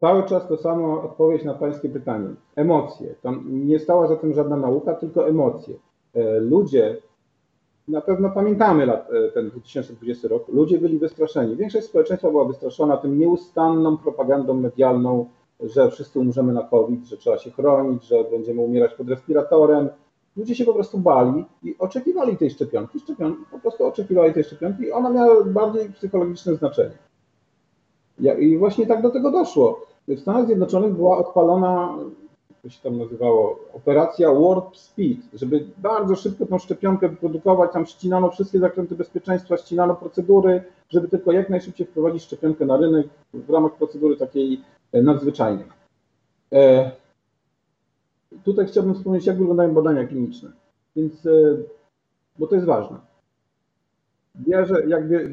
Cały 0.00 0.22
czas 0.22 0.48
to 0.48 0.56
samo 0.56 1.02
odpowiedź 1.02 1.44
na 1.44 1.54
Pańskie 1.54 1.88
pytanie. 1.88 2.28
Emocje. 2.56 3.14
Tam 3.22 3.44
nie 3.66 3.78
stała 3.78 4.06
za 4.06 4.16
tym 4.16 4.34
żadna 4.34 4.56
nauka, 4.56 4.94
tylko 4.94 5.28
emocje. 5.28 5.74
E, 6.14 6.40
Ludzie, 6.40 6.96
na 7.88 8.00
pewno 8.00 8.30
pamiętamy 8.30 8.86
lat, 8.86 9.08
e, 9.10 9.32
ten 9.32 9.50
2020 9.50 10.28
rok, 10.28 10.48
ludzie 10.48 10.78
byli 10.78 10.98
wystraszeni. 10.98 11.56
Większość 11.56 11.86
społeczeństwa 11.86 12.30
była 12.30 12.44
wystraszona 12.44 12.96
tym 12.96 13.18
nieustanną 13.18 13.96
propagandą 13.96 14.54
medialną, 14.54 15.26
że 15.60 15.90
wszyscy 15.90 16.20
umrzemy 16.20 16.52
na 16.52 16.62
COVID, 16.62 17.06
że 17.06 17.16
trzeba 17.16 17.38
się 17.38 17.50
chronić, 17.50 18.04
że 18.04 18.24
będziemy 18.24 18.60
umierać 18.60 18.94
pod 18.94 19.08
respiratorem. 19.08 19.88
Ludzie 20.36 20.54
się 20.54 20.64
po 20.64 20.74
prostu 20.74 20.98
bali 20.98 21.44
i 21.62 21.74
oczekiwali 21.78 22.36
tej 22.36 22.50
szczepionki. 22.50 23.00
Szczepionki 23.00 23.42
po 23.50 23.58
prostu 23.58 23.86
oczekiwali 23.86 24.34
tej 24.34 24.44
szczepionki 24.44 24.82
i 24.82 24.92
ona 24.92 25.10
miała 25.10 25.44
bardziej 25.44 25.92
psychologiczne 25.92 26.54
znaczenie. 26.54 27.05
I 28.38 28.58
właśnie 28.58 28.86
tak 28.86 29.02
do 29.02 29.10
tego 29.10 29.30
doszło. 29.30 29.86
W 30.08 30.20
Stanach 30.20 30.46
Zjednoczonych 30.46 30.94
była 30.94 31.18
odpalona, 31.18 31.98
jak 32.64 32.72
się 32.72 32.82
tam 32.82 32.98
nazywało, 32.98 33.58
operacja 33.72 34.32
Warp 34.32 34.76
Speed, 34.76 35.22
żeby 35.34 35.66
bardzo 35.78 36.16
szybko 36.16 36.46
tą 36.46 36.58
szczepionkę 36.58 37.08
wyprodukować, 37.08 37.72
tam 37.72 37.86
ścinano 37.86 38.30
wszystkie 38.30 38.58
zakręty 38.58 38.94
bezpieczeństwa, 38.94 39.56
ścinano 39.56 39.94
procedury, 39.94 40.62
żeby 40.88 41.08
tylko 41.08 41.32
jak 41.32 41.50
najszybciej 41.50 41.86
wprowadzić 41.86 42.22
szczepionkę 42.22 42.66
na 42.66 42.76
rynek 42.76 43.06
w 43.34 43.50
ramach 43.50 43.72
procedury 43.72 44.16
takiej 44.16 44.60
e, 44.92 45.02
nadzwyczajnej. 45.02 45.66
E, 46.52 46.90
Tutaj 48.44 48.66
chciałbym 48.66 48.94
wspomnieć, 48.94 49.26
jak 49.26 49.38
wyglądają 49.38 49.74
badania 49.74 50.06
kliniczne. 50.06 50.52
Więc, 50.96 51.26
e, 51.26 51.30
bo 52.38 52.46
to 52.46 52.54
jest 52.54 52.66
ważne. 52.66 52.96
Bierze, 54.40 54.86
jakby 54.86 55.16
e, 55.16 55.28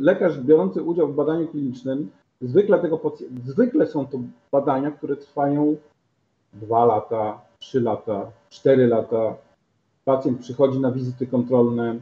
lekarz 0.00 0.40
biorący 0.40 0.82
udział 0.82 1.08
w 1.08 1.14
badaniu 1.14 1.48
klinicznym, 1.48 2.10
zwykle 2.40 2.78
tego 2.78 3.00
zwykle 3.44 3.86
są 3.86 4.06
to 4.06 4.18
badania, 4.52 4.90
które 4.90 5.16
trwają 5.16 5.76
2 6.52 6.84
lata, 6.84 7.40
3 7.58 7.80
lata, 7.80 8.30
4 8.50 8.86
lata. 8.86 9.34
Pacjent 10.04 10.38
przychodzi 10.40 10.80
na 10.80 10.92
wizyty 10.92 11.26
kontrolne. 11.26 11.96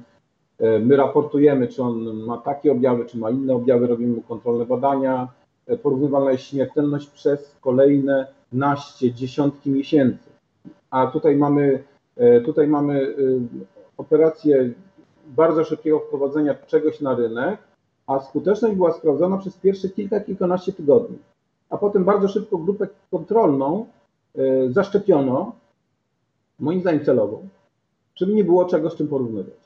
e, 0.59 0.79
My 0.79 0.97
raportujemy, 0.97 1.69
czy 1.69 1.83
on 1.83 2.25
ma 2.25 2.39
takie 2.39 2.73
objawy, 2.73 3.05
czy 3.05 3.19
ma 3.19 3.31
inne 3.31 3.55
objawy, 3.55 3.87
robimy 3.87 4.17
mu 4.17 4.23
kontrolne 4.23 4.67
badania. 4.67 5.29
E, 5.67 5.77
Porównywalna 5.77 6.33
jest 6.33 6.45
śmiertelność 6.45 7.07
przez 7.07 7.57
kolejne 7.61 8.27
naście, 8.53 9.13
dziesiątki 9.13 9.71
miesięcy. 9.71 10.31
A 10.91 11.07
tutaj 11.07 11.37
mamy, 11.37 11.85
tutaj 12.45 12.69
mamy 12.69 13.01
y, 13.01 13.41
operację 13.97 14.71
bardzo 15.27 15.65
szybkiego 15.65 16.01
wprowadzenia 16.01 16.55
czegoś 16.55 17.01
na 17.01 17.15
rynek, 17.15 17.59
a 18.07 18.21
skuteczność 18.21 18.77
była 18.77 18.93
sprawdzona 18.93 19.39
przez 19.39 19.57
pierwsze 19.57 19.89
kilka, 19.89 20.21
kilkanaście 20.21 20.73
tygodni. 20.73 21.19
A 21.71 21.79
potem 21.79 22.05
bardzo 22.05 22.29
szybko 22.29 22.59
grupę 22.59 22.89
kontrolną 23.11 23.87
y, 24.39 24.73
zaszczepiono, 24.73 25.53
moim 26.61 26.81
zdaniem 26.81 27.05
celowo, 27.05 27.43
żeby 28.17 28.35
nie 28.35 28.45
było 28.45 28.65
czego 28.65 28.91
z 28.91 28.97
czym 28.97 29.09
porównywać. 29.09 29.65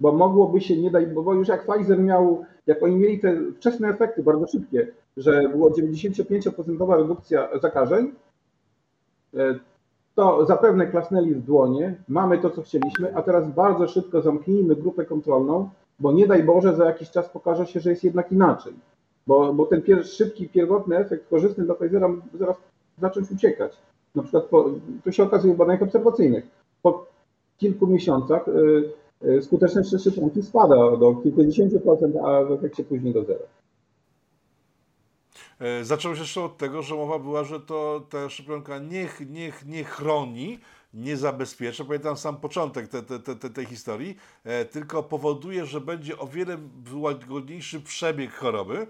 Bo 0.00 0.12
mogłoby 0.12 0.60
się 0.60 0.76
nie 0.76 0.90
dać, 0.90 1.06
bo 1.06 1.34
już 1.34 1.48
jak 1.48 1.66
Pfizer 1.66 1.98
miał, 1.98 2.44
jak 2.66 2.82
oni 2.82 2.96
mieli 2.96 3.20
te 3.20 3.36
wczesne 3.56 3.88
efekty 3.88 4.22
bardzo 4.22 4.46
szybkie, 4.46 4.88
że 5.16 5.48
było 5.48 5.70
95% 5.70 6.96
redukcja 6.96 7.48
zakażeń, 7.60 8.12
y, 9.34 9.58
to 10.14 10.46
zapewne 10.46 10.86
klasnęli 10.86 11.34
w 11.34 11.42
dłonie, 11.42 11.94
mamy 12.08 12.38
to, 12.38 12.50
co 12.50 12.62
chcieliśmy, 12.62 13.16
a 13.16 13.22
teraz 13.22 13.54
bardzo 13.54 13.88
szybko 13.88 14.22
zamknijmy 14.22 14.76
grupę 14.76 15.04
kontrolną, 15.04 15.70
bo 16.00 16.12
nie 16.12 16.26
daj 16.26 16.42
Boże, 16.42 16.76
za 16.76 16.84
jakiś 16.84 17.10
czas 17.10 17.28
pokaże 17.28 17.66
się, 17.66 17.80
że 17.80 17.90
jest 17.90 18.04
jednak 18.04 18.32
inaczej. 18.32 18.72
Bo, 19.26 19.54
bo 19.54 19.66
ten 19.66 19.82
pier, 19.82 20.06
szybki, 20.06 20.48
pierwotny 20.48 20.96
efekt 20.96 21.28
korzystny 21.30 21.64
dla 21.64 21.74
Pfizera 21.74 22.08
zaraz 22.34 22.56
zacząć 22.98 23.30
uciekać. 23.30 23.78
Na 24.14 24.22
przykład 24.22 24.44
po, 24.44 24.70
to 25.04 25.12
się 25.12 25.22
okazuje 25.22 25.54
w 25.54 25.56
badaniach 25.56 25.82
obserwacyjnych. 25.82 26.46
Po 26.82 27.06
kilku 27.58 27.86
miesiącach 27.86 28.48
y, 28.48 29.28
y, 29.28 29.42
skuteczność 29.42 30.00
szczepionki 30.00 30.42
spada 30.42 30.96
do 30.96 31.14
kilkudziesięciu 31.14 31.80
procent, 31.80 32.16
a 32.16 32.44
w 32.44 32.52
efekcie 32.52 32.84
później 32.84 33.14
do 33.14 33.24
zera. 33.24 33.44
E, 35.60 35.84
Zaczęło 35.84 36.14
się 36.14 36.20
jeszcze 36.20 36.44
od 36.44 36.58
tego, 36.58 36.82
że 36.82 36.94
mowa 36.94 37.18
była, 37.18 37.44
że 37.44 37.60
to 37.60 38.06
ta 38.10 38.28
szczepionka 38.28 38.78
nie, 38.78 39.08
nie, 39.28 39.52
nie 39.66 39.84
chroni, 39.84 40.58
nie 40.94 41.16
zabezpiecza, 41.16 41.84
pamiętam 41.84 42.16
sam 42.16 42.36
początek 42.36 42.88
te, 42.88 43.02
te, 43.02 43.18
te, 43.18 43.36
te, 43.36 43.50
tej 43.50 43.66
historii, 43.66 44.16
e, 44.44 44.64
tylko 44.64 45.02
powoduje, 45.02 45.66
że 45.66 45.80
będzie 45.80 46.18
o 46.18 46.26
wiele 46.26 46.58
łagodniejszy 46.92 47.80
przebieg 47.80 48.34
choroby 48.34 48.86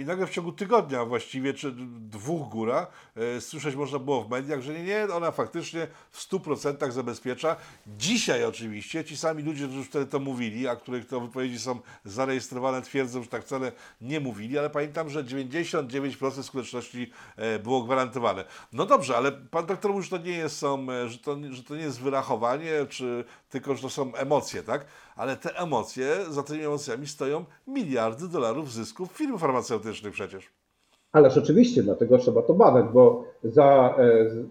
i 0.00 0.04
nagle 0.04 0.26
w 0.26 0.30
ciągu 0.30 0.52
tygodnia 0.52 1.04
właściwie, 1.04 1.54
czy 1.54 1.72
dwóch 2.00 2.48
góra, 2.48 2.86
e, 3.16 3.40
słyszeć 3.40 3.74
można 3.74 3.98
było 3.98 4.24
w 4.24 4.30
mediach, 4.30 4.60
że 4.60 4.72
nie, 4.74 4.82
nie, 4.82 5.08
ona 5.14 5.30
faktycznie 5.30 5.86
w 6.10 6.30
100% 6.30 6.90
zabezpiecza. 6.90 7.56
Dzisiaj 7.86 8.44
oczywiście 8.44 9.04
ci 9.04 9.16
sami 9.16 9.42
ludzie, 9.42 9.64
którzy 9.64 9.78
już 9.78 9.88
wtedy 9.88 10.06
to 10.06 10.18
mówili, 10.18 10.68
a 10.68 10.76
których 10.76 11.06
to 11.06 11.20
wypowiedzi 11.20 11.58
są 11.58 11.80
zarejestrowane, 12.04 12.82
twierdzą, 12.82 13.22
że 13.22 13.28
tak 13.28 13.44
wcale 13.44 13.72
nie 14.00 14.20
mówili, 14.20 14.58
ale 14.58 14.70
pamiętam, 14.70 15.10
że 15.10 15.24
99% 15.24 16.42
skuteczności 16.42 17.10
e, 17.36 17.58
było 17.58 17.82
gwarantowane. 17.82 18.44
No 18.72 18.86
dobrze, 18.86 19.16
ale 19.16 19.32
pan 19.32 19.66
doktor 19.66 19.92
mówi, 19.92 20.04
że 20.04 20.10
to 20.10 20.24
nie 20.24 20.32
jest, 20.32 20.58
są, 20.58 20.90
e, 20.90 21.08
że 21.08 21.18
to, 21.18 21.36
że 21.50 21.62
to 21.62 21.76
nie 21.76 21.82
jest 21.82 22.00
wyrachowanie, 22.00 22.72
czy 22.88 23.24
tylko, 23.48 23.74
że 23.74 23.82
to 23.82 23.88
są 23.88 24.14
emocje, 24.14 24.62
tak? 24.62 24.86
Ale 25.16 25.36
te 25.36 25.56
emocje, 25.58 26.16
za 26.30 26.42
tymi 26.42 26.64
emocjami 26.64 27.06
stoją 27.06 27.44
miliardy 27.66 28.28
dolarów 28.28 28.72
zysków 28.72 29.12
firm 29.12 29.38
farmaceutycznych 29.38 30.12
przecież. 30.12 30.50
Ależ 31.12 31.38
oczywiście, 31.38 31.82
dlatego 31.82 32.18
trzeba 32.18 32.42
to 32.42 32.54
badać, 32.54 32.84
bo 32.92 33.24
za, 33.44 33.94
e, 33.98 34.30
z- 34.30 34.46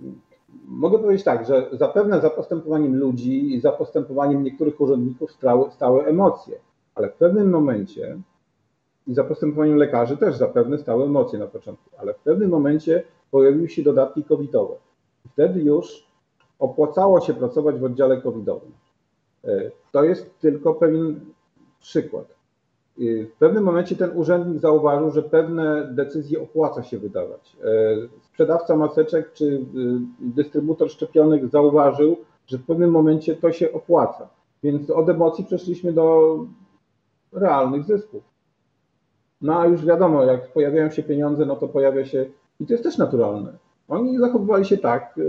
mogę 0.67 0.99
powiedzieć 0.99 1.23
tak, 1.25 1.47
że 1.47 1.69
zapewne 1.71 2.21
za 2.21 2.29
postępowaniem 2.29 2.95
ludzi 2.95 3.53
i 3.53 3.59
za 3.61 3.71
postępowaniem 3.71 4.43
niektórych 4.43 4.81
urzędników 4.81 5.31
stały, 5.31 5.71
stały 5.71 6.05
emocje, 6.05 6.59
ale 6.95 7.09
w 7.09 7.13
pewnym 7.13 7.49
momencie 7.49 8.17
i 9.07 9.13
za 9.13 9.23
postępowaniem 9.23 9.77
lekarzy 9.77 10.17
też 10.17 10.35
zapewne 10.37 10.77
stały 10.77 11.03
emocje 11.03 11.39
na 11.39 11.47
początku, 11.47 11.89
ale 11.97 12.13
w 12.13 12.17
pewnym 12.19 12.49
momencie 12.49 13.03
pojawiły 13.31 13.69
się 13.69 13.83
dodatki 13.83 14.23
covidowe. 14.23 14.75
Wtedy 15.33 15.59
już 15.59 16.07
opłacało 16.59 17.21
się 17.21 17.33
pracować 17.33 17.75
w 17.79 17.83
oddziale 17.83 18.21
covidowym. 18.21 18.71
E, 19.45 19.71
To 19.91 20.03
jest 20.03 20.39
tylko 20.39 20.73
pewien 20.73 21.19
przykład. 21.79 22.25
Y, 22.99 23.27
W 23.35 23.37
pewnym 23.39 23.63
momencie 23.63 23.95
ten 23.95 24.17
urzędnik 24.17 24.59
zauważył, 24.59 25.11
że 25.11 25.23
pewne 25.23 25.87
decyzje 25.93 26.41
opłaca 26.41 26.83
się 26.83 26.97
wydawać. 26.99 27.57
E, 27.63 27.67
Sprzedawca 28.21 28.75
maseczek 28.75 29.33
czy 29.33 29.65
dystrybutor 30.19 30.89
szczepionek 30.89 31.47
zauważył, 31.47 32.17
że 32.47 32.57
w 32.57 32.65
pewnym 32.65 32.91
momencie 32.91 33.35
to 33.35 33.51
się 33.51 33.71
opłaca. 33.73 34.29
Więc 34.63 34.89
od 34.89 35.09
emocji 35.09 35.45
przeszliśmy 35.45 35.93
do 35.93 36.37
realnych 37.33 37.83
zysków. 37.83 38.23
No 39.41 39.59
a 39.59 39.65
już 39.67 39.85
wiadomo, 39.85 40.23
jak 40.23 40.47
pojawiają 40.53 40.89
się 40.89 41.03
pieniądze, 41.03 41.45
no 41.45 41.55
to 41.55 41.67
pojawia 41.67 42.05
się, 42.05 42.25
i 42.59 42.65
to 42.65 42.73
jest 42.73 42.83
też 42.83 42.97
naturalne. 42.97 43.53
Oni 43.87 44.17
zachowywali 44.19 44.65
się 44.65 44.77
tak, 44.77 45.19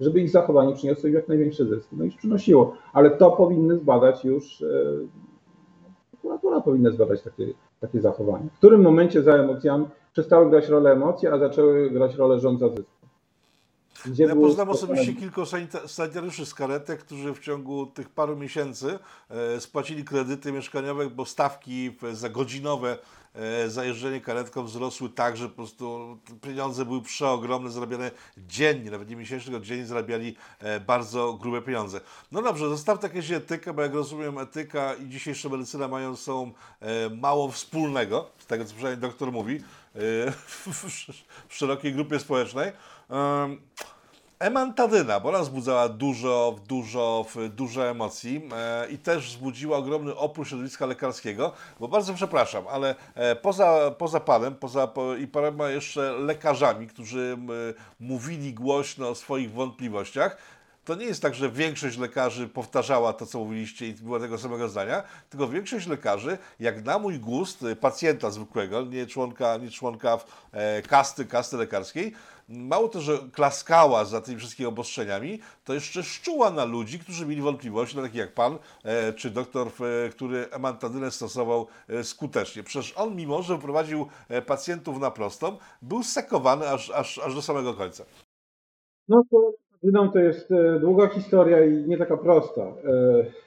żeby 0.00 0.20
ich 0.20 0.30
zachowanie 0.30 0.74
przyniosło 0.74 1.08
jak 1.08 1.28
największe 1.28 1.66
zyski. 1.66 1.96
No 1.96 2.04
już 2.04 2.16
przynosiło, 2.16 2.76
ale 2.92 3.10
to 3.10 3.30
powinny 3.30 3.78
zbadać 3.78 4.24
już, 4.24 4.60
y, 4.60 5.08
prokuratura 6.10 6.60
powinna 6.60 6.90
zbadać 6.90 7.22
takie, 7.22 7.46
takie 7.80 8.00
zachowanie. 8.00 8.48
W 8.54 8.58
którym 8.58 8.82
momencie 8.82 9.22
za 9.22 9.34
emocjami 9.34 9.86
przestały 10.12 10.50
grać 10.50 10.68
rolę 10.68 10.92
emocje, 10.92 11.32
a 11.32 11.38
zaczęły 11.38 11.90
grać 11.90 12.14
rolę 12.14 12.40
rządza 12.40 12.68
zysku. 12.68 12.96
Gdzie 14.06 14.24
Ja 14.24 14.36
poznam 14.36 14.68
osobiście 14.70 15.12
kilku 15.14 15.40
sanita- 15.42 15.88
sanitariuszy 15.88 16.46
z 16.46 16.54
karetek, 16.54 17.00
którzy 17.00 17.34
w 17.34 17.38
ciągu 17.40 17.86
tych 17.86 18.08
paru 18.08 18.36
miesięcy 18.36 18.98
e, 19.30 19.60
spłacili 19.60 20.04
kredyty 20.04 20.52
mieszkaniowe, 20.52 21.10
bo 21.10 21.24
stawki 21.24 21.96
za 22.12 22.28
godzinowe 22.28 22.98
e, 23.36 23.70
za 23.70 23.84
jeżdżenie 23.84 24.20
karetką 24.20 24.64
wzrosły 24.64 25.10
tak, 25.10 25.36
że 25.36 25.48
po 25.48 25.54
prostu 25.54 26.18
pieniądze 26.42 26.84
były 26.84 27.02
przeogromne, 27.02 27.70
zarabiane 27.70 28.10
dziennie, 28.38 28.90
nawet 28.90 29.10
nie 29.10 29.16
miesięcznie, 29.16 29.52
tylko 29.52 29.66
dziennie 29.66 29.86
zarabiali 29.86 30.36
e, 30.58 30.80
bardzo 30.80 31.32
grube 31.32 31.62
pieniądze. 31.62 32.00
No 32.32 32.42
dobrze, 32.42 32.68
zostaw 32.68 33.02
jakieś 33.02 33.30
etykę, 33.30 33.72
bo 33.72 33.82
jak 33.82 33.94
rozumiem, 33.94 34.38
etyka 34.38 34.94
i 34.94 35.08
dzisiejsza 35.08 35.48
medycyna 35.48 35.88
mają 35.88 36.16
sobą 36.16 36.52
e, 36.80 37.10
mało 37.10 37.50
wspólnego, 37.50 38.30
z 38.38 38.46
tego 38.46 38.64
co 38.64 38.74
przynajmniej 38.74 39.10
doktor 39.10 39.32
mówi, 39.32 39.60
w 41.48 41.54
szerokiej 41.54 41.92
grupie 41.92 42.18
społecznej. 42.18 42.72
Em, 44.38 44.56
Emantadyna, 44.56 45.20
bo 45.20 45.28
ona 45.28 45.38
wzbudzała 45.38 45.88
dużo, 45.88 46.56
dużo, 46.68 47.26
dużo 47.50 47.88
emocji 47.88 48.42
e, 48.52 48.88
i 48.90 48.98
też 48.98 49.28
wzbudziła 49.28 49.76
ogromny 49.78 50.16
opór 50.16 50.48
środowiska 50.48 50.86
lekarskiego, 50.86 51.52
bo 51.80 51.88
bardzo 51.88 52.14
przepraszam, 52.14 52.64
ale 52.68 52.94
e, 53.14 53.36
poza, 53.36 53.90
poza 53.98 54.20
panem 54.20 54.54
poza, 54.54 54.86
po, 54.86 55.16
i 55.16 55.26
paroma 55.26 55.68
jeszcze 55.68 56.12
lekarzami, 56.12 56.86
którzy 56.86 57.36
m, 57.38 57.48
mówili 58.00 58.54
głośno 58.54 59.08
o 59.08 59.14
swoich 59.14 59.52
wątpliwościach, 59.52 60.36
to 60.86 60.94
nie 60.94 61.06
jest 61.06 61.22
tak, 61.22 61.34
że 61.34 61.50
większość 61.50 61.98
lekarzy 61.98 62.48
powtarzała 62.48 63.12
to, 63.12 63.26
co 63.26 63.38
mówiliście 63.38 63.88
i 63.88 63.92
była 63.92 64.20
tego 64.20 64.38
samego 64.38 64.68
zdania, 64.68 65.02
tylko 65.30 65.48
większość 65.48 65.86
lekarzy, 65.86 66.38
jak 66.60 66.84
na 66.84 66.98
mój 66.98 67.18
gust, 67.18 67.62
y, 67.62 67.76
pacjenta 67.76 68.30
zwykłego, 68.30 68.82
nie 68.82 69.06
członka, 69.06 69.56
nie 69.56 69.70
członka 69.70 70.18
e, 70.52 70.82
kasty, 70.82 71.24
kasty 71.24 71.56
lekarskiej, 71.56 72.12
mało 72.48 72.88
to, 72.88 73.00
że 73.00 73.18
klaskała 73.32 74.04
za 74.04 74.20
tymi 74.20 74.38
wszystkimi 74.38 74.66
obostrzeniami, 74.66 75.38
to 75.64 75.74
jeszcze 75.74 76.02
szczuła 76.02 76.50
na 76.50 76.64
ludzi, 76.64 76.98
którzy 76.98 77.26
mieli 77.26 77.42
wątpliwości, 77.42 77.96
no 77.96 78.02
takich 78.02 78.16
jak 78.18 78.34
pan, 78.34 78.58
e, 78.84 79.12
czy 79.12 79.30
doktor, 79.30 79.66
e, 79.66 80.08
który 80.08 80.46
emantadynę 80.50 81.10
stosował 81.10 81.66
e, 81.88 82.04
skutecznie. 82.04 82.62
Przecież 82.62 82.92
on, 82.96 83.16
mimo 83.16 83.42
że 83.42 83.58
prowadził 83.58 84.06
e, 84.28 84.42
pacjentów 84.42 85.00
na 85.00 85.10
prostą, 85.10 85.56
był 85.82 86.02
sekowany 86.02 86.68
aż, 86.68 86.90
aż, 86.90 87.18
aż 87.18 87.34
do 87.34 87.42
samego 87.42 87.74
końca. 87.74 88.04
No 89.08 89.22
to 89.30 89.52
Żydą 89.84 90.10
to 90.10 90.18
jest 90.18 90.52
e, 90.52 90.80
długa 90.80 91.08
historia 91.08 91.64
i 91.64 91.72
nie 91.88 91.98
taka 91.98 92.16
prosta. 92.16 92.62
E, 92.62 93.46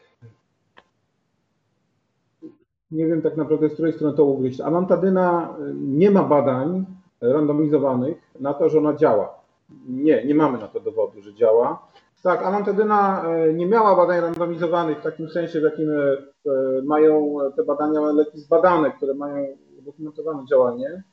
Nie 2.92 3.08
wiem 3.08 3.22
tak 3.22 3.38
naprawdę, 3.38 3.70
z 3.70 3.74
której 3.74 3.94
strony 3.94 4.18
to 4.18 4.26
ugryźć. 4.26 4.62
Amantadyna 4.62 5.56
nie 5.76 6.12
ma 6.12 6.24
badań 6.24 6.86
randomizowanych 7.22 8.18
na 8.40 8.54
to, 8.54 8.70
że 8.70 8.78
ona 8.78 8.94
działa. 8.94 9.40
Nie, 9.88 10.26
nie 10.26 10.36
mamy 10.36 10.58
na 10.58 10.68
to 10.68 10.80
dowodu, 10.80 11.22
że 11.22 11.34
działa. 11.34 11.90
Tak, 12.24 12.44
amantadyna 12.44 13.24
e, 13.26 13.54
nie 13.54 13.66
miała 13.66 13.96
badań 13.96 14.22
randomizowanych 14.22 15.00
w 15.00 15.04
takim 15.04 15.30
sensie, 15.30 15.60
w 15.60 15.64
jakim 15.64 15.92
e, 15.92 15.96
e, 15.96 16.82
mają 16.84 17.38
te 17.56 17.64
badania 17.64 18.02
leki 18.02 18.40
zbadane, 18.40 18.92
które 18.92 19.14
mają 19.14 19.48
udokumentowane 19.80 20.46
działanie. 20.46 21.04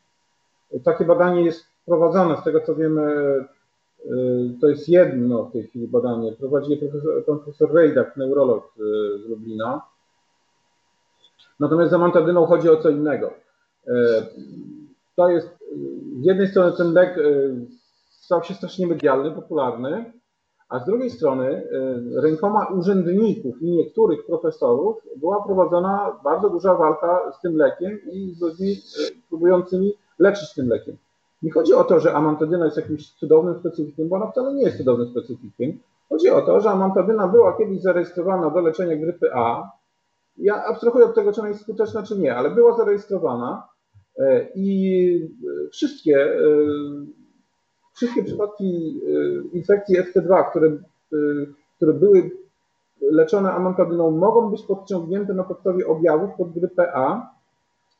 Takie 0.84 1.04
badanie 1.04 1.44
jest 1.44 1.64
prowadzone, 1.86 2.36
z 2.36 2.44
tego 2.44 2.60
co 2.60 2.74
wiemy, 2.74 3.44
To 4.60 4.68
jest 4.68 4.88
jedno 4.88 5.44
w 5.44 5.52
tej 5.52 5.62
chwili 5.62 5.88
badanie. 5.88 6.32
Prowadzi 6.32 6.70
je 6.70 6.76
profesor, 6.76 7.24
profesor 7.24 7.72
Rejdak, 7.74 8.16
neurolog 8.16 8.72
z 9.24 9.28
Lublina. 9.28 9.82
Natomiast 11.60 11.90
za 11.90 11.98
mantadyną 11.98 12.46
chodzi 12.46 12.68
o 12.68 12.76
co 12.76 12.90
innego. 12.90 13.30
To 15.16 15.30
jest, 15.30 15.46
y, 15.46 15.76
z 16.22 16.24
jednej 16.24 16.48
strony 16.48 16.76
ten 16.76 16.92
lek 16.92 17.18
y, 17.18 17.66
stał 18.10 18.42
się 18.42 18.54
strasznie 18.54 18.86
medialny, 18.86 19.30
popularny, 19.30 20.12
a 20.68 20.78
z 20.78 20.86
drugiej 20.86 21.10
strony 21.10 21.48
y, 22.16 22.20
rękoma 22.20 22.66
urzędników 22.66 23.62
i 23.62 23.70
niektórych 23.70 24.26
profesorów 24.26 24.96
była 25.16 25.44
prowadzona 25.44 26.20
bardzo 26.24 26.50
duża 26.50 26.74
walka 26.74 27.32
z 27.38 27.40
tym 27.40 27.56
lekiem 27.56 28.00
i 28.12 28.34
z 28.34 28.40
ludźmi 28.40 28.76
próbującymi 29.28 29.92
leczyć 30.18 30.54
tym 30.54 30.68
lekiem. 30.68 30.96
Nie 31.42 31.52
chodzi 31.52 31.74
o 31.74 31.84
to, 31.84 32.00
że 32.00 32.14
amantadyna 32.14 32.64
jest 32.64 32.76
jakimś 32.76 33.12
cudownym 33.12 33.58
specyfikiem, 33.60 34.08
bo 34.08 34.16
ona 34.16 34.30
wcale 34.30 34.54
nie 34.54 34.62
jest 34.62 34.76
cudownym 34.76 35.08
specyfikiem. 35.08 35.78
Chodzi 36.08 36.30
o 36.30 36.42
to, 36.42 36.60
że 36.60 36.70
amantadyna 36.70 37.28
była 37.28 37.56
kiedyś 37.58 37.82
zarejestrowana 37.82 38.50
do 38.50 38.60
leczenia 38.60 38.96
grypy 38.96 39.30
A. 39.34 39.70
Ja 40.36 40.64
abstrahuję 40.64 41.04
od 41.04 41.14
tego, 41.14 41.32
czy 41.32 41.40
ona 41.40 41.48
jest 41.48 41.60
skuteczna, 41.60 42.02
czy 42.02 42.18
nie, 42.18 42.36
ale 42.36 42.50
była 42.50 42.76
zarejestrowana 42.76 43.68
i 44.54 45.28
e, 45.66 45.68
wszystkie, 45.70 46.16
e, 46.24 46.38
wszystkie 47.94 48.24
przypadki 48.24 49.00
e, 49.06 49.56
infekcji 49.56 49.96
FC2, 50.00 50.50
które, 50.50 50.66
e, 50.68 51.16
które 51.76 51.92
były 51.92 52.30
leczone 53.10 53.52
amantadyną, 53.52 54.10
mogą 54.10 54.50
być 54.50 54.62
podciągnięte 54.62 55.34
na 55.34 55.44
podstawie 55.44 55.86
objawów 55.86 56.30
pod 56.38 56.52
grypę 56.52 56.92
A, 56.94 57.30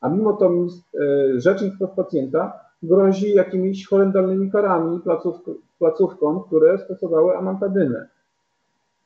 a 0.01 0.09
mimo 0.09 0.33
to 0.33 0.51
e, 0.51 1.39
Rzecznik 1.39 1.77
Praw 1.77 1.91
Pacjenta 1.95 2.59
grozi 2.83 3.33
jakimiś 3.33 3.87
horrendalnymi 3.87 4.51
karami 4.51 4.99
placówk- 4.99 5.55
placówkom, 5.79 6.43
które 6.43 6.77
stosowały 6.77 7.37
amantadynę. 7.37 8.07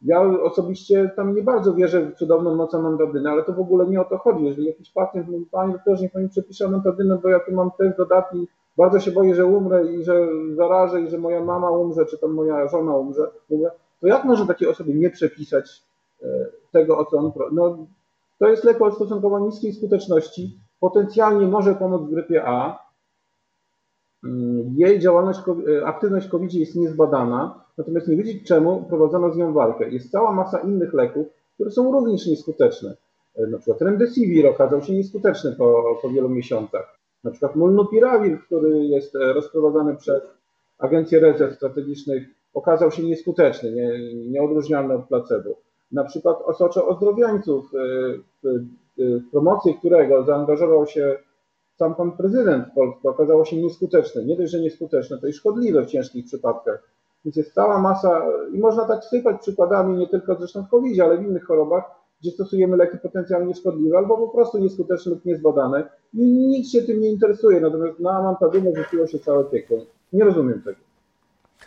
Ja 0.01 0.21
osobiście 0.21 1.11
tam 1.15 1.35
nie 1.35 1.43
bardzo 1.43 1.73
wierzę 1.73 2.05
w 2.05 2.15
cudowną 2.15 2.55
moc 2.55 2.75
amantadyny, 2.75 3.29
ale 3.29 3.43
to 3.43 3.53
w 3.53 3.59
ogóle 3.59 3.87
nie 3.87 4.01
o 4.01 4.05
to 4.05 4.17
chodzi. 4.17 4.45
Jeżeli 4.45 4.67
jakiś 4.67 4.91
pacjent 4.91 5.29
mówi, 5.29 5.45
panie 5.51 5.73
doktorze, 5.73 6.03
niech 6.03 6.11
pani 6.11 6.29
przepisze 6.29 6.65
amantadynę, 6.65 7.19
bo 7.23 7.29
ja 7.29 7.39
tu 7.39 7.51
mam 7.51 7.71
test 7.77 7.97
dodatni, 7.97 8.47
bardzo 8.77 8.99
się 8.99 9.11
boję, 9.11 9.35
że 9.35 9.45
umrę 9.45 9.85
i 9.85 10.03
że 10.03 10.27
zarażę 10.55 11.01
i 11.01 11.09
że 11.09 11.17
moja 11.17 11.43
mama 11.43 11.71
umrze, 11.71 12.05
czy 12.05 12.17
tam 12.17 12.31
moja 12.31 12.67
żona 12.67 12.95
umrze, 12.95 13.27
to 14.01 14.07
jak 14.07 14.23
może 14.23 14.45
takiej 14.47 14.67
osobie 14.67 14.93
nie 14.93 15.09
przepisać 15.09 15.83
e, 16.23 16.27
tego, 16.71 16.97
o 16.97 17.05
co 17.05 17.17
on. 17.17 17.31
No, 17.51 17.77
to 18.39 18.47
jest 18.47 18.63
lek 18.63 18.81
o 18.81 18.91
stosunkowo 18.91 19.39
niskiej 19.39 19.73
skuteczności, 19.73 20.59
potencjalnie 20.79 21.47
może 21.47 21.75
pomóc 21.75 22.01
w 22.01 22.09
grypie 22.09 22.43
A, 22.45 22.91
Mm, 24.23 24.73
jej 24.77 24.99
działalność, 24.99 25.39
e, 25.39 25.85
aktywność 25.85 26.27
w 26.27 26.29
COVID 26.29 26.53
jest 26.53 26.75
niezbadana, 26.75 27.60
natomiast 27.77 28.07
nie 28.07 28.15
wiedzieć 28.15 28.47
czemu 28.47 28.83
prowadzono 28.89 29.31
z 29.31 29.37
nią 29.37 29.53
walkę. 29.53 29.89
Jest 29.89 30.11
cała 30.11 30.31
masa 30.31 30.59
innych 30.59 30.93
leków, 30.93 31.27
które 31.53 31.71
są 31.71 31.91
również 31.91 32.27
nieskuteczne. 32.27 32.95
E, 33.35 33.47
Na 33.47 33.57
przykład 33.57 33.81
Remdesivir 33.81 34.47
okazał 34.47 34.81
się 34.81 34.93
nieskuteczny 34.93 35.55
po, 35.57 35.99
po 36.01 36.09
wielu 36.09 36.29
miesiącach. 36.29 36.97
Na 37.23 37.31
przykład 37.31 37.55
Molnupiravir, 37.55 38.39
który 38.39 38.85
jest 38.85 39.15
e, 39.15 39.33
rozprowadzany 39.33 39.95
przez 39.95 40.21
Agencję 40.79 41.19
Rezerw 41.19 41.55
Strategicznych, 41.55 42.27
okazał 42.53 42.91
się 42.91 43.03
nieskuteczny, 43.03 43.71
nie, 43.71 44.13
nieodróżnialny 44.15 44.93
od 44.93 45.07
placebo. 45.07 45.49
Na 45.91 46.03
przykład 46.03 46.37
Osocze 46.45 46.85
Ozdrowieńców, 46.85 47.71
e, 47.75 47.77
w, 48.43 48.65
w 48.97 49.31
promocję 49.31 49.73
którego 49.73 50.23
zaangażował 50.23 50.87
się 50.87 51.17
sam 51.81 51.95
pan 51.95 52.11
prezydent 52.11 52.65
Polski 52.75 53.07
okazało 53.07 53.45
się 53.45 53.57
nieskuteczne. 53.57 54.25
Nie 54.25 54.35
dość, 54.35 54.51
że 54.51 54.59
nieskuteczne, 54.59 55.17
to 55.17 55.27
i 55.27 55.33
szkodliwe 55.33 55.83
w 55.83 55.85
ciężkich 55.85 56.25
przypadkach. 56.25 56.91
Więc 57.25 57.35
jest 57.35 57.53
cała 57.53 57.79
masa, 57.79 58.21
i 58.53 58.59
można 58.59 58.85
tak 58.85 59.03
sypać 59.03 59.41
przykładami, 59.41 59.97
nie 59.97 60.07
tylko 60.07 60.35
zresztą 60.35 60.63
w 60.63 60.69
covid 60.69 61.01
ale 61.01 61.17
w 61.17 61.23
innych 61.23 61.45
chorobach, 61.45 61.83
gdzie 62.21 62.31
stosujemy 62.31 62.77
leki 62.77 62.97
potencjalnie 62.97 63.55
szkodliwe 63.55 63.97
albo 63.97 64.17
po 64.17 64.27
prostu 64.27 64.57
nieskuteczne 64.57 65.11
lub 65.11 65.25
niezbadane 65.25 65.89
i 66.13 66.47
nikt 66.47 66.69
się 66.69 66.81
tym 66.81 67.01
nie 67.01 67.11
interesuje. 67.11 67.61
Natomiast 67.61 67.99
na 67.99 68.11
amantadynę 68.11 68.71
rzuciło 68.75 69.07
się 69.07 69.19
całe 69.19 69.43
piekło. 69.43 69.77
Nie 70.13 70.23
rozumiem 70.23 70.61
tego. 70.61 70.90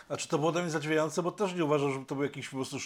Znaczy 0.07 0.27
to 0.27 0.37
było 0.37 0.51
dla 0.51 0.61
mnie 0.61 0.71
zadziwiające, 0.71 1.23
bo 1.23 1.31
też 1.31 1.53
nie 1.53 1.65
uważam, 1.65 1.93
że 1.93 2.05
to 2.05 2.15
był 2.15 2.23
jakiś 2.23 2.49
po 2.49 2.55
prostu 2.55 2.77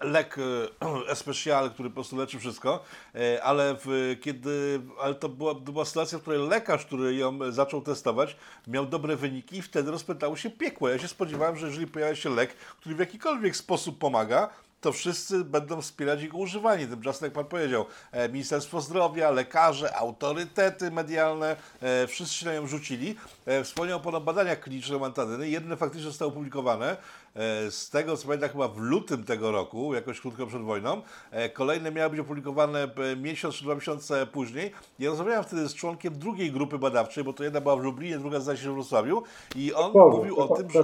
lek 0.00 0.36
e, 0.38 1.08
especial, 1.12 1.70
który 1.70 1.90
po 1.90 1.94
prostu 1.94 2.16
leczy 2.16 2.38
wszystko, 2.38 2.82
e, 3.14 3.42
ale 3.42 3.76
w, 3.84 4.16
kiedy, 4.20 4.80
ale 5.00 5.14
to 5.14 5.28
była, 5.28 5.54
to 5.54 5.60
była 5.60 5.84
sytuacja, 5.84 6.18
w 6.18 6.22
której 6.22 6.48
lekarz, 6.48 6.86
który 6.86 7.14
ją 7.14 7.52
zaczął 7.52 7.82
testować, 7.82 8.36
miał 8.66 8.86
dobre 8.86 9.16
wyniki 9.16 9.56
i 9.56 9.62
wtedy 9.62 9.90
rozpętało 9.90 10.36
się 10.36 10.50
piekło. 10.50 10.88
Ja 10.88 10.98
się 10.98 11.08
spodziewałem, 11.08 11.56
że 11.56 11.66
jeżeli 11.66 11.86
pojawia 11.86 12.16
się 12.16 12.30
lek, 12.30 12.54
który 12.54 12.94
w 12.94 12.98
jakikolwiek 12.98 13.56
sposób 13.56 13.98
pomaga, 13.98 14.50
to 14.80 14.92
wszyscy 14.92 15.44
będą 15.44 15.80
wspierać 15.82 16.22
jego 16.22 16.38
używanie. 16.38 16.86
Tymczasem, 16.86 17.26
jak 17.26 17.32
pan 17.34 17.44
powiedział, 17.44 17.84
e, 18.12 18.28
Ministerstwo 18.28 18.80
Zdrowia, 18.80 19.30
lekarze, 19.30 19.96
autorytety 19.96 20.90
medialne, 20.90 21.56
e, 21.82 22.06
wszyscy 22.06 22.34
się 22.34 22.46
na 22.46 22.54
nią 22.54 22.66
rzucili. 22.66 23.16
E, 23.46 23.64
Wspomniał 23.64 24.00
pan 24.00 24.14
o 24.14 24.20
badaniach 24.20 24.60
klinicznych 24.60 25.00
mantadyny. 25.00 25.48
Jedne 25.48 25.76
faktycznie 25.76 26.04
zostały 26.06 26.30
opublikowane. 26.30 26.96
E, 27.34 27.70
Z 27.70 27.90
tego, 27.90 28.16
co 28.16 28.26
pamiętam, 28.26 28.50
chyba 28.50 28.68
w 28.68 28.78
lutym 28.78 29.24
tego 29.24 29.52
roku, 29.52 29.94
jakoś 29.94 30.20
krótko 30.20 30.46
przed 30.46 30.62
wojną. 30.62 31.02
E, 31.30 31.48
Kolejne 31.50 31.90
miały 31.92 32.10
być 32.10 32.20
opublikowane 32.20 32.82
e, 33.12 33.16
miesiąc 33.16 33.54
czy 33.54 33.64
dwa 33.64 33.74
miesiące 33.74 34.26
później. 34.26 34.72
Ja 34.98 35.10
rozmawiałem 35.10 35.44
wtedy 35.44 35.68
z 35.68 35.74
członkiem 35.74 36.18
drugiej 36.18 36.52
grupy 36.52 36.78
badawczej, 36.78 37.24
bo 37.24 37.32
to 37.32 37.44
jedna 37.44 37.60
była 37.60 37.76
w 37.76 37.80
Lublinie, 37.80 38.18
druga 38.18 38.40
zdaje 38.40 38.58
się 38.58 38.70
w 38.70 38.74
Wrocławiu. 38.74 39.22
I 39.56 39.74
on 39.74 39.92
mówił 40.18 40.40
o 40.40 40.48
tym, 40.56 40.70
że... 40.70 40.78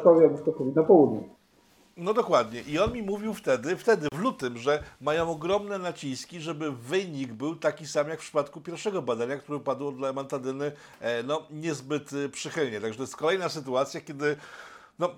Na 0.77 0.83
południu. 0.83 1.42
No 1.97 2.15
dokładnie. 2.15 2.61
I 2.61 2.79
on 2.79 2.93
mi 2.93 3.03
mówił 3.03 3.35
wtedy, 3.35 3.77
wtedy 3.77 4.09
w 4.15 4.19
lutym, 4.19 4.59
że 4.59 4.83
mają 5.01 5.31
ogromne 5.31 5.79
naciski, 5.79 6.41
żeby 6.41 6.73
wynik 6.73 7.33
był 7.33 7.57
taki 7.57 7.87
sam 7.87 8.09
jak 8.09 8.21
w 8.21 8.23
przypadku 8.23 8.61
pierwszego 8.61 9.03
badania, 9.03 9.37
które 9.37 9.61
padło 9.61 9.93
dla 9.93 10.13
mantadyny 10.13 10.73
e, 11.01 11.23
no, 11.23 11.47
niezbyt 11.51 12.11
e, 12.13 12.29
przychylnie. 12.29 12.81
Także 12.81 12.97
to 12.97 13.03
jest 13.03 13.17
kolejna 13.17 13.49
sytuacja, 13.49 14.01
kiedy 14.01 14.37
no, 14.99 15.15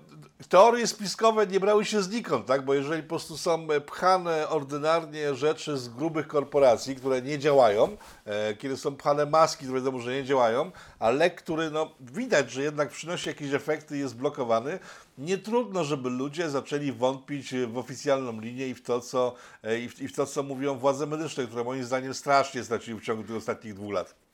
teorie 0.49 0.87
spiskowe 0.87 1.47
nie 1.47 1.59
brały 1.59 1.85
się 1.85 2.01
znikąd, 2.01 2.45
tak? 2.45 2.65
Bo 2.65 2.73
jeżeli 2.73 3.03
po 3.03 3.09
prostu 3.09 3.37
są 3.37 3.67
pchane 3.85 4.49
ordynarnie 4.49 5.35
rzeczy 5.35 5.77
z 5.77 5.89
grubych 5.89 6.27
korporacji, 6.27 6.95
które 6.95 7.21
nie 7.21 7.39
działają, 7.39 7.97
e, 8.25 8.55
kiedy 8.55 8.77
są 8.77 8.95
pchane 8.95 9.25
maski, 9.25 9.67
to 9.67 9.73
wiadomo, 9.73 9.99
że 9.99 10.13
nie 10.13 10.23
działają, 10.23 10.71
a 10.99 11.09
lek, 11.09 11.41
który 11.41 11.71
no, 11.71 11.91
widać, 11.99 12.51
że 12.51 12.63
jednak 12.63 12.89
przynosi 12.89 13.29
jakieś 13.29 13.53
efekty 13.53 13.97
jest 13.97 14.15
blokowany, 14.15 14.79
nie 15.17 15.37
trudno, 15.37 15.83
żeby 15.83 16.09
ludzie 16.09 16.49
zaczęli 16.49 16.91
wątpić 16.91 17.53
w 17.67 17.77
oficjalną 17.77 18.41
linię 18.41 18.67
i 18.67 18.73
w 18.73 18.83
to, 18.83 19.01
co, 19.01 19.35
e, 19.63 19.79
i 19.79 19.89
w, 19.89 20.01
i 20.01 20.07
w 20.07 20.15
to, 20.15 20.25
co 20.25 20.43
mówią 20.43 20.77
władze 20.77 21.05
medyczne, 21.05 21.47
które 21.47 21.63
moim 21.63 21.83
zdaniem 21.83 22.13
strasznie 22.13 22.63
straciły 22.63 22.99
w 22.99 23.03
ciągu 23.03 23.23
tych 23.23 23.35
ostatnich 23.35 23.73
dwóch 23.73 23.93
lat. 23.93 24.24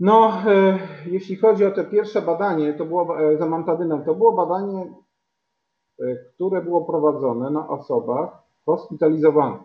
No, 0.00 0.32
e, 0.46 0.78
jeśli 1.06 1.36
chodzi 1.36 1.64
o 1.64 1.70
te 1.70 1.84
pierwsze 1.84 2.22
badanie, 2.22 2.74
to 2.74 2.84
było 2.84 3.20
e, 3.20 3.36
za 3.36 3.46
mantadynem, 3.46 4.04
to 4.04 4.14
było 4.14 4.32
badanie, 4.32 4.92
e, 6.00 6.16
które 6.16 6.62
było 6.62 6.84
prowadzone 6.84 7.50
na 7.50 7.68
osobach 7.68 8.30
hospitalizowanych. 8.66 9.60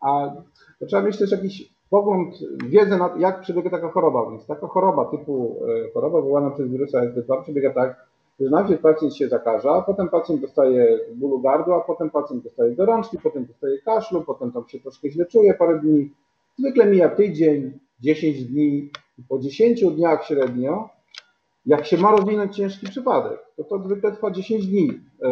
A 0.00 0.30
to 0.80 0.86
trzeba 0.86 1.02
mieć 1.02 1.18
też 1.18 1.30
jakiś 1.30 1.74
pogląd, 1.90 2.34
wiedzę, 2.64 2.96
na, 2.98 3.14
jak 3.18 3.40
przebiega 3.40 3.70
taka 3.70 3.90
choroba. 3.90 4.30
Więc 4.30 4.46
taka 4.46 4.66
choroba 4.66 5.04
typu 5.04 5.56
choroba 5.94 6.20
wywołana 6.20 6.50
przez 6.50 6.68
wirusa 6.68 7.00
SB2 7.00 7.42
przebiega 7.42 7.72
tak, 7.74 8.06
że 8.40 8.50
najpierw 8.50 8.80
pacjent 8.80 9.16
się 9.16 9.28
zakaża, 9.28 9.82
potem 9.82 10.08
pacjent 10.08 10.40
dostaje 10.40 10.98
bólu 11.14 11.40
gardła, 11.40 11.76
a 11.76 11.80
potem 11.80 12.10
pacjent 12.10 12.44
dostaje 12.44 12.74
gorączki, 12.74 13.18
potem 13.22 13.46
dostaje 13.46 13.78
kaszlu, 13.78 14.22
potem 14.22 14.52
tam 14.52 14.68
się 14.68 14.80
troszkę 14.80 15.10
źle 15.10 15.26
czuje 15.26 15.54
parę 15.54 15.80
dni. 15.80 16.10
Zwykle 16.58 16.86
mija 16.86 17.08
tydzień, 17.08 17.78
10 18.00 18.44
dni 18.44 18.90
po 19.28 19.38
10 19.38 19.84
dniach 19.84 20.24
średnio, 20.24 20.88
jak 21.66 21.86
się 21.86 21.96
ma 21.96 22.10
rozwinąć 22.10 22.56
ciężki 22.56 22.86
przypadek, 22.86 23.38
to 23.56 23.64
to 23.64 23.78
zwykle 23.78 24.12
trwa 24.12 24.30
10 24.30 24.66
dni 24.66 25.00
e, 25.22 25.28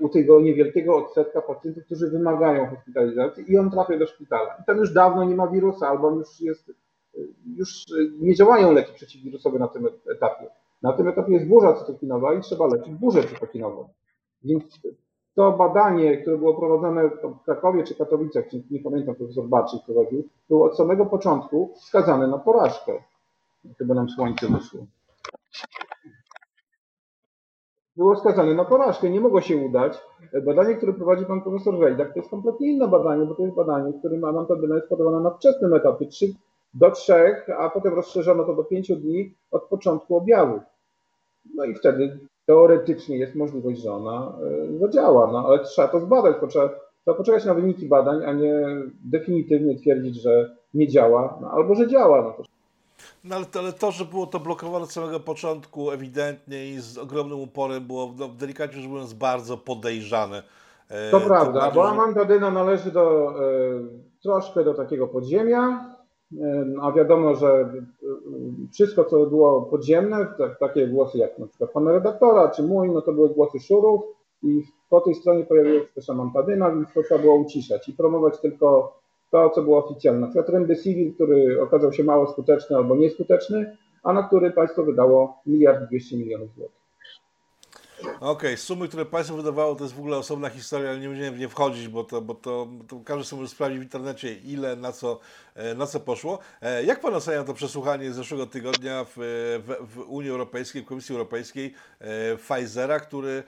u 0.00 0.08
tego 0.08 0.40
niewielkiego 0.40 0.96
odsetka 0.96 1.42
pacjentów, 1.42 1.84
którzy 1.84 2.10
wymagają 2.10 2.66
hospitalizacji 2.66 3.52
i 3.52 3.58
on 3.58 3.70
trafia 3.70 3.98
do 3.98 4.06
szpitala. 4.06 4.56
I 4.62 4.64
tam 4.64 4.78
już 4.78 4.92
dawno 4.92 5.24
nie 5.24 5.34
ma 5.34 5.46
wirusa, 5.46 5.88
albo 5.88 6.10
już 6.10 6.40
jest, 6.40 6.68
e, 6.68 7.20
już 7.56 7.70
e, 7.70 8.24
nie 8.24 8.34
działają 8.34 8.72
leki 8.72 8.92
przeciwwirusowe 8.94 9.58
na 9.58 9.68
tym 9.68 9.88
etapie. 10.16 10.46
Na 10.82 10.92
tym 10.92 11.08
etapie 11.08 11.32
jest 11.32 11.46
burza 11.46 11.72
cytokinowa 11.72 12.34
i 12.34 12.40
trzeba 12.40 12.66
leczyć 12.66 12.94
burzę 12.94 13.22
cytokinową. 13.22 13.88
Więc 14.44 14.80
to 15.34 15.52
badanie, 15.52 16.16
które 16.16 16.38
było 16.38 16.54
prowadzone 16.54 17.08
w 17.08 17.44
Krakowie 17.44 17.84
czy 17.84 17.94
Katowicach, 17.94 18.44
nie 18.70 18.80
pamiętam, 18.80 19.14
profesor 19.14 19.44
Baczyk 19.48 19.80
prowadził, 19.86 20.28
było 20.48 20.66
od 20.66 20.76
samego 20.76 21.06
początku 21.06 21.74
skazane 21.76 22.26
na 22.26 22.38
porażkę. 22.38 22.92
Chyba 23.78 23.94
nam 23.94 24.08
słońce 24.08 24.46
wyszło. 24.46 24.86
Było 27.96 28.16
skazane 28.16 28.54
na 28.54 28.64
porażkę, 28.64 29.10
nie 29.10 29.20
mogło 29.20 29.40
się 29.40 29.56
udać. 29.56 29.98
Badanie, 30.46 30.74
które 30.74 30.92
prowadzi 30.92 31.24
pan 31.24 31.42
profesor 31.42 31.78
Wejdak, 31.78 32.12
to 32.12 32.18
jest 32.18 32.30
kompletnie 32.30 32.72
inne 32.72 32.88
badanie, 32.88 33.24
bo 33.24 33.34
to 33.34 33.42
jest 33.42 33.54
badanie, 33.54 33.92
w 33.92 33.98
którym 33.98 34.24
amantadyna 34.24 34.74
jest 34.74 34.88
podawana 34.88 35.20
na 35.20 35.30
wczesnym 35.30 35.74
etapie 35.74 36.06
3 36.06 36.26
do 36.74 36.90
3, 36.90 37.14
a 37.58 37.70
potem 37.70 37.94
rozszerzono 37.94 38.44
to 38.44 38.54
do 38.54 38.64
5 38.64 38.88
dni 38.88 39.34
od 39.50 39.62
początku 39.62 40.16
objawów. 40.16 40.62
No 41.54 41.64
i 41.64 41.74
wtedy 41.74 42.18
teoretycznie 42.46 43.18
jest 43.18 43.34
możliwość, 43.34 43.80
że 43.80 43.92
ona 43.92 44.32
y, 44.74 44.78
zadziała, 44.78 45.32
no 45.32 45.46
ale 45.46 45.64
trzeba 45.64 45.88
to 45.88 46.00
zbadać, 46.00 46.36
bo 46.40 46.46
trzeba, 46.46 46.68
trzeba 47.04 47.16
poczekać 47.16 47.44
na 47.44 47.54
wyniki 47.54 47.88
badań, 47.88 48.24
a 48.24 48.32
nie 48.32 48.66
definitywnie 49.04 49.78
twierdzić, 49.78 50.22
że 50.22 50.56
nie 50.74 50.88
działa, 50.88 51.38
no, 51.42 51.50
albo 51.50 51.74
że 51.74 51.88
działa. 51.88 52.22
No 52.22 52.30
to 52.32 52.42
No 53.24 53.36
ale, 53.36 53.44
to- 53.46 53.58
ale 53.58 53.72
to, 53.72 53.90
że 53.90 54.04
było 54.04 54.26
to 54.26 54.40
blokowane 54.40 54.84
od 54.84 54.92
samego 54.92 55.20
początku 55.20 55.90
ewidentnie 55.90 56.68
i 56.70 56.80
z 56.80 56.98
ogromnym 56.98 57.40
uporem 57.40 57.86
było, 57.86 58.12
no, 58.18 58.28
delikatnie 58.28 58.80
rzecz 58.80 58.90
mówiąc, 58.90 59.12
bardzo 59.12 59.56
podejrzane. 59.56 60.42
E, 60.88 61.10
To 61.10 61.20
prawda, 61.20 61.70
bo 61.74 61.82
że- 61.82 61.88
amantadyna 61.90 62.50
należy 62.50 62.90
do, 62.90 63.30
e, 63.30 63.42
troszkę 64.22 64.64
do 64.64 64.74
takiego 64.74 65.08
podziemia, 65.08 65.94
e, 66.40 66.64
a 66.82 66.92
wiadomo, 66.92 67.34
że 67.34 67.48
e, 67.48 67.66
wszystko, 68.72 69.04
co 69.04 69.26
było 69.26 69.62
podziemne, 69.62 70.26
tak, 70.38 70.58
takie 70.58 70.88
głosy 70.88 71.18
jak 71.18 71.38
na 71.38 71.46
przykład 71.46 71.70
pana 71.70 71.92
redaktora 71.92 72.48
czy 72.48 72.62
mój, 72.62 72.90
no 72.90 73.02
to 73.02 73.12
były 73.12 73.28
głosy 73.28 73.60
szurów 73.60 74.00
i 74.42 74.62
po 74.90 75.00
tej 75.00 75.14
stronie 75.14 75.44
pojawiła 75.44 75.80
się 75.80 75.86
też 75.94 76.10
amantadyna, 76.10 76.70
więc 76.70 76.92
to 76.94 77.02
trzeba 77.02 77.20
było 77.20 77.34
uciszać 77.34 77.88
i 77.88 77.92
promować 77.92 78.38
tylko 78.40 78.99
to, 79.30 79.50
co 79.50 79.62
było 79.62 79.84
oficjalne. 79.84 80.20
Na 80.20 80.26
przykład 80.26 80.48
Remdesivir, 80.48 81.14
który 81.14 81.62
okazał 81.62 81.92
się 81.92 82.04
mało 82.04 82.26
skuteczny 82.32 82.76
albo 82.76 82.96
nieskuteczny, 82.96 83.76
a 84.02 84.12
na 84.12 84.22
który 84.22 84.50
państwo 84.50 84.84
wydało 84.84 85.42
miliard 85.46 85.88
dwieście 85.88 86.16
milionów 86.16 86.54
złotych. 86.54 86.80
Okej, 88.20 88.56
sumy, 88.56 88.88
które 88.88 89.04
państwo 89.04 89.36
wydawało, 89.36 89.74
to 89.74 89.84
jest 89.84 89.94
w 89.94 89.98
ogóle 89.98 90.16
osobna 90.16 90.48
historia, 90.48 90.90
ale 90.90 90.98
nie 91.00 91.08
będziemy 91.08 91.36
w 91.36 91.38
nie 91.38 91.48
wchodzić, 91.48 91.88
bo 91.88 92.04
to, 92.04 92.20
bo 92.20 92.34
to, 92.34 92.68
to 92.88 93.00
każdy 93.04 93.24
sobie 93.24 93.42
może 93.42 93.52
sprawdzić 93.52 93.80
w 93.80 93.82
internecie, 93.82 94.34
ile, 94.34 94.76
na 94.76 94.92
co, 94.92 95.18
e, 95.54 95.74
na 95.74 95.86
co 95.86 96.00
poszło. 96.00 96.38
E, 96.62 96.84
Jak 96.84 97.00
pan 97.00 97.14
ocenia 97.14 97.44
to 97.44 97.54
przesłuchanie 97.54 98.12
z 98.12 98.16
zeszłego 98.16 98.46
tygodnia 98.46 99.04
w, 99.04 99.12
w, 99.66 99.94
w 99.94 99.98
Unii 99.98 100.30
Europejskiej, 100.30 100.82
w 100.82 100.86
Komisji 100.86 101.12
Europejskiej 101.12 101.74
e, 101.98 102.36
Pfizera, 102.36 103.00
który 103.00 103.30
e, 103.30 103.42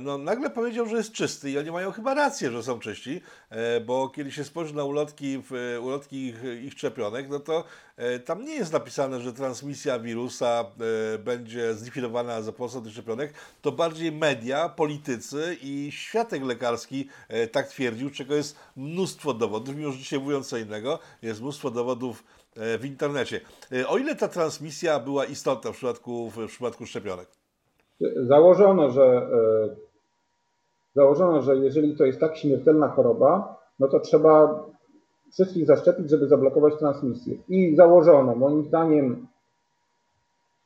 no, 0.00 0.18
nagle 0.18 0.50
powiedział, 0.50 0.86
że 0.86 0.96
jest 0.96 1.12
czysty 1.12 1.50
i 1.50 1.58
oni 1.58 1.70
mają 1.70 1.92
chyba 1.92 2.14
rację, 2.14 2.50
że 2.50 2.62
są 2.62 2.78
czyści, 2.78 3.20
e, 3.50 3.80
bo 3.80 4.08
kiedy 4.08 4.32
się 4.32 4.44
spojrzy 4.44 4.74
na 4.74 4.84
ulotki, 4.84 5.42
w, 5.50 5.78
ulotki 5.82 6.26
ich, 6.26 6.36
ich 6.64 6.72
szczepionek, 6.72 7.28
no 7.28 7.40
to 7.40 7.64
e, 7.96 8.18
tam 8.18 8.44
nie 8.44 8.54
jest 8.54 8.72
napisane, 8.72 9.20
że 9.20 9.32
transmisja 9.32 9.98
wirusa 9.98 10.64
e, 11.14 11.18
będzie 11.18 11.74
zlikwidowana 11.74 12.42
za 12.42 12.52
pomocą 12.52 12.82
tych 12.82 12.92
szczepionek, 12.92 13.34
to 13.62 13.72
bardziej 13.72 14.12
media, 14.12 14.68
politycy 14.68 15.56
i 15.62 15.88
światek 15.92 16.42
lekarski 16.42 17.08
e, 17.28 17.46
tak 17.46 17.68
twierdził, 17.68 18.10
czego 18.10 18.34
jest 18.34 18.56
mnóstwo 18.76 19.34
dowodów, 19.34 19.76
mimo 19.76 19.92
że 19.92 19.98
dzisiaj 19.98 20.20
mówią 20.20 20.42
co 20.42 20.58
innego, 20.58 20.98
jest 21.22 21.40
mnóstwo 21.40 21.70
dowodów 21.70 22.24
e, 22.56 22.78
w 22.78 22.84
internecie. 22.84 23.40
E, 23.72 23.88
O 23.88 23.98
ile 23.98 24.16
ta 24.16 24.28
transmisja 24.28 25.00
była 25.00 25.24
istotna 25.24 25.72
w 25.72 25.76
przypadku, 25.76 26.30
w 26.30 26.46
przypadku 26.48 26.86
szczepionek? 26.86 27.45
Założono, 28.16 28.90
że 28.90 29.04
e, 29.04 29.76
założono, 30.94 31.42
że 31.42 31.56
jeżeli 31.56 31.96
to 31.96 32.04
jest 32.04 32.20
tak 32.20 32.36
śmiertelna 32.36 32.88
choroba, 32.88 33.56
no 33.78 33.88
to 33.88 34.00
trzeba 34.00 34.64
wszystkich 35.32 35.66
zaszczepić, 35.66 36.10
żeby 36.10 36.28
zablokować 36.28 36.78
transmisję. 36.78 37.36
I 37.48 37.76
założono, 37.76 38.34
moim 38.34 38.64
zdaniem, 38.64 39.26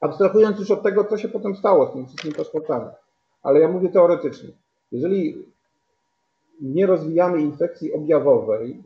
abstrahując 0.00 0.58
już 0.58 0.70
od 0.70 0.82
tego, 0.82 1.04
co 1.04 1.18
się 1.18 1.28
potem 1.28 1.56
stało 1.56 1.86
z 1.86 1.92
tymi 1.92 2.06
wszystkimi 2.06 2.34
paszportami, 2.34 2.86
ale 3.42 3.60
ja 3.60 3.68
mówię 3.68 3.88
teoretycznie, 3.88 4.48
jeżeli 4.92 5.44
nie 6.60 6.86
rozwijamy 6.86 7.40
infekcji 7.40 7.92
objawowej, 7.92 8.82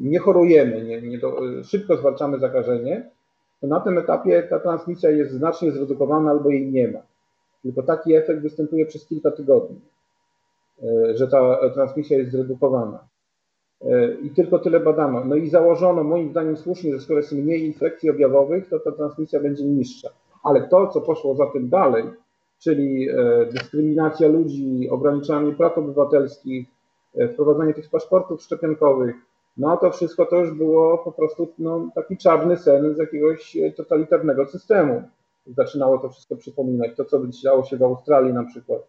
nie 0.00 0.18
chorujemy, 0.18 0.84
nie, 0.84 1.02
nie 1.02 1.18
do, 1.18 1.40
szybko 1.64 1.96
zwalczamy 1.96 2.38
zakażenie, 2.38 3.10
to 3.60 3.66
na 3.66 3.80
tym 3.80 3.98
etapie 3.98 4.42
ta 4.50 4.60
transmisja 4.60 5.10
jest 5.10 5.32
znacznie 5.32 5.72
zredukowana 5.72 6.30
albo 6.30 6.50
jej 6.50 6.72
nie 6.72 6.88
ma. 6.88 7.09
Tylko 7.62 7.82
taki 7.82 8.14
efekt 8.14 8.42
występuje 8.42 8.86
przez 8.86 9.06
kilka 9.06 9.30
tygodni, 9.30 9.80
e, 10.82 11.16
że 11.16 11.28
ta 11.28 11.70
transmisja 11.74 12.18
jest 12.18 12.30
zredukowana. 12.30 13.04
E, 13.82 14.14
I 14.14 14.30
tylko 14.30 14.58
tyle 14.58 14.80
badano. 14.80 15.24
No 15.24 15.36
i 15.36 15.50
założono, 15.50 16.04
moim 16.04 16.30
zdaniem 16.30 16.56
słusznie, 16.56 16.92
że 16.92 17.00
skoro 17.00 17.18
jest 17.18 17.32
mniej 17.32 17.66
infekcji 17.66 18.10
objawowych, 18.10 18.68
to 18.68 18.80
ta 18.80 18.92
transmisja 18.92 19.40
będzie 19.40 19.64
niższa. 19.64 20.08
Ale 20.42 20.68
to, 20.68 20.86
co 20.86 21.00
poszło 21.00 21.34
za 21.34 21.46
tym 21.46 21.68
dalej, 21.68 22.04
czyli 22.58 23.08
e, 23.10 23.14
dyskryminacja 23.52 24.28
ludzi, 24.28 24.88
ograniczanie 24.90 25.52
praw 25.52 25.78
obywatelskich, 25.78 26.68
wprowadzanie 27.32 27.74
tych 27.74 27.90
paszportów 27.90 28.42
szczepionkowych, 28.42 29.16
no 29.56 29.76
to 29.76 29.90
wszystko 29.90 30.26
to 30.26 30.36
już 30.36 30.54
było 30.54 30.98
po 30.98 31.12
prostu 31.12 31.48
no, 31.58 31.88
taki 31.94 32.16
czarny 32.16 32.56
sen 32.56 32.94
z 32.94 32.98
jakiegoś 32.98 33.56
totalitarnego 33.76 34.46
systemu. 34.46 35.02
Zaczynało 35.46 35.98
to 35.98 36.08
wszystko 36.08 36.36
przypominać, 36.36 36.90
to 36.96 37.04
co 37.04 37.26
działo 37.26 37.64
się 37.64 37.76
w 37.76 37.82
Australii 37.82 38.32
na 38.32 38.44
przykład. 38.44 38.80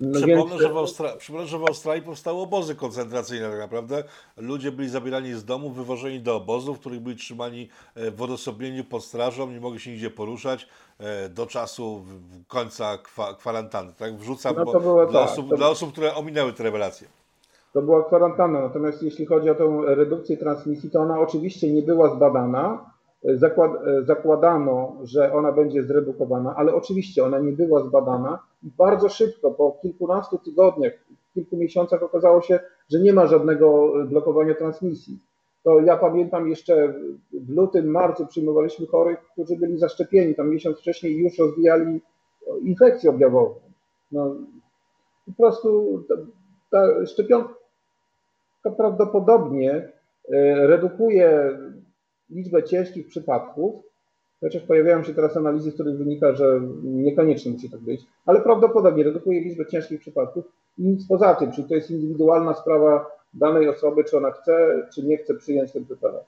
No 0.00 0.12
Przypomnę, 0.20 0.50
więc- 0.50 0.60
że 0.62 0.68
w 0.68 0.72
Austra- 0.76 1.16
przypomnę, 1.16 1.46
że 1.46 1.58
w 1.58 1.64
Australii 1.64 2.02
powstały 2.04 2.40
obozy 2.40 2.74
koncentracyjne 2.74 3.50
tak 3.50 3.58
naprawdę. 3.58 4.04
Ludzie 4.36 4.72
byli 4.72 4.88
zabierani 4.88 5.32
z 5.34 5.44
domu, 5.44 5.70
wywożeni 5.70 6.20
do 6.20 6.36
obozów, 6.36 6.76
w 6.76 6.80
których 6.80 7.00
byli 7.00 7.16
trzymani 7.16 7.68
e, 7.94 8.10
w 8.10 8.22
odosobnieniu 8.22 8.84
pod 8.84 9.04
strażą, 9.04 9.50
nie 9.50 9.60
mogli 9.60 9.80
się 9.80 9.90
nigdzie 9.90 10.10
poruszać 10.10 10.68
e, 10.98 11.28
do 11.28 11.46
czasu 11.46 12.04
końca 12.48 12.98
kwa, 12.98 13.34
kwarantanny. 13.34 13.92
Tak? 13.98 14.16
Wrzucam 14.16 14.56
No 14.56 14.64
to 14.64 14.80
było 14.80 15.06
dla, 15.06 15.20
tak, 15.20 15.30
osób, 15.30 15.50
to- 15.50 15.56
dla 15.56 15.68
osób, 15.68 15.92
które 15.92 16.14
ominęły 16.14 16.52
te 16.52 16.62
rewelacje. 16.62 17.08
To 17.72 17.82
była 17.82 18.04
kwarantanna, 18.04 18.60
natomiast 18.60 19.02
jeśli 19.02 19.26
chodzi 19.26 19.50
o 19.50 19.54
tę 19.54 19.80
redukcję 19.86 20.36
transmisji, 20.36 20.90
to 20.90 21.00
ona 21.00 21.20
oczywiście 21.20 21.72
nie 21.72 21.82
była 21.82 22.16
zbadana. 22.16 22.89
Zakład, 23.24 23.70
zakładano, 24.02 24.96
że 25.02 25.32
ona 25.32 25.52
będzie 25.52 25.82
zredukowana, 25.82 26.54
ale 26.56 26.74
oczywiście 26.74 27.24
ona 27.24 27.38
nie 27.38 27.52
była 27.52 27.82
zbadana 27.82 28.38
i 28.62 28.70
bardzo 28.78 29.08
szybko, 29.08 29.50
po 29.50 29.78
kilkunastu 29.82 30.38
tygodniach, 30.38 30.92
kilku 31.34 31.56
miesiącach 31.56 32.02
okazało 32.02 32.40
się, 32.40 32.60
że 32.90 33.00
nie 33.00 33.12
ma 33.12 33.26
żadnego 33.26 33.92
blokowania 34.06 34.54
transmisji. 34.54 35.18
To 35.64 35.80
ja 35.80 35.96
pamiętam 35.96 36.48
jeszcze 36.48 36.94
w 37.32 37.50
lutym, 37.50 37.86
marcu 37.86 38.26
przyjmowaliśmy 38.26 38.86
chorych, 38.86 39.18
którzy 39.32 39.56
byli 39.56 39.78
zaszczepieni 39.78 40.34
tam 40.34 40.50
miesiąc 40.50 40.78
wcześniej 40.78 41.16
już 41.16 41.38
rozwijali 41.38 42.00
infekcję 42.62 43.10
objawową. 43.10 43.54
No, 44.12 44.36
po 45.26 45.32
prostu 45.42 46.02
ta, 46.08 46.14
ta 46.70 47.06
szczepionka 47.06 47.54
prawdopodobnie 48.76 49.72
e, 49.72 50.66
redukuje 50.66 51.58
liczbę 52.30 52.62
ciężkich 52.62 53.06
przypadków, 53.06 53.74
chociaż 54.40 54.62
pojawiają 54.62 55.04
się 55.04 55.14
teraz 55.14 55.36
analizy, 55.36 55.70
z 55.70 55.74
których 55.74 55.98
wynika, 55.98 56.34
że 56.34 56.60
niekoniecznie 56.82 57.52
musi 57.52 57.70
tak 57.70 57.80
być, 57.80 58.00
ale 58.26 58.40
prawdopodobnie 58.40 59.04
redukuje 59.04 59.40
liczbę 59.40 59.66
ciężkich 59.66 60.00
przypadków 60.00 60.44
i 60.78 60.82
nic 60.82 61.06
poza 61.08 61.34
tym, 61.34 61.52
czyli 61.52 61.68
to 61.68 61.74
jest 61.74 61.90
indywidualna 61.90 62.54
sprawa 62.54 63.10
danej 63.34 63.68
osoby, 63.68 64.04
czy 64.04 64.16
ona 64.16 64.30
chce, 64.30 64.86
czy 64.94 65.02
nie 65.02 65.16
chce 65.16 65.34
przyjąć 65.34 65.72
ten 65.72 65.84
preparat. 65.84 66.24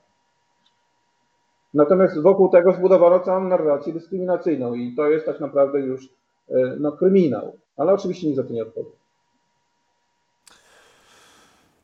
Natomiast 1.73 2.21
wokół 2.21 2.49
tego 2.49 2.73
zbudowano 2.73 3.19
całą 3.19 3.43
narrację 3.43 3.93
dyskryminacyjną 3.93 4.73
i 4.73 4.95
to 4.95 5.09
jest 5.09 5.25
tak 5.25 5.39
naprawdę 5.39 5.79
już 5.79 6.09
e, 6.49 6.75
no, 6.79 6.91
kryminał, 6.91 7.57
ale 7.77 7.93
oczywiście 7.93 8.27
nikt 8.27 8.37
za 8.37 8.43
to 8.43 8.53
nie 8.53 8.61
odpowie. 8.61 9.02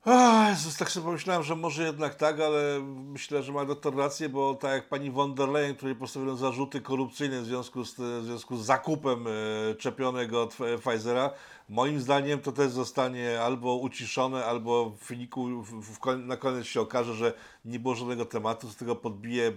Ach, 0.05 0.49
Jezus, 0.49 0.77
tak 0.77 0.91
sobie 0.91 1.05
pomyślałem, 1.05 1.43
że 1.43 1.55
może 1.55 1.83
jednak 1.83 2.15
tak, 2.15 2.39
ale 2.39 2.79
myślę, 2.83 3.43
że 3.43 3.51
ma 3.51 3.65
doktor 3.65 3.95
rację, 3.95 4.29
bo 4.29 4.53
tak 4.55 4.71
jak 4.71 4.89
pani 4.89 5.11
von 5.11 5.35
der 5.35 5.49
Leyen, 5.49 5.75
której 5.75 5.95
postawiono 5.95 6.35
zarzuty 6.35 6.81
korupcyjne 6.81 7.41
w 7.41 7.45
związku 7.45 7.85
z, 7.85 7.95
w 7.95 8.25
związku 8.25 8.57
z 8.57 8.65
zakupem 8.65 9.25
e, 9.27 9.75
czepionek 9.75 10.33
od 10.33 10.57
Pfizera, 10.81 11.31
moim 11.69 11.99
zdaniem 11.99 12.39
to 12.41 12.51
też 12.51 12.71
zostanie 12.71 13.41
albo 13.41 13.75
uciszone, 13.75 14.45
albo 14.45 14.89
w 14.89 15.07
wyniku 15.07 15.63
w, 15.63 15.97
w, 15.97 16.17
na 16.17 16.37
koniec 16.37 16.65
się 16.65 16.81
okaże, 16.81 17.13
że 17.13 17.33
nie 17.65 17.79
było 17.79 17.95
żadnego 17.95 18.25
tematu, 18.25 18.69
z 18.69 18.75
tego 18.75 18.95
podbije 18.95 19.47
e, 19.47 19.51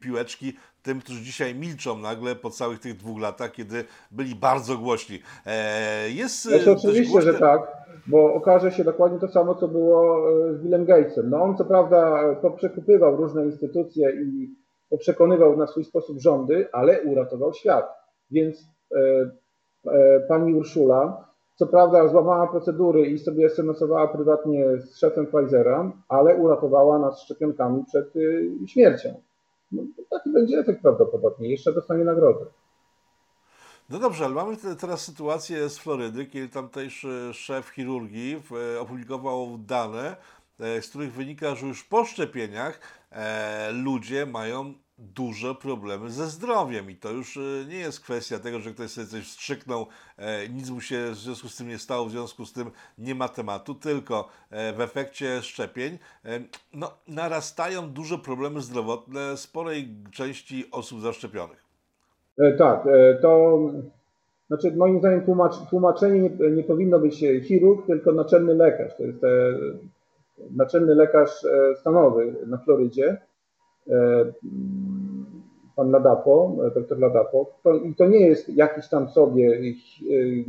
piłeczki 0.00 0.52
tym, 0.82 1.00
którzy 1.00 1.20
dzisiaj 1.22 1.54
milczą 1.54 1.98
nagle 1.98 2.36
po 2.36 2.50
całych 2.50 2.80
tych 2.80 2.96
dwóch 2.96 3.20
latach, 3.20 3.52
kiedy 3.52 3.84
byli 4.10 4.34
bardzo 4.34 4.78
głośni. 4.78 5.18
E, 5.46 6.10
jest 6.10 6.46
e, 6.46 6.48
Znaczy, 6.48 6.72
oczywiście, 6.72 7.18
głośne- 7.18 7.32
że 7.32 7.38
tak, 7.38 7.60
bo 8.06 8.34
okaże 8.34 8.72
się 8.72 8.84
dokładnie 8.84 9.18
to 9.18 9.28
samo, 9.28 9.54
co 9.54 9.68
było 9.68 10.30
e, 10.50 10.54
z 10.54 10.62
Billem 10.62 10.84
Gatesem. 10.84 11.30
No 11.30 11.42
on 11.42 11.56
co 11.56 11.64
prawda 11.64 12.22
poprzekupywał 12.42 13.16
różne 13.16 13.44
instytucje 13.44 14.10
i 14.10 14.54
poprzekonywał 14.90 15.56
na 15.56 15.66
swój 15.66 15.84
sposób 15.84 16.18
rządy, 16.20 16.68
ale 16.72 17.02
uratował 17.02 17.54
świat. 17.54 17.88
Więc 18.30 18.66
e, 18.94 19.30
e, 19.86 20.20
pani 20.28 20.54
Urszula, 20.54 21.32
co 21.54 21.66
prawda 21.66 22.08
złamała 22.08 22.46
procedury 22.46 23.06
i 23.06 23.18
sobie 23.18 23.46
SMS-owała 23.46 24.08
prywatnie 24.08 24.78
z 24.78 24.98
szefem 24.98 25.26
Pfizera, 25.26 25.92
ale 26.08 26.34
uratowała 26.34 26.98
nas 26.98 27.22
szczepionkami 27.22 27.84
przed 27.84 28.16
y, 28.16 28.50
śmiercią. 28.66 29.14
No, 29.72 29.82
taki 30.10 30.30
będzie 30.32 30.58
efekt 30.58 30.82
prawdopodobnie. 30.82 31.50
Jeszcze 31.50 31.72
dostanie 31.72 32.04
nagrodę. 32.04 32.46
No 33.90 33.98
dobrze, 33.98 34.24
ale 34.24 34.34
mamy 34.34 34.56
te, 34.56 34.76
teraz 34.76 35.04
sytuację 35.04 35.68
z 35.68 35.78
Florydy, 35.78 36.26
kiedy 36.26 36.48
tamtejszy 36.48 37.30
szef 37.32 37.68
chirurgii 37.68 38.42
e, 38.76 38.80
opublikował 38.80 39.58
dane, 39.58 40.16
e, 40.60 40.82
z 40.82 40.88
których 40.88 41.12
wynika, 41.12 41.54
że 41.54 41.66
już 41.66 41.84
po 41.84 42.04
szczepieniach 42.04 42.80
e, 43.10 43.72
ludzie 43.72 44.26
mają 44.26 44.74
duże 44.98 45.54
problemy 45.54 46.10
ze 46.10 46.26
zdrowiem 46.26 46.90
i 46.90 46.96
to 46.96 47.10
już 47.10 47.36
e, 47.36 47.40
nie 47.68 47.78
jest 47.78 48.00
kwestia 48.00 48.38
tego, 48.38 48.60
że 48.60 48.70
ktoś 48.70 48.90
sobie 48.90 49.06
coś 49.06 49.24
wstrzyknął, 49.24 49.86
e, 50.18 50.48
nic 50.48 50.70
mu 50.70 50.80
się 50.80 51.10
w 51.10 51.16
związku 51.16 51.48
z 51.48 51.56
tym 51.56 51.68
nie 51.68 51.78
stało, 51.78 52.04
w 52.06 52.10
związku 52.10 52.44
z 52.44 52.52
tym 52.52 52.70
nie 52.98 53.14
ma 53.14 53.28
tematu, 53.28 53.74
tylko 53.74 54.28
e, 54.50 54.72
w 54.72 54.80
efekcie 54.80 55.42
szczepień 55.42 55.98
no, 56.74 56.90
narastają 57.08 57.90
duże 57.90 58.18
problemy 58.18 58.60
zdrowotne 58.60 59.36
sporej 59.36 59.88
części 60.12 60.64
osób 60.70 61.00
zaszczepionych. 61.00 61.62
Tak, 62.58 62.88
to 63.22 63.58
znaczy 64.48 64.76
moim 64.76 64.98
zdaniem 64.98 65.24
tłumacz, 65.24 65.54
tłumaczenie 65.70 66.20
nie, 66.20 66.50
nie 66.50 66.62
powinno 66.62 66.98
być 66.98 67.24
chirurg, 67.48 67.86
tylko 67.86 68.12
naczelny 68.12 68.54
lekarz. 68.54 68.96
To 68.96 69.02
jest 69.02 69.24
e, 69.24 69.28
naczelny 70.56 70.94
lekarz 70.94 71.30
stanowy 71.80 72.34
na 72.46 72.58
Florydzie, 72.58 73.18
pan 75.76 75.90
Ladapo, 75.90 76.56
e, 76.66 76.70
doktor 76.70 76.98
Ladapo. 76.98 77.46
To, 77.62 77.80
to 77.98 78.06
nie 78.06 78.20
jest 78.20 78.48
jakiś 78.48 78.88
tam 78.88 79.08
sobie 79.08 79.48
e, 79.48 79.62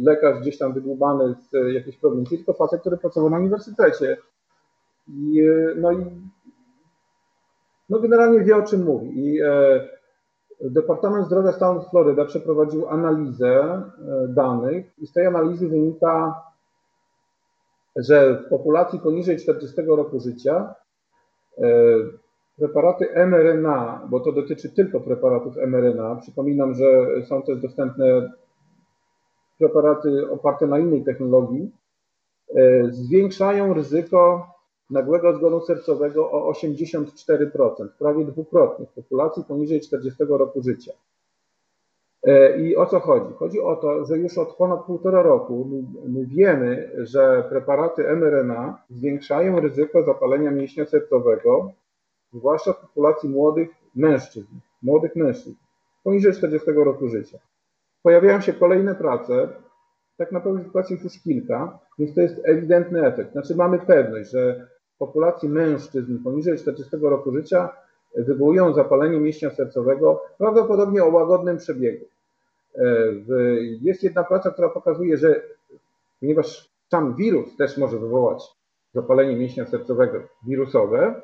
lekarz 0.04 0.40
gdzieś 0.40 0.58
tam 0.58 0.74
wydłubany 0.74 1.36
z 1.50 1.56
e, 1.56 1.74
jakiejś 1.74 1.98
prowincji, 1.98 2.38
tylko 2.38 2.54
facet, 2.54 2.82
który 2.82 2.98
pracował 2.98 3.30
na 3.30 3.38
uniwersytecie. 3.38 4.18
I, 5.08 5.42
e, 5.42 5.76
no 5.76 5.92
i 5.92 6.06
no 7.90 8.00
generalnie 8.00 8.40
wie 8.40 8.58
o 8.58 8.62
czym 8.62 8.84
mówi. 8.84 9.26
I 9.26 9.42
e, 9.42 9.88
Departament 10.62 11.26
Zdrowia 11.26 11.52
Stanu 11.52 11.82
Floryda 11.82 12.26
przeprowadził 12.26 12.90
analizę 12.90 13.54
e, 13.54 14.28
danych 14.28 15.00
i 15.00 15.08
z 15.08 15.14
tej 15.14 15.26
analizy 15.26 15.68
wynika, 15.68 16.44
że 17.96 18.36
w 18.36 18.50
populacji 18.50 19.00
poniżej 19.00 19.38
40 19.38 19.82
roku 19.82 20.20
życia 20.20 20.76
e, 21.58 21.64
preparaty 22.58 23.10
mRNA, 23.26 24.08
bo 24.10 24.20
to 24.20 24.32
dotyczy 24.32 24.70
tylko 24.70 25.00
preparatów 25.00 25.56
mRNA, 25.58 26.16
przypominam, 26.16 26.74
że 26.74 26.86
są 27.26 27.42
też 27.42 27.62
dostępne 27.62 28.32
preparaty 29.60 30.32
oparte 30.32 30.68
na 30.68 30.80
innej 30.80 31.04
technologii, 31.04 31.72
e, 32.56 32.92
zwiększają 32.92 33.74
ryzyko 33.74 34.48
nagłego 34.90 35.38
zgonu 35.38 35.62
sercowego 35.62 36.32
o 36.32 36.52
84%, 36.52 37.88
prawie 38.00 38.26
dwukrotnie 38.26 38.86
w 38.86 38.94
populacji 38.94 39.44
poniżej 39.44 39.82
40 39.82 40.24
roku 40.38 40.62
życia. 40.62 40.92
E, 42.24 42.58
I 42.62 42.76
o 42.76 42.86
co 42.86 43.00
chodzi? 43.00 43.34
Chodzi 43.34 43.60
o 43.62 43.76
to, 43.76 44.06
że 44.06 44.18
już 44.18 44.38
od 44.38 44.56
ponad 44.56 44.86
półtora 44.86 45.22
roku 45.22 45.66
my, 45.72 46.10
my 46.10 46.26
wiemy, 46.26 46.92
że 46.98 47.44
preparaty 47.50 48.16
mRNA 48.16 48.84
zwiększają 48.90 49.60
ryzyko 49.60 50.04
zapalenia 50.04 50.52
mięśnia 50.52 50.86
sercowego, 50.86 51.72
zwłaszcza 52.34 52.74
w 52.74 52.80
populacji 52.80 53.30
młodych 53.30 53.70
mężczyzn, 53.96 54.56
młodych 54.84 55.16
mężczyzn, 55.16 55.56
poniżej 56.04 56.34
40 56.34 56.72
roku 56.72 57.10
życia. 57.10 57.38
Pojawiają 58.04 58.42
się 58.42 58.54
kolejne 58.54 58.96
prace, 58.96 59.48
tak 60.18 60.32
naprawdę 60.32 60.64
sytuacji 60.64 60.98
już 61.04 61.20
kilka, 61.20 61.80
więc 62.00 62.16
to 62.16 62.22
jest 62.22 62.42
ewidentny 62.44 63.06
efekt. 63.06 63.32
Znaczy 63.32 63.56
mamy 63.56 63.80
pewność, 63.80 64.32
że 64.32 64.68
w 64.96 64.98
populacji 64.98 65.50
mężczyzn 65.50 66.24
poniżej 66.24 66.58
40 66.58 66.98
roku 67.02 67.32
życia 67.32 67.70
wywołują 68.16 68.74
zapalenie 68.74 69.20
mięśnia 69.20 69.50
sercowego, 69.50 70.22
prawdopodobnie 70.38 71.04
o 71.04 71.10
łagodnym 71.10 71.58
przebiegu. 71.58 72.06
E, 72.76 72.84
Jest 73.82 74.04
jedna 74.04 74.24
praca, 74.24 74.52
która 74.52 74.70
pokazuje, 74.70 75.18
że 75.18 75.42
ponieważ 76.20 76.70
sam 76.92 77.16
wirus 77.16 77.58
też 77.58 77.78
może 77.78 77.98
wywołać 78.00 78.44
zapalenie 78.94 79.36
mięśnia 79.36 79.66
sercowego 79.66 80.20
wirusowe, 80.48 81.22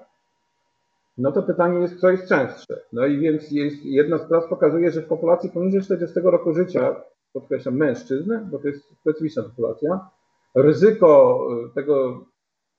no 1.20 1.32
to 1.32 1.44
pytanie 1.44 1.80
jest, 1.80 2.00
co 2.00 2.10
jest 2.10 2.30
częstsze. 2.30 2.82
No 2.94 3.06
i 3.06 3.20
więc 3.20 3.52
jest, 3.52 3.86
jedna 3.86 4.18
z 4.18 4.26
prac 4.26 4.48
pokazuje, 4.50 4.92
że 4.92 5.02
w 5.02 5.08
populacji 5.08 5.50
poniżej 5.50 5.82
40 5.82 6.20
roku 6.24 6.54
życia, 6.54 6.96
podkreślam 7.34 7.76
mężczyzn, 7.76 8.40
bo 8.52 8.60
to 8.60 8.68
jest 8.68 9.00
specyficzna 9.02 9.44
populacja, 9.44 10.10
ryzyko 10.56 11.40
e, 11.52 11.74
tego 11.76 12.26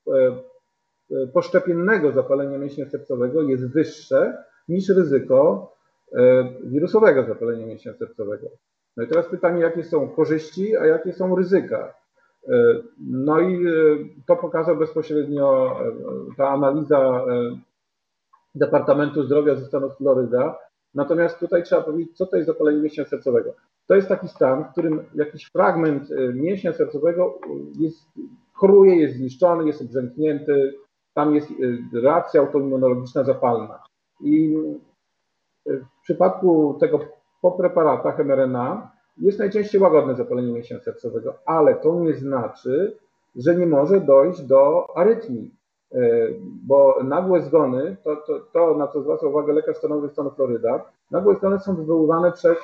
e, 0.07 0.11
e, 1.11 1.27
poszczepiennego 1.27 2.11
zapalenia 2.11 2.57
mięśnia 2.57 2.89
sercowego 2.89 3.41
jest 3.41 3.73
wyższe 3.73 4.37
niż 4.69 4.89
ryzyko 4.89 5.71
wirusowego 6.63 7.23
zapalenia 7.23 7.65
mięśnia 7.65 7.93
sercowego. 7.93 8.47
No 8.97 9.03
i 9.03 9.07
teraz 9.07 9.27
pytanie, 9.27 9.61
jakie 9.61 9.83
są 9.83 10.09
korzyści, 10.09 10.77
a 10.77 10.85
jakie 10.85 11.13
są 11.13 11.35
ryzyka. 11.35 11.93
No 12.99 13.39
i 13.39 13.65
to 14.27 14.35
pokazał 14.35 14.77
bezpośrednio 14.77 15.79
ta 16.37 16.49
analiza 16.49 17.25
Departamentu 18.55 19.23
Zdrowia 19.23 19.55
ze 19.55 19.65
stanu 19.65 19.89
Floryda. 19.89 20.59
Natomiast 20.93 21.39
tutaj 21.39 21.63
trzeba 21.63 21.81
powiedzieć, 21.81 22.17
co 22.17 22.25
to 22.25 22.35
jest 22.35 22.47
zapalenie 22.47 22.81
mięśnia 22.81 23.05
sercowego. 23.05 23.53
to 23.87 23.95
jest 23.95 24.07
taki 24.07 24.27
stan, 24.27 24.63
w 24.63 24.71
którym 24.71 25.05
jakiś 25.15 25.45
fragment 25.45 26.09
mięśnia 26.33 26.73
sercowego 26.73 27.39
jest, 27.79 28.05
choruje, 28.53 28.95
jest 28.95 29.15
zniszczony, 29.15 29.67
jest 29.67 29.81
obrzęknięty, 29.81 30.73
tam 31.13 31.35
jest 31.35 31.47
reakcja 31.93 32.41
autoimmunologiczna 32.41 33.23
zapalna. 33.23 33.83
I 34.21 34.57
w 35.65 36.01
przypadku 36.03 36.77
tego 36.79 36.99
po 37.41 37.51
preparatach 37.51 38.19
mRNA 38.19 38.91
jest 39.17 39.39
najczęściej 39.39 39.81
łagodne 39.81 40.15
zapalenie 40.15 40.53
mięśnia 40.53 40.79
sercowego, 40.79 41.33
ale 41.45 41.75
to 41.75 41.99
nie 41.99 42.13
znaczy, 42.13 42.97
że 43.35 43.55
nie 43.55 43.65
może 43.67 44.01
dojść 44.01 44.41
do 44.41 44.87
arytmii, 44.97 45.45
e, 45.45 45.60
bo 46.41 47.03
nagłe 47.03 47.41
zgony, 47.41 47.97
to, 48.03 48.15
to, 48.15 48.39
to 48.53 48.77
na 48.77 48.87
co 48.87 49.01
zwraca 49.01 49.27
uwagę 49.27 49.53
lekarz 49.53 49.77
stanowy 49.77 50.09
stanu 50.09 50.31
Floryda, 50.31 50.85
nagłe 51.11 51.35
zgony 51.35 51.59
są 51.59 51.75
wywoływane 51.75 52.31
przez, 52.31 52.57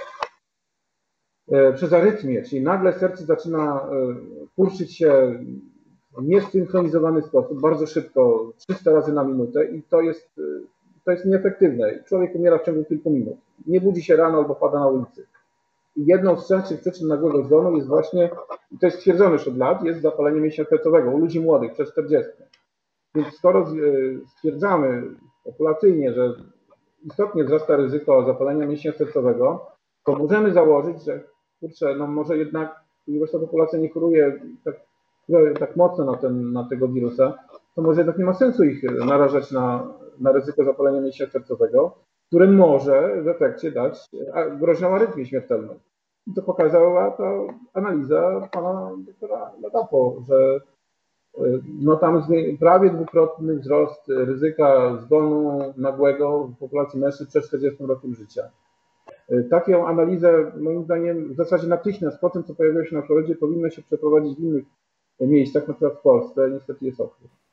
e, 1.51 1.73
przez 1.73 1.93
arytmię, 1.93 2.43
czyli 2.43 2.61
nagle 2.61 2.93
serce 2.93 3.25
zaczyna 3.25 3.81
e, 3.81 4.15
kurczyć 4.55 4.97
się 4.97 5.39
w 6.17 6.23
niesynchronizowany 6.23 7.21
sposób, 7.21 7.61
bardzo 7.61 7.87
szybko, 7.87 8.51
300 8.57 8.91
razy 8.91 9.13
na 9.13 9.23
minutę 9.23 9.65
i 9.65 9.83
to 9.83 10.01
jest, 10.01 10.29
to 11.05 11.11
jest 11.11 11.25
nieefektywne. 11.25 12.03
Człowiek 12.03 12.35
umiera 12.35 12.57
w 12.57 12.63
ciągu 12.63 12.85
kilku 12.85 13.09
minut. 13.09 13.37
Nie 13.67 13.81
budzi 13.81 14.03
się 14.03 14.15
rano 14.15 14.37
albo 14.37 14.55
pada 14.55 14.79
na 14.79 14.87
ulicy 14.87 15.25
jedną 15.97 16.37
z 16.37 16.47
częstszych 16.47 16.81
przyczyn 16.81 17.07
nagłego 17.07 17.43
zgonu 17.43 17.75
jest 17.75 17.87
właśnie, 17.87 18.29
to 18.79 18.85
jest 18.87 18.97
stwierdzone 18.97 19.31
już 19.31 19.47
od 19.47 19.57
lat, 19.57 19.83
jest 19.83 20.01
zapalenie 20.01 20.41
mięśnia 20.41 20.65
sercowego 20.65 21.11
u 21.11 21.17
ludzi 21.17 21.39
młodych 21.39 21.73
przez 21.73 21.91
40. 21.91 22.31
Więc 23.17 23.35
skoro 23.35 23.59
e, 23.59 23.65
stwierdzamy 24.27 25.03
populacyjnie, 25.43 26.13
że 26.13 26.35
istotnie 27.03 27.43
wzrasta 27.43 27.75
ryzyko 27.75 28.25
zapalenia 28.25 28.65
mięśnia 28.65 28.93
sercowego, 28.93 29.65
to 30.05 30.15
możemy 30.15 30.53
założyć, 30.53 31.03
że 31.03 31.23
kurczę, 31.59 31.95
no 31.95 32.07
może 32.07 32.37
jednak 32.37 32.75
reszta 33.21 33.39
populacja 33.39 33.79
nie 33.79 33.89
choruje 33.89 34.39
tak, 34.65 34.75
tak 35.59 35.75
mocno 35.75 36.05
na, 36.05 36.17
ten, 36.17 36.53
na 36.53 36.69
tego 36.69 36.87
wirusa, 36.87 37.37
to 37.75 37.81
może 37.81 38.01
jednak 38.01 38.17
nie 38.17 38.25
ma 38.25 38.33
sensu 38.33 38.63
ich 38.63 38.83
narażać 39.05 39.51
na, 39.51 39.87
na 40.19 40.31
ryzyko 40.31 40.63
zapalenia 40.63 41.01
mięśnia 41.01 41.27
sercowego, 41.27 41.95
które 42.27 42.47
może 42.47 43.21
w 43.21 43.27
efekcie 43.27 43.71
dać 43.71 44.05
groźną 44.59 44.87
arytmię 44.87 45.25
śmiertelną. 45.25 45.79
I 46.27 46.33
to 46.33 46.41
pokazała 46.41 47.11
ta 47.11 47.31
analiza 47.73 48.49
pana 48.51 48.91
doktora 48.97 49.51
Ladapo, 49.61 50.15
że 50.27 50.59
no 51.81 51.95
tam 51.95 52.23
prawie 52.59 52.89
dwukrotny 52.89 53.55
wzrost 53.59 54.07
ryzyka 54.07 54.97
zgonu 54.97 55.59
nagłego 55.77 56.47
w 56.47 56.57
populacji 56.57 56.99
mężczyzn 56.99 57.29
przed 57.29 57.45
40 57.45 57.83
rokiem 57.85 58.15
życia. 58.15 58.41
Taką 59.49 59.87
analizę, 59.87 60.51
moim 60.59 60.83
zdaniem, 60.83 61.33
w 61.33 61.35
zasadzie 61.35 61.67
natychmiast 61.67 62.19
po 62.19 62.29
tym, 62.29 62.43
co 62.43 62.55
pojawiło 62.55 62.85
się 62.85 62.95
na 62.95 63.01
Florydzie, 63.01 63.35
powinno 63.35 63.69
się 63.69 63.81
przeprowadzić 63.81 64.37
w 64.37 64.39
innych 64.39 64.65
miejscach, 65.19 65.67
na 65.67 65.73
przykład 65.73 65.93
w 65.93 66.01
Polsce. 66.01 66.49
Niestety 66.51 66.85
jest 66.85 67.01
okres. 67.01 67.46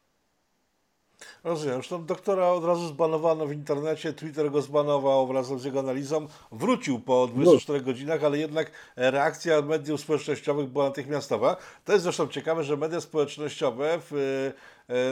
Rozumiem. 1.44 1.74
Zresztą 1.74 2.04
doktora 2.04 2.48
od 2.48 2.64
razu 2.64 2.88
zbanowano 2.88 3.46
w 3.46 3.52
internecie, 3.52 4.12
Twitter 4.12 4.50
go 4.50 4.62
zbanował 4.62 5.26
wraz 5.26 5.46
z 5.46 5.64
jego 5.64 5.80
analizą. 5.80 6.26
Wrócił 6.52 7.00
po 7.00 7.26
24 7.26 7.80
godzinach, 7.80 8.24
ale 8.24 8.38
jednak 8.38 8.70
reakcja 8.96 9.62
mediów 9.62 10.00
społecznościowych 10.00 10.68
była 10.68 10.84
natychmiastowa. 10.84 11.56
To 11.84 11.92
jest 11.92 12.02
zresztą 12.02 12.28
ciekawe, 12.28 12.64
że 12.64 12.76
media 12.76 13.00
społecznościowe 13.00 13.98
w 14.10 14.52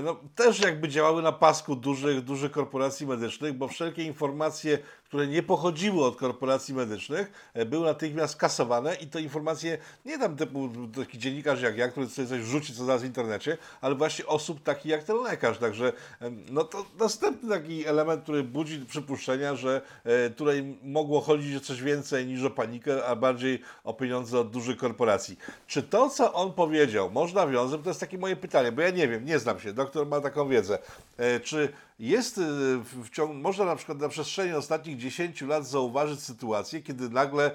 no, 0.05 0.17
też 0.35 0.61
jakby 0.61 0.89
działały 0.89 1.23
na 1.23 1.33
pasku 1.33 1.77
dużych, 1.77 2.21
dużych 2.21 2.53
korporacji 2.53 3.07
medycznych, 3.07 3.53
bo 3.53 3.69
wszelkie 3.69 4.05
informacje, 4.05 4.79
które 5.05 5.27
nie 5.27 5.43
pochodziły 5.43 6.05
od 6.05 6.17
korporacji 6.17 6.75
medycznych, 6.75 7.51
e, 7.55 7.67
były 7.67 7.87
natychmiast 7.87 8.37
kasowane 8.37 8.95
i 8.95 9.07
to 9.07 9.19
informacje 9.19 9.79
nie 10.05 10.19
tam 10.19 10.37
typu 10.37 10.69
taki 10.97 11.19
dziennikarz 11.19 11.63
jak 11.63 11.77
ja, 11.77 11.89
który 11.89 12.09
sobie 12.09 12.29
coś 12.29 12.43
rzuci 12.43 12.75
co 12.75 12.85
zaraz 12.85 13.03
w 13.03 13.05
internecie, 13.05 13.59
ale 13.81 13.95
właśnie 13.95 14.27
osób 14.27 14.63
takich 14.63 14.87
jak 14.87 15.05
ten 15.05 15.17
lekarz. 15.17 15.59
Także 15.59 15.93
no 16.51 16.65
to 16.65 16.85
następny 16.99 17.49
taki 17.49 17.87
element, 17.87 18.23
który 18.23 18.43
budzi 18.43 18.87
przypuszczenia, 18.87 19.57
że 19.57 19.83
e, 20.05 20.31
tutaj 20.31 20.77
mogło 20.83 21.21
chodzić 21.21 21.57
o 21.57 21.61
coś 21.61 21.83
więcej 21.83 22.27
niż 22.27 22.45
o 22.45 22.51
panikę, 22.51 23.07
a 23.07 23.17
bardziej 23.17 23.61
o 23.85 23.95
pieniądze 23.95 24.41
od 24.41 24.51
dużych 24.51 24.77
korporacji. 24.77 25.39
Czy 25.67 25.83
to, 25.83 26.11
co 26.11 26.33
on 26.33 26.53
powiedział, 26.53 27.11
można 27.11 27.47
wiązać, 27.47 27.81
to 27.85 27.91
jest 27.91 28.01
takie 28.01 28.19
moje 28.19 28.37
pytanie, 28.37 28.73
bo 28.73 28.83
ja 28.83 28.91
nie 28.91 29.09
wiem, 29.09 29.25
nie 29.25 29.39
znam 29.39 29.59
się, 29.63 29.73
doktor 29.73 30.07
ma 30.07 30.21
taką 30.21 30.49
wiedzę. 30.49 30.79
E, 31.17 31.41
czy 31.41 31.73
jest 31.99 32.39
e, 32.39 32.43
w 32.85 33.11
ciągu, 33.11 33.35
można 33.35 33.65
na 33.65 33.77
przykład 33.77 34.01
na 34.01 34.09
przestrzeni 34.09 34.53
ostatnich 34.53 34.97
10 34.97 35.43
lat 35.43 35.67
zauważyć 35.67 36.21
sytuację, 36.21 36.83
kiedy 36.83 37.11
nagle 37.11 37.47
e, 37.47 37.51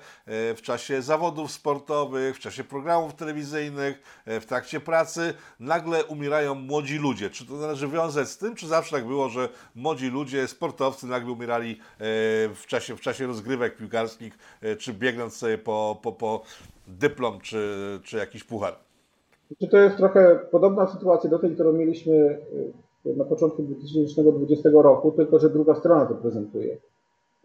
w 0.55 0.61
czasie 0.61 1.01
zawodów 1.01 1.51
sportowych, 1.51 2.35
w 2.35 2.39
czasie 2.39 2.63
programów 2.63 3.13
telewizyjnych, 3.13 4.23
w 4.25 4.45
trakcie 4.45 4.79
pracy, 4.79 5.33
nagle 5.59 6.05
umierają 6.05 6.55
młodzi 6.55 6.97
ludzie. 6.97 7.29
Czy 7.29 7.45
to 7.45 7.53
należy 7.53 7.87
wiązać 7.87 8.29
z 8.29 8.37
tym, 8.37 8.55
czy 8.55 8.67
zawsze 8.67 8.95
tak 8.95 9.07
było, 9.07 9.29
że 9.29 9.49
młodzi 9.75 10.07
ludzie, 10.07 10.47
sportowcy 10.47 11.07
nagle 11.07 11.31
umierali 11.31 11.79
w 12.55 12.63
czasie, 12.67 12.95
w 12.95 13.01
czasie 13.01 13.27
rozgrywek 13.27 13.77
piłkarskich, 13.77 14.37
czy 14.79 14.93
biegnąc 14.93 15.35
sobie 15.35 15.57
po, 15.57 15.99
po, 16.01 16.11
po 16.11 16.43
dyplom, 16.87 17.41
czy, 17.41 17.99
czy 18.03 18.17
jakiś 18.17 18.43
puchar? 18.43 18.86
Czy 19.59 19.67
to 19.67 19.77
jest 19.77 19.97
trochę 19.97 20.39
podobna 20.51 20.87
sytuacja 20.87 21.29
do 21.29 21.39
tej, 21.39 21.53
którą 21.53 21.73
mieliśmy 21.73 22.13
y, 23.05 23.15
na 23.15 23.25
początku 23.25 23.63
2020 23.63 24.69
roku, 24.73 25.11
tylko 25.11 25.39
że 25.39 25.49
druga 25.49 25.75
strona 25.75 26.05
to 26.05 26.15
prezentuje. 26.15 26.77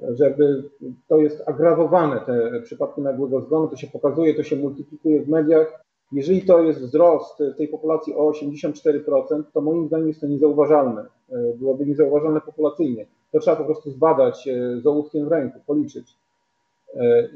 Że 0.01 0.25
jakby 0.25 0.63
to 1.09 1.19
jest 1.19 1.49
agrawowane, 1.49 2.21
te 2.21 2.61
przypadki 2.61 3.01
nagłego 3.01 3.41
zgonu, 3.41 3.69
to 3.69 3.77
się 3.77 3.87
pokazuje, 3.87 4.35
to 4.35 4.43
się 4.43 4.57
multiplikuje 4.57 5.23
w 5.23 5.29
mediach. 5.29 5.85
Jeżeli 6.13 6.43
to 6.43 6.63
jest 6.63 6.81
wzrost 6.81 7.43
tej 7.57 7.69
populacji 7.69 8.15
o 8.15 8.31
84%, 8.31 9.43
to 9.53 9.61
moim 9.61 9.87
zdaniem 9.87 10.09
jest 10.09 10.21
to 10.21 10.27
niezauważalne. 10.27 11.03
Y, 11.03 11.55
byłoby 11.59 11.87
niezauważalne 11.87 12.41
populacyjnie. 12.41 13.07
To 13.33 13.41
trzeba 13.41 13.57
po 13.57 13.65
prostu 13.65 13.91
zbadać 13.91 14.49
y, 14.49 14.81
z 14.81 14.87
ołówkiem 14.87 15.25
w 15.25 15.33
ręku, 15.33 15.59
policzyć. 15.67 16.17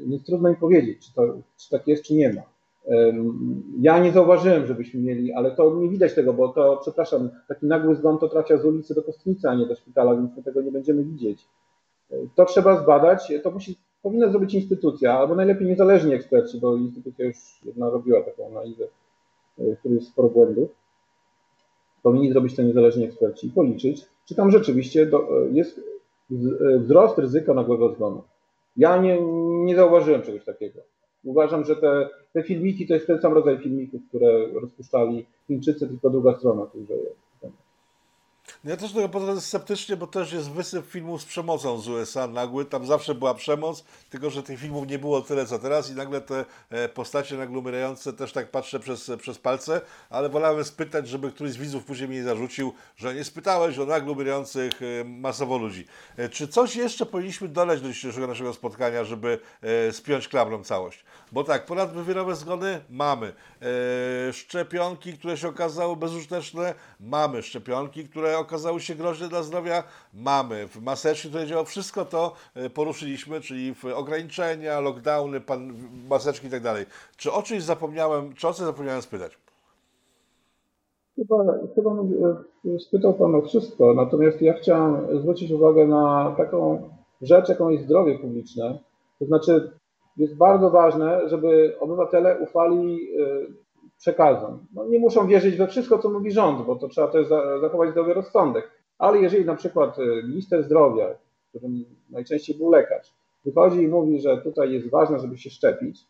Więc 0.07 0.25
trudno 0.25 0.49
mi 0.49 0.55
powiedzieć, 0.55 1.07
czy, 1.07 1.13
to, 1.13 1.37
czy 1.57 1.69
tak 1.69 1.87
jest, 1.87 2.03
czy 2.03 2.13
nie 2.13 2.33
ma. 2.33 2.41
Ja 3.79 3.99
nie 3.99 4.11
zauważyłem, 4.11 4.67
żebyśmy 4.67 5.01
mieli, 5.01 5.33
ale 5.33 5.51
to 5.51 5.75
nie 5.75 5.89
widać 5.89 6.13
tego, 6.13 6.33
bo 6.33 6.49
to, 6.49 6.77
przepraszam, 6.81 7.29
taki 7.47 7.65
nagły 7.65 7.95
zgon 7.95 8.17
to 8.17 8.29
trafia 8.29 8.57
z 8.57 8.65
ulicy 8.65 8.95
do 8.95 9.03
kostnicy, 9.03 9.49
a 9.49 9.55
nie 9.55 9.65
do 9.65 9.75
szpitala, 9.75 10.15
więc 10.15 10.37
my 10.37 10.43
tego 10.43 10.61
nie 10.61 10.71
będziemy 10.71 11.03
widzieć. 11.03 11.47
To 12.35 12.45
trzeba 12.45 12.83
zbadać, 12.83 13.33
to 13.43 13.51
musi, 13.51 13.77
powinna 14.01 14.29
zrobić 14.29 14.53
instytucja, 14.53 15.13
albo 15.13 15.35
najlepiej 15.35 15.67
niezależni 15.67 16.13
eksperci, 16.13 16.59
bo 16.59 16.75
instytucja 16.75 17.25
już 17.25 17.37
jedna 17.65 17.89
robiła 17.89 18.23
taką 18.23 18.47
analizę, 18.47 18.87
e, 19.59 19.75
w 19.75 19.79
której 19.79 19.95
jest 19.95 20.07
sporo 20.07 20.29
błędów. 20.29 20.69
Powinni 22.03 22.31
zrobić 22.31 22.55
to 22.55 22.61
niezależni 22.61 23.05
eksperci 23.05 23.47
i 23.47 23.51
policzyć, 23.51 24.05
czy 24.25 24.35
tam 24.35 24.51
rzeczywiście 24.51 25.05
do, 25.05 25.19
e, 25.19 25.49
jest 25.51 25.79
e, 26.31 26.79
wzrost 26.79 27.17
ryzyka 27.17 27.53
nagłego 27.53 27.89
zgonu. 27.89 28.23
Ja 28.77 28.97
nie, 28.97 29.21
nie 29.65 29.75
zauważyłem 29.75 30.21
czegoś 30.21 30.45
takiego. 30.45 30.79
Uważam, 31.23 31.65
że 31.65 31.75
te, 31.75 32.09
te 32.33 32.43
filmiki 32.43 32.87
to 32.87 32.93
jest 32.93 33.07
ten 33.07 33.21
sam 33.21 33.33
rodzaj 33.33 33.57
filmików, 33.57 34.01
które 34.09 34.47
rozpuszczali 34.47 35.25
Chińczycy, 35.47 35.87
tylko 35.87 36.09
druga 36.09 36.37
strona 36.37 36.65
tu 36.65 36.79
jest. 36.79 37.26
Ja 38.63 38.77
też 38.77 38.93
tego 38.93 39.09
podchodzę 39.09 39.41
sceptycznie, 39.41 39.97
bo 39.97 40.07
też 40.07 40.33
jest 40.33 40.51
wysyp 40.51 40.89
filmów 40.89 41.21
z 41.21 41.25
przemocą 41.25 41.79
z 41.79 41.87
USA 41.87 42.27
nagły. 42.27 42.65
Tam 42.65 42.85
zawsze 42.85 43.15
była 43.15 43.33
przemoc, 43.33 43.83
tylko 44.09 44.29
że 44.29 44.43
tych 44.43 44.59
filmów 44.59 44.87
nie 44.87 44.99
było 44.99 45.21
tyle 45.21 45.45
co 45.45 45.59
teraz 45.59 45.89
i 45.89 45.93
nagle 45.93 46.21
te 46.21 46.45
e, 46.69 46.89
postacie 46.89 47.37
nagle 47.37 47.59
umierające 47.59 48.13
też 48.13 48.31
tak 48.31 48.51
patrzę 48.51 48.79
przez, 48.79 49.11
przez 49.19 49.37
palce, 49.37 49.81
ale 50.09 50.29
wolałem 50.29 50.63
spytać, 50.63 51.07
żeby 51.07 51.31
któryś 51.31 51.51
z 51.51 51.57
widzów 51.57 51.85
później 51.85 52.09
mi 52.09 52.15
nie 52.15 52.23
zarzucił, 52.23 52.73
że 52.97 53.15
nie 53.15 53.23
spytałeś 53.23 53.77
o 53.79 53.85
nagle 53.85 54.11
umierających 54.11 54.81
e, 54.81 55.03
masowo 55.03 55.57
ludzi. 55.57 55.85
E, 56.17 56.29
czy 56.29 56.47
coś 56.47 56.75
jeszcze 56.75 57.05
powinniśmy 57.05 57.47
dodać 57.47 57.81
do 57.81 57.87
dzisiejszego 57.87 58.27
naszego 58.27 58.53
spotkania, 58.53 59.03
żeby 59.03 59.39
spiąć 59.91 60.27
klabrą 60.27 60.63
całość? 60.63 61.05
Bo 61.31 61.43
tak, 61.43 61.65
ponadwywiarowe 61.65 62.35
zgony 62.35 62.81
mamy. 62.89 63.33
Szczepionki, 64.31 65.13
które 65.13 65.37
się 65.37 65.47
okazały 65.47 65.95
bezużyteczne, 65.95 66.73
mamy. 66.99 67.43
Szczepionki, 67.43 68.09
które 68.09 68.36
okazały 68.39 68.79
się 68.79 68.95
groźne 68.95 69.27
dla 69.27 69.43
zdrowia, 69.43 69.83
mamy. 70.13 70.67
W 70.67 70.81
maseczki, 70.81 71.29
które 71.29 71.47
działa, 71.47 71.63
wszystko 71.63 72.05
to 72.05 72.33
e, 72.55 72.69
poruszyliśmy, 72.69 73.41
czyli 73.41 73.73
ograniczenia, 73.95 74.79
lockdowny, 74.79 75.41
pan, 75.41 75.73
maseczki 76.09 76.47
i 76.47 76.49
tak 76.49 76.63
dalej. 76.63 76.85
Czy 77.17 77.31
o 77.31 77.41
czymś 77.41 77.63
zapomniałem, 77.63 78.33
czy 78.33 78.47
o 78.47 78.53
coś 78.53 78.65
zapomniałem 78.65 79.01
spytać? 79.01 79.37
Chyba, 81.15 81.37
chyba 81.75 81.91
e, 82.75 82.79
spytał 82.79 83.13
Pan 83.13 83.35
o 83.35 83.41
wszystko, 83.41 83.93
natomiast 83.93 84.41
ja 84.41 84.53
chciałem 84.53 85.19
zwrócić 85.19 85.51
uwagę 85.51 85.87
na 85.87 86.35
taką 86.37 86.89
rzecz, 87.21 87.49
jaką 87.49 87.69
jest 87.69 87.85
zdrowie 87.85 88.19
publiczne. 88.19 88.79
To 89.19 89.25
znaczy, 89.25 89.71
jest 90.17 90.37
bardzo 90.37 90.69
ważne, 90.69 91.29
żeby 91.29 91.75
obywatele 91.79 92.39
ufali 92.39 92.99
e, 93.19 93.66
przekazom. 93.97 94.65
No, 94.73 94.85
nie 94.85 94.99
muszą 94.99 95.27
wierzyć 95.27 95.55
we 95.55 95.67
wszystko, 95.67 95.99
co 95.99 96.09
mówi 96.09 96.31
rząd, 96.31 96.65
bo 96.65 96.75
to 96.75 96.87
trzeba 96.87 97.07
też 97.07 97.27
zachować 97.61 97.89
zdrowy 97.89 98.13
rozsądek. 98.13 98.71
Ale 98.97 99.19
jeżeli 99.19 99.45
na 99.45 99.55
przykład 99.55 99.99
y, 99.99 100.23
minister 100.27 100.63
zdrowia, 100.63 101.07
którym 101.49 101.85
najczęściej 102.09 102.57
był 102.57 102.71
lekarz, 102.71 103.13
wychodzi 103.45 103.81
i 103.81 103.87
mówi, 103.87 104.19
że 104.19 104.37
tutaj 104.37 104.71
jest 104.71 104.89
ważne, 104.89 105.19
żeby 105.19 105.37
się 105.37 105.49
szczepić, 105.49 106.05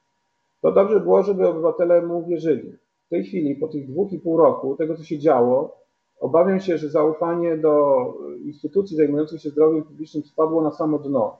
to 0.61 0.71
dobrze 0.71 0.99
było, 0.99 1.23
żeby 1.23 1.47
obywatele 1.47 2.01
mu 2.01 2.25
wierzyli. 2.25 2.73
W 3.05 3.09
tej 3.09 3.23
chwili, 3.23 3.55
po 3.55 3.67
tych 3.67 3.87
dwóch 3.87 4.11
i 4.11 4.19
pół 4.19 4.37
roku, 4.37 4.75
tego 4.75 4.95
co 4.95 5.03
się 5.03 5.19
działo, 5.19 5.77
obawiam 6.19 6.59
się, 6.59 6.77
że 6.77 6.89
zaufanie 6.89 7.57
do 7.57 8.13
instytucji 8.45 8.97
zajmujących 8.97 9.41
się 9.41 9.49
zdrowiem 9.49 9.83
publicznym 9.83 10.23
spadło 10.23 10.61
na 10.61 10.71
samo 10.71 10.99
dno. 10.99 11.37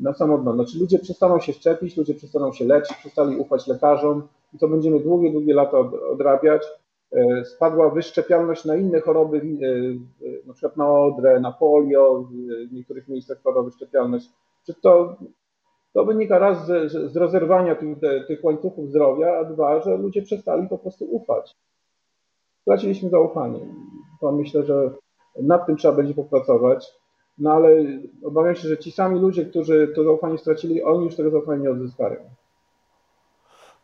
Na 0.00 0.14
samo 0.14 0.38
dno. 0.38 0.54
Znaczy 0.54 0.78
ludzie 0.78 0.98
przestaną 0.98 1.40
się 1.40 1.52
szczepić, 1.52 1.96
ludzie 1.96 2.14
przestaną 2.14 2.52
się 2.52 2.64
leczyć, 2.64 2.96
przestali 2.96 3.36
ufać 3.36 3.66
lekarzom 3.66 4.22
i 4.54 4.58
to 4.58 4.68
będziemy 4.68 5.00
długie, 5.00 5.32
długie 5.32 5.54
lata 5.54 5.78
odrabiać. 6.12 6.62
E, 7.12 7.44
spadła 7.44 7.90
wyszczepialność 7.90 8.64
na 8.64 8.76
inne 8.76 9.00
choroby, 9.00 9.36
e, 9.38 9.40
e, 9.40 10.46
na 10.46 10.52
przykład 10.52 10.76
na 10.76 10.92
odrę, 10.92 11.40
na 11.40 11.52
polio, 11.52 12.28
w 12.68 12.72
niektórych 12.72 13.08
miejscach 13.08 13.38
spadła 13.38 13.62
wyszczepialność. 13.62 14.30
Czy 14.66 14.74
to, 14.74 15.16
to 15.92 16.04
wynika 16.04 16.38
raz 16.38 16.66
z, 16.66 16.92
z 17.12 17.16
rozerwania 17.16 17.74
tych, 17.74 17.98
tych 18.28 18.44
łańcuchów 18.44 18.88
zdrowia, 18.88 19.38
a 19.38 19.44
dwa, 19.44 19.80
że 19.80 19.96
ludzie 19.96 20.22
przestali 20.22 20.68
po 20.68 20.78
prostu 20.78 21.04
ufać. 21.04 21.56
Straciliśmy 22.62 23.10
zaufanie. 23.10 23.60
To 24.20 24.32
myślę, 24.32 24.62
że 24.62 24.90
nad 25.42 25.66
tym 25.66 25.76
trzeba 25.76 25.94
będzie 25.94 26.14
popracować. 26.14 27.00
No 27.38 27.52
ale 27.52 27.68
obawiam 28.24 28.54
się, 28.54 28.68
że 28.68 28.78
ci 28.78 28.92
sami 28.92 29.20
ludzie, 29.20 29.44
którzy 29.44 29.92
to 29.94 30.04
zaufanie 30.04 30.38
stracili, 30.38 30.82
oni 30.82 31.04
już 31.04 31.16
tego 31.16 31.30
zaufania 31.30 31.62
nie 31.62 31.70
odzyskają. 31.70 32.16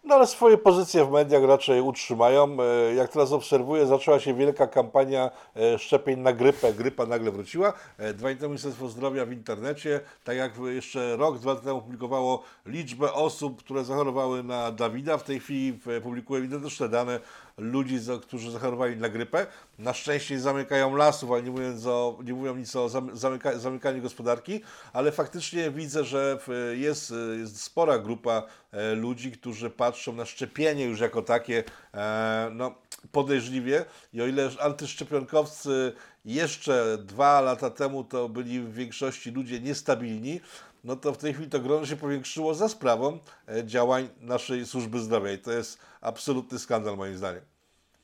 No 0.07 0.15
ale 0.15 0.27
swoje 0.27 0.59
pozycje 0.59 1.05
w 1.05 1.11
mediach 1.11 1.45
raczej 1.45 1.81
utrzymają. 1.81 2.57
E, 2.61 2.95
jak 2.95 3.11
teraz 3.11 3.33
obserwuję, 3.33 3.87
zaczęła 3.87 4.21
się 4.21 4.35
wielka 4.35 4.67
kampania 4.67 5.31
e, 5.57 5.79
szczepień 5.79 6.21
na 6.21 6.33
grypę. 6.33 6.73
Grypa 6.73 7.07
nagle 7.07 7.31
wróciła. 7.31 7.73
E, 7.99 8.15
dwa 8.15 8.29
dni 8.29 8.37
temu 8.37 8.49
Ministerstwo 8.49 8.89
Zdrowia 8.89 9.27
w 9.27 9.33
internecie, 9.33 10.01
tak 10.25 10.37
jak 10.37 10.53
jeszcze 10.59 11.17
rok, 11.17 11.39
dwa 11.39 11.53
lata 11.53 11.65
temu 11.65 11.83
publikowało 11.83 12.43
liczbę 12.67 13.13
osób, 13.13 13.59
które 13.63 13.85
zachorowały 13.85 14.43
na 14.43 14.73
Dawida. 14.73 15.19
W 15.19 15.23
tej 15.23 15.41
chwili 15.41 15.79
publikuje 16.03 16.45
identyczne 16.45 16.89
dane 16.89 17.21
ludzi, 17.59 17.99
którzy 18.23 18.51
zachorowali 18.51 18.97
na 18.97 19.09
grypę. 19.09 19.47
Na 19.79 19.95
szczęście 19.95 20.35
nie 20.35 20.41
zamykają 20.41 20.97
lasów, 20.97 21.33
ale 21.33 21.43
nie, 21.43 21.51
mówiąc 21.51 21.87
o, 21.87 22.19
nie 22.25 22.35
mówią 22.35 22.57
nic 22.57 22.77
o 22.77 22.89
zamyka, 23.13 23.59
zamykaniu 23.59 24.03
gospodarki, 24.03 24.61
ale 24.93 25.13
faktycznie 25.13 25.71
widzę, 25.71 26.05
że 26.05 26.39
jest, 26.73 27.15
jest 27.39 27.63
spora 27.63 27.99
grupa 27.99 28.43
e, 28.73 28.95
ludzi, 28.95 29.33
którzy 29.33 29.71
patrzą 29.71 30.13
na 30.13 30.25
szczepienie 30.25 30.85
już 30.85 31.01
jako 31.01 31.23
takie 31.23 31.65
e, 31.95 32.51
no, 32.53 32.75
podejrzliwie 33.13 33.85
i 34.13 34.23
o 34.23 34.27
ile 34.27 34.51
antyszczepionkowcy 34.61 35.93
jeszcze 36.25 36.99
dwa 36.99 37.41
lata 37.41 37.71
temu 37.71 38.05
to 38.05 38.29
byli 38.29 38.61
w 38.61 38.75
większości 38.75 39.31
ludzie 39.31 39.61
niestabilni, 39.61 40.41
no 40.87 40.97
to 40.97 41.13
w 41.13 41.19
tej 41.19 41.33
chwili 41.33 41.51
to 41.51 41.61
grono 41.61 41.87
się 41.87 41.97
powiększyło 41.97 42.55
za 42.55 42.69
sprawą 42.69 43.19
e, 43.49 43.65
działań 43.65 44.09
naszej 44.21 44.67
służby 44.67 44.99
zdrowia 44.99 45.33
i 45.33 45.39
to 45.39 45.53
jest 45.53 45.79
absolutny 46.01 46.59
skandal 46.59 46.97
moim 46.97 47.17
zdaniem. 47.17 47.43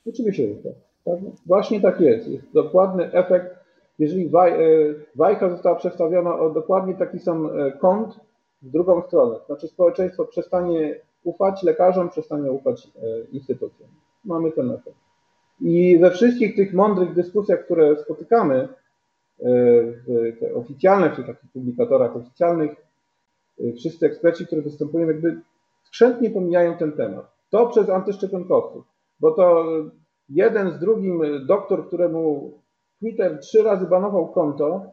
Oczywiście, 0.08 0.48
że 0.48 0.54
tak. 0.54 0.72
tak. 1.04 1.14
Właśnie 1.46 1.80
tak 1.80 2.00
jest. 2.00 2.28
Jest 2.28 2.52
dokładny 2.52 3.12
efekt, 3.12 3.56
jeżeli 3.98 4.28
waj, 4.28 4.52
e, 4.52 4.94
wajcha 5.14 5.50
została 5.50 5.76
przestawiona 5.76 6.38
o 6.38 6.50
dokładnie 6.50 6.94
taki 6.94 7.18
sam 7.18 7.46
e, 7.46 7.72
kąt 7.72 8.20
w 8.62 8.70
drugą 8.70 9.02
stronę. 9.02 9.36
Znaczy 9.46 9.68
społeczeństwo 9.68 10.24
przestanie 10.24 11.00
ufać 11.24 11.62
lekarzom, 11.62 12.10
przestanie 12.10 12.52
ufać 12.52 12.88
instytucjom. 13.32 13.88
Mamy 14.24 14.52
ten 14.52 14.70
efekt. 14.70 14.96
I 15.60 15.98
we 15.98 16.10
wszystkich 16.10 16.56
tych 16.56 16.74
mądrych 16.74 17.14
dyskusjach, 17.14 17.64
które 17.64 17.96
spotykamy, 17.96 18.68
w 19.42 20.36
oficjalnych, 20.54 21.16
czy 21.16 21.24
takich 21.24 21.50
publikatorach 21.52 22.16
oficjalnych, 22.16 22.70
y, 23.60 23.72
wszyscy 23.72 24.06
eksperci, 24.06 24.46
którzy 24.46 24.62
występują, 24.62 25.06
jakby 25.06 25.40
skrzętnie 25.84 26.30
pomijają 26.30 26.76
ten 26.76 26.92
temat. 26.92 27.32
To 27.50 27.66
przez 27.66 27.88
antyszczepionkowców, 27.88 28.84
bo 29.20 29.30
to 29.30 29.64
jeden 30.28 30.70
z 30.70 30.78
drugim 30.78 31.22
doktor, 31.46 31.86
któremu 31.86 32.52
Twitter 32.98 33.38
trzy 33.38 33.62
razy 33.62 33.86
banował 33.86 34.28
konto, 34.28 34.86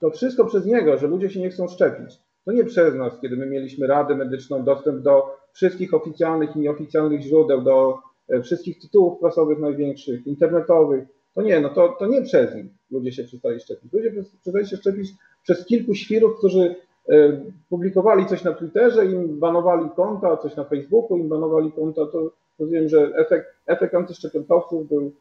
to 0.00 0.10
wszystko 0.10 0.44
przez 0.44 0.66
niego, 0.66 0.98
że 0.98 1.06
ludzie 1.06 1.30
się 1.30 1.40
nie 1.40 1.50
chcą 1.50 1.68
szczepić. 1.68 2.18
To 2.44 2.52
nie 2.52 2.64
przez 2.64 2.94
nas, 2.94 3.20
kiedy 3.20 3.36
my 3.36 3.46
mieliśmy 3.46 3.86
radę 3.86 4.14
medyczną, 4.14 4.64
dostęp 4.64 5.02
do 5.02 5.36
wszystkich 5.52 5.94
oficjalnych 5.94 6.56
i 6.56 6.58
nieoficjalnych 6.58 7.20
źródeł, 7.20 7.62
do 7.62 7.98
e, 8.28 8.42
wszystkich 8.42 8.78
tytułów 8.80 9.20
prasowych 9.20 9.58
największych, 9.58 10.26
internetowych. 10.26 11.04
To 11.34 11.42
nie, 11.42 11.60
no 11.60 11.68
to, 11.68 11.88
to 11.88 12.06
nie 12.06 12.22
przez 12.22 12.54
nich 12.54 12.66
ludzie 12.90 13.12
się 13.12 13.24
przestali 13.24 13.60
szczepić. 13.60 13.92
Ludzie 13.92 14.24
przestali 14.40 14.66
się 14.66 14.76
szczepić 14.76 15.10
przez 15.42 15.66
kilku 15.66 15.94
świrów, 15.94 16.38
którzy 16.38 16.76
e, 17.08 17.40
publikowali 17.68 18.26
coś 18.26 18.44
na 18.44 18.52
Twitterze, 18.52 19.06
im 19.06 19.38
banowali 19.38 19.90
konta, 19.96 20.36
coś 20.36 20.56
na 20.56 20.64
Facebooku, 20.64 21.16
im 21.16 21.28
banowali 21.28 21.72
konta, 21.72 22.06
to 22.06 22.30
rozumiem, 22.58 22.88
że 22.88 23.12
efekt, 23.16 23.46
efekt 23.66 23.94
antyszczepionkowców 23.94 24.88
był 24.88 25.12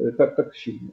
e, 0.00 0.12
tak, 0.12 0.36
tak 0.36 0.56
silny. 0.56 0.88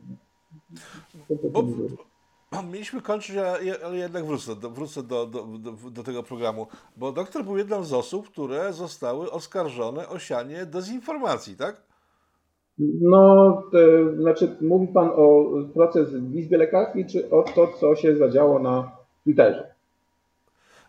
Mieliśmy 2.72 3.02
kończyć, 3.02 3.36
ale 3.84 3.98
jednak 3.98 4.26
wrócę, 4.26 4.56
do, 4.56 4.70
wrócę 4.70 5.04
do, 5.04 5.26
do, 5.26 5.44
do, 5.44 5.72
do, 5.92 6.04
tego 6.04 6.24
programu, 6.24 6.68
bo 6.98 7.12
doktor 7.12 7.44
był 7.44 7.58
jedną 7.58 7.84
z 7.84 7.94
osób, 7.94 8.30
które 8.30 8.74
zostały 8.74 9.32
oskarżone 9.32 10.10
o 10.10 10.20
sianie 10.20 10.66
dezinformacji, 10.66 11.56
tak? 11.56 11.82
No, 12.80 13.64
to, 13.72 13.78
znaczy 14.22 14.56
mówi 14.62 14.88
Pan 14.88 15.10
o 15.16 15.46
proces 15.74 16.10
w 16.10 16.36
Izbie 16.36 16.58
Lekarskiej, 16.58 17.06
czy 17.06 17.30
o 17.30 17.44
to, 17.44 17.68
co 17.80 17.96
się 17.96 18.18
zadziało 18.18 18.60
na 18.60 18.92
Twitterze? 19.24 19.76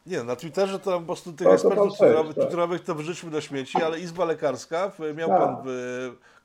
Nie, 0.06 0.22
na 0.22 0.36
Twitterze 0.36 0.78
to 0.78 1.00
po 1.00 1.06
prostu 1.06 1.32
tych 1.32 1.46
to, 1.46 1.54
ekspertów 1.54 1.98
tak. 1.98 2.80
to 2.80 2.94
wyrzućmy 2.94 3.30
do 3.30 3.40
śmieci, 3.40 3.82
ale 3.82 4.00
Izba 4.00 4.24
Lekarska, 4.24 4.92
miał 5.16 5.28
tak. 5.28 5.38
Pan 5.38 5.56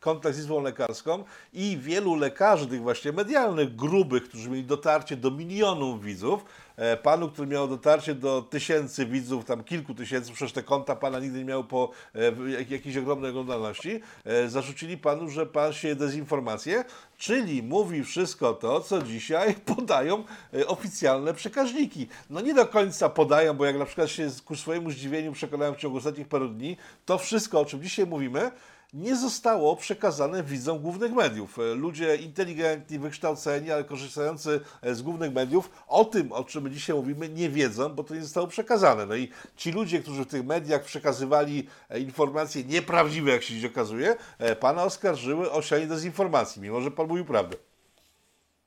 kontakt 0.02 0.36
z 0.36 0.40
Izbą 0.40 0.62
Lekarską 0.62 1.24
i 1.54 1.78
wielu 1.78 2.16
lekarzy, 2.16 2.68
tych 2.68 2.82
właśnie 2.82 3.12
medialnych, 3.12 3.76
grubych, 3.76 4.24
którzy 4.24 4.50
mieli 4.50 4.64
dotarcie 4.64 5.18
do 5.18 5.32
milionów 5.32 6.04
widzów, 6.04 6.46
e, 6.76 6.98
panu, 6.98 7.30
który 7.30 7.48
miał 7.48 7.68
dotarcie 7.68 8.16
do 8.16 8.42
tysięcy 8.42 9.06
widzów, 9.06 9.46
tam 9.46 9.64
kilku 9.64 9.94
tysięcy, 9.94 10.32
przecież 10.32 10.54
te 10.54 10.64
konta 10.64 10.96
pana 10.96 11.20
nigdy 11.20 11.38
nie 11.38 11.46
miał 11.46 11.64
po 11.64 11.92
e, 12.16 12.62
jakiejś 12.70 12.98
ogromnej 12.98 13.30
oglądalności, 13.30 14.00
e, 14.26 14.50
zarzucili 14.50 14.98
panu, 14.98 15.30
że 15.30 15.46
pan 15.46 15.74
się 15.74 15.96
dezinformację, 15.96 16.84
czyli 17.18 17.64
mówi 17.64 18.04
wszystko 18.04 18.54
to, 18.54 18.82
co 18.82 19.02
dzisiaj 19.02 19.54
podają 19.76 20.24
oficjalne 20.68 21.34
przekaźniki. 21.34 22.08
No 22.30 22.42
nie 22.42 22.54
do 22.54 22.66
końca 22.66 23.10
podają, 23.10 23.54
bo 23.54 23.66
jak 23.66 23.78
na 23.78 23.86
przykład 23.86 24.10
się 24.10 24.30
ku 24.46 24.56
swojemu 24.56 24.92
zdziwieniu 24.92 25.32
przekonałem 25.32 25.76
w 25.76 25.78
ciągu 25.78 25.98
ostatnich 25.98 26.28
paru 26.28 26.48
dni, 26.48 26.78
to 27.06 27.18
wszystko, 27.18 27.60
o 27.60 27.66
czym 27.66 27.84
dzisiaj 27.84 28.06
mówimy, 28.08 28.52
nie 28.94 29.16
zostało 29.16 29.76
przekazane 29.76 30.44
widzom 30.44 30.80
głównych 30.80 31.14
mediów. 31.14 31.60
E, 31.60 31.76
ludzie 31.76 32.16
inteligentni, 32.16 33.00
wykształceni, 33.00 33.72
ale 33.72 33.84
korzystający 33.84 34.60
e, 34.82 34.96
z 34.96 35.02
głównych 35.02 35.34
mediów 35.34 35.70
o 35.88 36.06
tym, 36.06 36.32
o 36.32 36.44
czym 36.44 36.70
dzisiaj 36.70 36.96
mówimy, 36.96 37.30
nie 37.30 37.50
wiedzą, 37.50 37.90
bo 37.90 38.04
to 38.04 38.16
nie 38.16 38.22
zostało 38.22 38.48
przekazane. 38.48 39.06
No 39.06 39.16
i 39.16 39.30
ci 39.56 39.72
ludzie, 39.72 40.00
którzy 40.00 40.24
w 40.24 40.28
tych 40.28 40.46
mediach 40.46 40.84
przekazywali 40.84 41.68
e, 41.90 42.00
informacje 42.00 42.64
nieprawdziwe, 42.64 43.32
jak 43.32 43.44
się 43.44 43.54
dziś 43.54 43.66
okazuje, 43.66 44.16
pana 44.60 44.84
oskarżyły 44.84 45.52
o 45.52 45.62
sianie 45.62 45.88
dezinformacji, 45.88 46.62
mimo 46.62 46.82
że 46.82 46.92
pan 46.92 47.08
mówił 47.08 47.26
prawdę. 47.26 47.58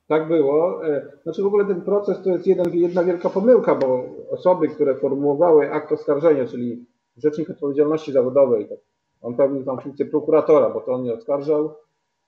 Tak 0.09 0.29
było. 0.29 0.81
Znaczy 1.23 1.43
w 1.43 1.47
ogóle 1.47 1.65
ten 1.65 1.83
proces 1.83 2.17
to 2.25 2.31
jest 2.31 2.47
jeden, 2.47 2.75
jedna 2.75 3.05
wielka 3.05 3.31
pomyłka, 3.31 3.75
bo 3.75 4.05
osoby, 4.31 4.69
które 4.69 4.95
formułowały 4.95 5.73
akt 5.73 5.93
oskarżenia, 5.93 6.47
czyli 6.47 6.87
Rzecznik 7.17 7.51
Odpowiedzialności 7.51 8.13
Zawodowej, 8.13 8.69
tak 8.69 8.79
on 9.25 9.37
pełnił 9.37 9.65
tam 9.65 9.81
funkcję 9.81 10.07
prokuratora, 10.07 10.71
bo 10.71 10.81
to 10.81 10.93
on 10.93 11.01
mnie 11.01 11.15
oskarżał. 11.15 11.75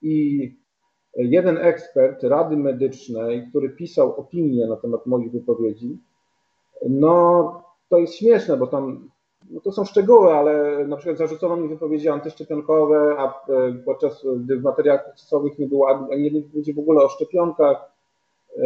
I 0.01 0.55
jeden 1.15 1.57
ekspert 1.57 2.23
Rady 2.23 2.57
Medycznej, 2.57 3.47
który 3.49 3.69
pisał 3.69 4.15
opinię 4.15 4.67
na 4.67 4.75
temat 4.75 5.05
moich 5.05 5.31
wypowiedzi, 5.31 5.97
no 6.89 7.63
to 7.89 7.97
jest 7.97 8.15
śmieszne, 8.15 8.57
bo 8.57 8.67
tam 8.67 9.09
no 9.49 9.61
to 9.61 9.71
są 9.71 9.85
szczegóły, 9.85 10.33
ale 10.33 10.85
na 10.87 10.97
przykład 10.97 11.17
zarzucono 11.17 11.57
mi 11.57 11.69
wypowiedzi 11.69 12.09
antyszczepionkowe, 12.09 13.15
a 13.17 13.25
e, 13.25 13.73
podczas 13.85 14.25
gdy 14.37 14.57
w 14.57 14.63
materiałach 14.63 15.05
procesowych 15.05 15.59
nie 15.59 15.67
było 15.67 15.89
ani 15.89 16.23
jednej 16.23 16.41
wypowiedzi 16.41 16.73
w 16.73 16.79
ogóle 16.79 17.03
o 17.03 17.09
szczepionkach. 17.09 17.77
E, 18.57 18.61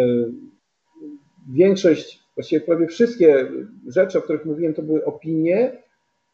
większość, 1.53 2.23
właściwie 2.36 2.61
prawie 2.61 2.88
wszystkie 2.88 3.51
rzeczy, 3.88 4.19
o 4.19 4.21
których 4.21 4.45
mówiłem, 4.45 4.73
to 4.73 4.82
były 4.82 5.05
opinie, 5.05 5.84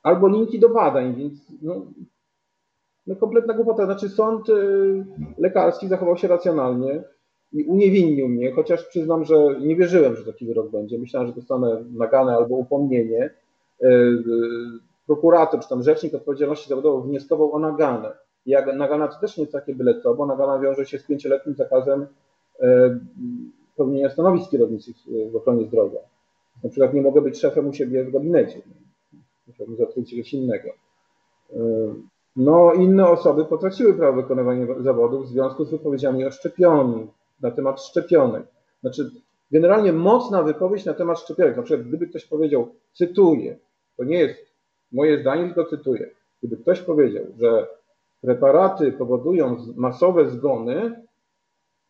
albo 0.07 0.27
linki 0.27 0.59
do 0.59 0.69
badań, 0.69 1.15
więc 1.15 1.33
no, 1.61 1.85
no 3.07 3.15
kompletna 3.15 3.53
głupota. 3.53 3.85
Znaczy 3.85 4.09
sąd 4.09 4.49
y, 4.49 5.05
lekarski 5.37 5.87
zachował 5.87 6.17
się 6.17 6.27
racjonalnie 6.27 7.03
i 7.53 7.63
uniewinnił 7.63 8.27
mnie, 8.27 8.51
chociaż 8.51 8.85
przyznam, 8.85 9.25
że 9.25 9.35
nie 9.59 9.75
wierzyłem, 9.75 10.15
że 10.15 10.25
taki 10.25 10.45
wyrok 10.45 10.71
będzie. 10.71 10.99
Myślałem, 10.99 11.27
że 11.27 11.35
dostanę 11.35 11.83
naganę 11.93 12.35
albo 12.35 12.55
upomnienie. 12.55 13.29
Y, 13.83 13.87
y, 13.87 14.23
prokurator 15.07 15.59
czy 15.59 15.69
tam 15.69 15.83
rzecznik 15.83 16.13
odpowiedzialności 16.13 16.69
zawodowej 16.69 17.09
wnioskował 17.09 17.53
o 17.53 17.59
naganę. 17.59 18.11
Jak 18.45 18.75
nagana 18.75 19.07
to 19.07 19.19
też 19.19 19.37
nie 19.37 19.41
jest 19.41 19.53
takie 19.53 19.75
byle 19.75 20.01
co, 20.01 20.15
bo 20.15 20.25
nagana 20.25 20.59
wiąże 20.59 20.85
się 20.85 20.99
z 20.99 21.03
pięcioletnim 21.03 21.55
zakazem 21.55 22.07
pełnienia 23.77 24.09
stanowisk 24.09 24.51
kierowniczych 24.51 24.95
w 25.31 25.35
ochronie 25.35 25.65
zdrowia. 25.65 25.99
Na 26.63 26.69
przykład 26.69 26.93
nie 26.93 27.01
mogę 27.01 27.21
być 27.21 27.39
szefem 27.39 27.67
u 27.67 27.73
siebie 27.73 28.03
w 28.03 28.11
gabinecie 28.11 28.61
musiałbym 29.47 29.75
zatrudnić 29.77 30.09
czegoś 30.09 30.33
innego. 30.33 30.69
y, 30.69 31.57
no, 32.35 32.73
inne 32.73 33.09
osoby 33.09 33.45
potraciły 33.45 33.93
prawo 33.93 34.21
wykonywania 34.21 34.65
zawodów 34.79 35.25
w 35.25 35.29
związku 35.29 35.65
z 35.65 35.71
wypowiedziami 35.71 36.25
o 36.25 36.31
szczepieniu, 36.31 37.07
na 37.41 37.51
temat 37.51 37.81
szczepionek. 37.81 38.43
Znaczy, 38.81 39.11
generalnie 39.51 39.93
mocna 39.93 40.43
wypowiedź 40.43 40.85
na 40.85 40.93
temat 40.93 41.19
szczepionek. 41.19 41.57
Na 41.57 41.63
przykład, 41.63 41.87
gdyby 41.87 42.07
ktoś 42.07 42.25
powiedział, 42.25 42.67
cytuję, 42.93 43.57
to 43.97 44.03
nie 44.03 44.19
jest 44.19 44.39
moje 44.91 45.21
zdanie, 45.21 45.45
tylko 45.45 45.65
cytuję. 45.65 46.09
Gdyby 46.43 46.61
ktoś 46.61 46.81
powiedział, 46.81 47.25
że 47.39 47.67
preparaty 48.21 48.91
powodują 48.91 49.57
masowe 49.75 50.29
zgony 50.29 51.01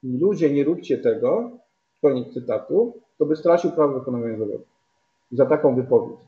ludzie 0.04 0.54
nie 0.54 0.64
róbcie 0.64 0.98
tego, 0.98 1.52
koniec 2.02 2.34
cytatu, 2.34 2.94
to 3.18 3.26
by 3.26 3.36
stracił 3.36 3.72
prawo 3.72 4.00
wykonywania 4.00 4.38
zawodu. 4.38 4.64
Za 5.32 5.46
taką 5.46 5.76
wypowiedź. 5.76 6.20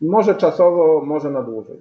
Może 0.00 0.34
czasowo, 0.34 1.02
może 1.04 1.30
na 1.30 1.42
dłużej. 1.42 1.76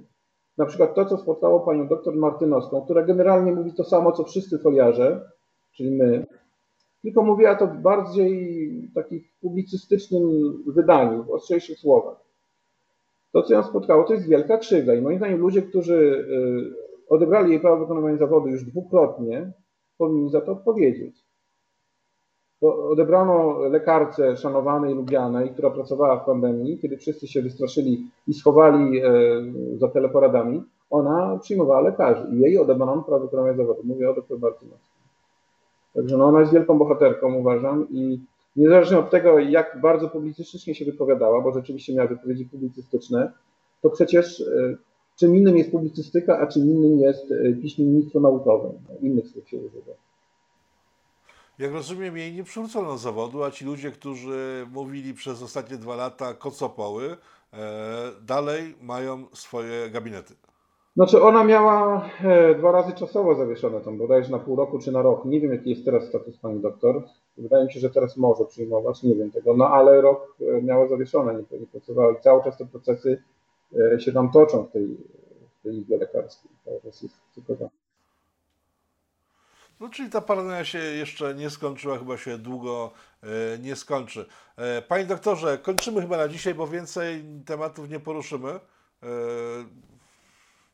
Na 0.57 0.66
przykład 0.66 0.95
to, 0.95 1.05
co 1.05 1.18
spotkało 1.18 1.59
panią 1.59 1.88
doktor 1.88 2.16
Martynowską, 2.16 2.82
która 2.82 3.03
generalnie 3.03 3.51
mówi 3.51 3.74
to 3.74 3.84
samo, 3.84 4.12
co 4.12 4.24
wszyscy 4.24 4.59
foliarze, 4.59 5.32
czyli 5.72 5.91
my, 5.91 6.26
tylko 7.01 7.24
mówiła 7.24 7.55
to 7.55 7.68
w 7.68 7.78
bardziej 7.78 8.72
takich 8.95 9.34
publicystycznym 9.41 10.24
wydaniu, 10.68 11.24
w 11.24 11.32
ostrzejszych 11.32 11.80
słowach. 11.80 12.18
To, 13.32 13.43
co 13.43 13.53
ją 13.53 13.64
spotkało, 13.64 14.03
to 14.03 14.14
jest 14.14 14.28
wielka 14.28 14.57
krzywda 14.57 14.93
i 14.93 15.01
moim 15.01 15.18
zdaniem 15.18 15.39
ludzie, 15.39 15.62
którzy 15.62 15.95
y, 15.95 17.09
odebrali 17.09 17.51
jej 17.51 17.59
prawo 17.59 17.78
wykonywania 17.78 18.18
zawodu 18.18 18.47
już 18.47 18.64
dwukrotnie, 18.64 19.51
powinni 19.97 20.30
za 20.30 20.41
to 20.41 20.51
odpowiedzieć. 20.51 21.16
Odebrano 22.62 23.59
lekarce 23.59 24.38
szanowanej, 24.38 24.93
lubianej, 24.93 25.49
która 25.49 25.70
pracowała 25.70 26.20
w 26.20 26.26
pandemii, 26.26 26.78
kiedy 26.78 26.97
wszyscy 26.97 27.28
się 27.28 27.41
wystraszyli 27.41 28.07
i 28.28 28.34
schowali 28.34 28.99
e, 28.99 29.12
za 29.78 29.88
teleporadami, 29.88 30.64
ona 30.89 31.39
przyjmowała 31.41 31.82
lekarzy 31.82 32.28
i 32.32 32.39
jej 32.39 32.57
odebrano 32.57 33.03
prawo 33.03 33.26
wykonywania 33.26 33.57
zawodu. 33.57 33.82
Mówię 33.84 34.09
o 34.09 34.14
doktor 34.14 34.39
Martynowskiej. 34.39 35.01
Także 35.93 36.18
no, 36.18 36.26
ona 36.26 36.39
jest 36.39 36.53
wielką 36.53 36.78
bohaterką, 36.78 37.36
uważam, 37.36 37.88
i 37.91 38.20
niezależnie 38.55 38.99
od 38.99 39.09
tego, 39.09 39.39
jak 39.39 39.82
bardzo 39.82 40.09
publicystycznie 40.09 40.76
się 40.76 40.86
wypowiadała, 40.86 41.41
bo 41.41 41.51
rzeczywiście 41.51 41.95
miała 41.95 42.07
wypowiedzi 42.07 42.45
publicystyczne, 42.45 43.32
to 43.82 43.89
przecież 43.89 44.41
e, 44.41 44.76
czym 45.16 45.36
innym 45.36 45.57
jest 45.57 45.72
publicystyka, 45.72 46.39
a 46.39 46.47
czym 46.47 46.64
innym 46.64 46.99
jest 46.99 47.32
e, 47.32 47.53
piśmiennictwo 47.62 48.20
naukowe. 48.20 48.70
Innych 49.01 49.28
słów 49.28 49.49
się 49.49 49.57
używa. 49.57 49.91
Jak 51.62 51.74
rozumiem, 51.74 52.18
jej 52.18 52.34
nie 52.34 52.43
przywrócono 52.43 52.97
zawodu, 52.97 53.43
a 53.43 53.51
ci 53.51 53.66
ludzie, 53.66 53.91
którzy 53.91 54.68
mówili 54.72 55.14
przez 55.14 55.43
ostatnie 55.43 55.78
dwa 55.78 55.95
lata 55.95 56.34
kocopoły, 56.34 57.18
e, 57.53 57.57
dalej 58.22 58.76
mają 58.82 59.26
swoje 59.34 59.89
gabinety. 59.89 60.34
Znaczy 60.95 61.24
ona 61.24 61.43
miała 61.43 62.09
e, 62.24 62.55
dwa 62.55 62.72
razy 62.72 62.93
czasowo 62.93 63.36
zawieszone 63.36 63.82
tam, 63.82 63.97
bodajże 63.97 64.32
na 64.32 64.39
pół 64.39 64.55
roku 64.55 64.80
czy 64.80 64.91
na 64.91 65.01
rok. 65.01 65.26
Nie 65.26 65.39
wiem 65.39 65.51
jaki 65.51 65.70
jest 65.70 65.86
teraz 65.86 66.03
status 66.03 66.38
pani 66.38 66.59
doktor. 66.59 67.03
Wydaje 67.38 67.66
mi 67.66 67.74
się, 67.74 67.80
że 67.80 67.89
teraz 67.89 68.18
może 68.18 68.45
przyjmować, 68.45 69.03
nie 69.03 69.16
wiem 69.16 69.32
tego, 69.32 69.53
no 69.53 69.68
ale 69.68 70.01
rok 70.01 70.36
e, 70.41 70.62
miała 70.62 70.88
zawieszone, 70.88 71.34
nie, 71.34 71.59
nie 71.59 71.68
pracowała 71.68 72.14
i 72.14 72.22
cały 72.22 72.43
czas 72.43 72.57
te 72.57 72.66
procesy 72.66 73.24
się 73.99 74.12
tam 74.12 74.32
toczą 74.32 74.64
w 74.64 74.72
tej, 74.72 74.88
w 75.59 75.64
tej 75.64 75.78
izbie 75.78 75.97
lekarskiej. 75.97 76.51
Cały 76.66 76.82
czas 76.82 77.01
jest 77.01 77.16
tylko 77.36 77.55
tam. 77.55 77.70
No, 79.82 79.89
czyli 79.89 80.09
ta 80.09 80.21
paranoja 80.21 80.65
się 80.65 80.79
jeszcze 80.79 81.36
nie 81.36 81.49
skończyła, 81.49 81.97
chyba 81.97 82.17
się 82.17 82.38
długo 82.38 82.91
e, 83.23 83.27
nie 83.59 83.75
skończy. 83.75 84.25
E, 84.57 84.82
panie 84.82 85.05
doktorze, 85.05 85.57
kończymy 85.57 86.01
chyba 86.01 86.17
na 86.17 86.27
dzisiaj, 86.27 86.53
bo 86.53 86.67
więcej 86.67 87.23
tematów 87.45 87.89
nie 87.89 87.99
poruszymy, 87.99 88.49
e, 88.49 88.59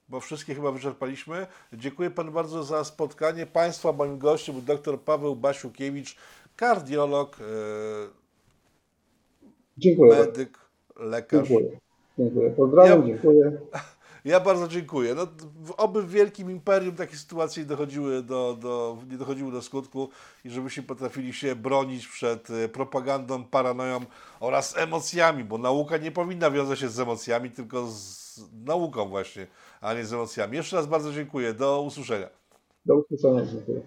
bo 0.10 0.20
wszystkie 0.20 0.56
chyba 0.56 0.72
wyczerpaliśmy. 0.72 1.48
Dziękuję 1.74 2.12
panu 2.12 2.32
bardzo 2.32 2.64
za 2.64 2.84
spotkanie. 2.84 3.46
Państwa 3.46 3.92
moim 3.92 4.18
gościem 4.18 4.56
był 4.56 4.64
dr 4.76 5.02
Paweł 5.02 5.36
Basiukiewicz, 5.36 6.16
kardiolog, 6.56 7.38
medyk, 10.00 10.60
lekarz. 10.96 11.48
Dziękuję. 11.48 11.80
Dziękuję. 12.20 12.50
Pozdrawiam, 12.50 13.02
Ja- 13.02 13.08
dziękuję. 13.08 13.52
Ja 14.28 14.40
bardzo 14.40 14.68
dziękuję. 14.68 15.16
No, 15.16 15.26
w- 15.64 15.74
oby 15.78 16.02
w 16.04 16.10
wielkim 16.10 16.52
imperium 16.52 16.96
takie 16.96 17.16
sytuacje 17.18 17.64
nie 17.64 17.70
dochodziły 17.70 18.24
do, 18.24 18.58
do, 18.60 18.98
nie 19.10 19.18
dochodziły 19.18 19.52
do 19.52 19.62
skutku 19.62 20.10
i 20.46 20.50
żebyśmy 20.50 20.84
potrafili 20.84 21.34
się 21.34 21.56
bronić 21.56 22.08
przed 22.08 22.50
e, 22.50 22.70
propagandą, 22.70 23.44
paranoją 23.44 24.00
oraz 24.40 24.78
emocjami, 24.78 25.44
bo 25.44 25.58
nauka 25.58 25.98
nie 25.98 26.12
powinna 26.12 26.52
wiązać 26.52 26.80
się 26.80 26.90
z 26.90 27.00
emocjami, 27.00 27.52
tylko 27.52 27.88
z 27.88 28.40
nauką 28.66 29.10
właśnie, 29.10 29.48
a 29.82 29.94
nie 29.94 30.06
z 30.06 30.14
emocjami. 30.14 30.58
Jeszcze 30.58 30.76
raz 30.76 30.88
bardzo 30.88 31.14
dziękuję. 31.14 31.54
Do 31.54 31.82
usłyszenia. 31.82 32.28
Do 32.86 32.96
usłyszenia, 32.96 33.46
dziękuję. 33.46 33.82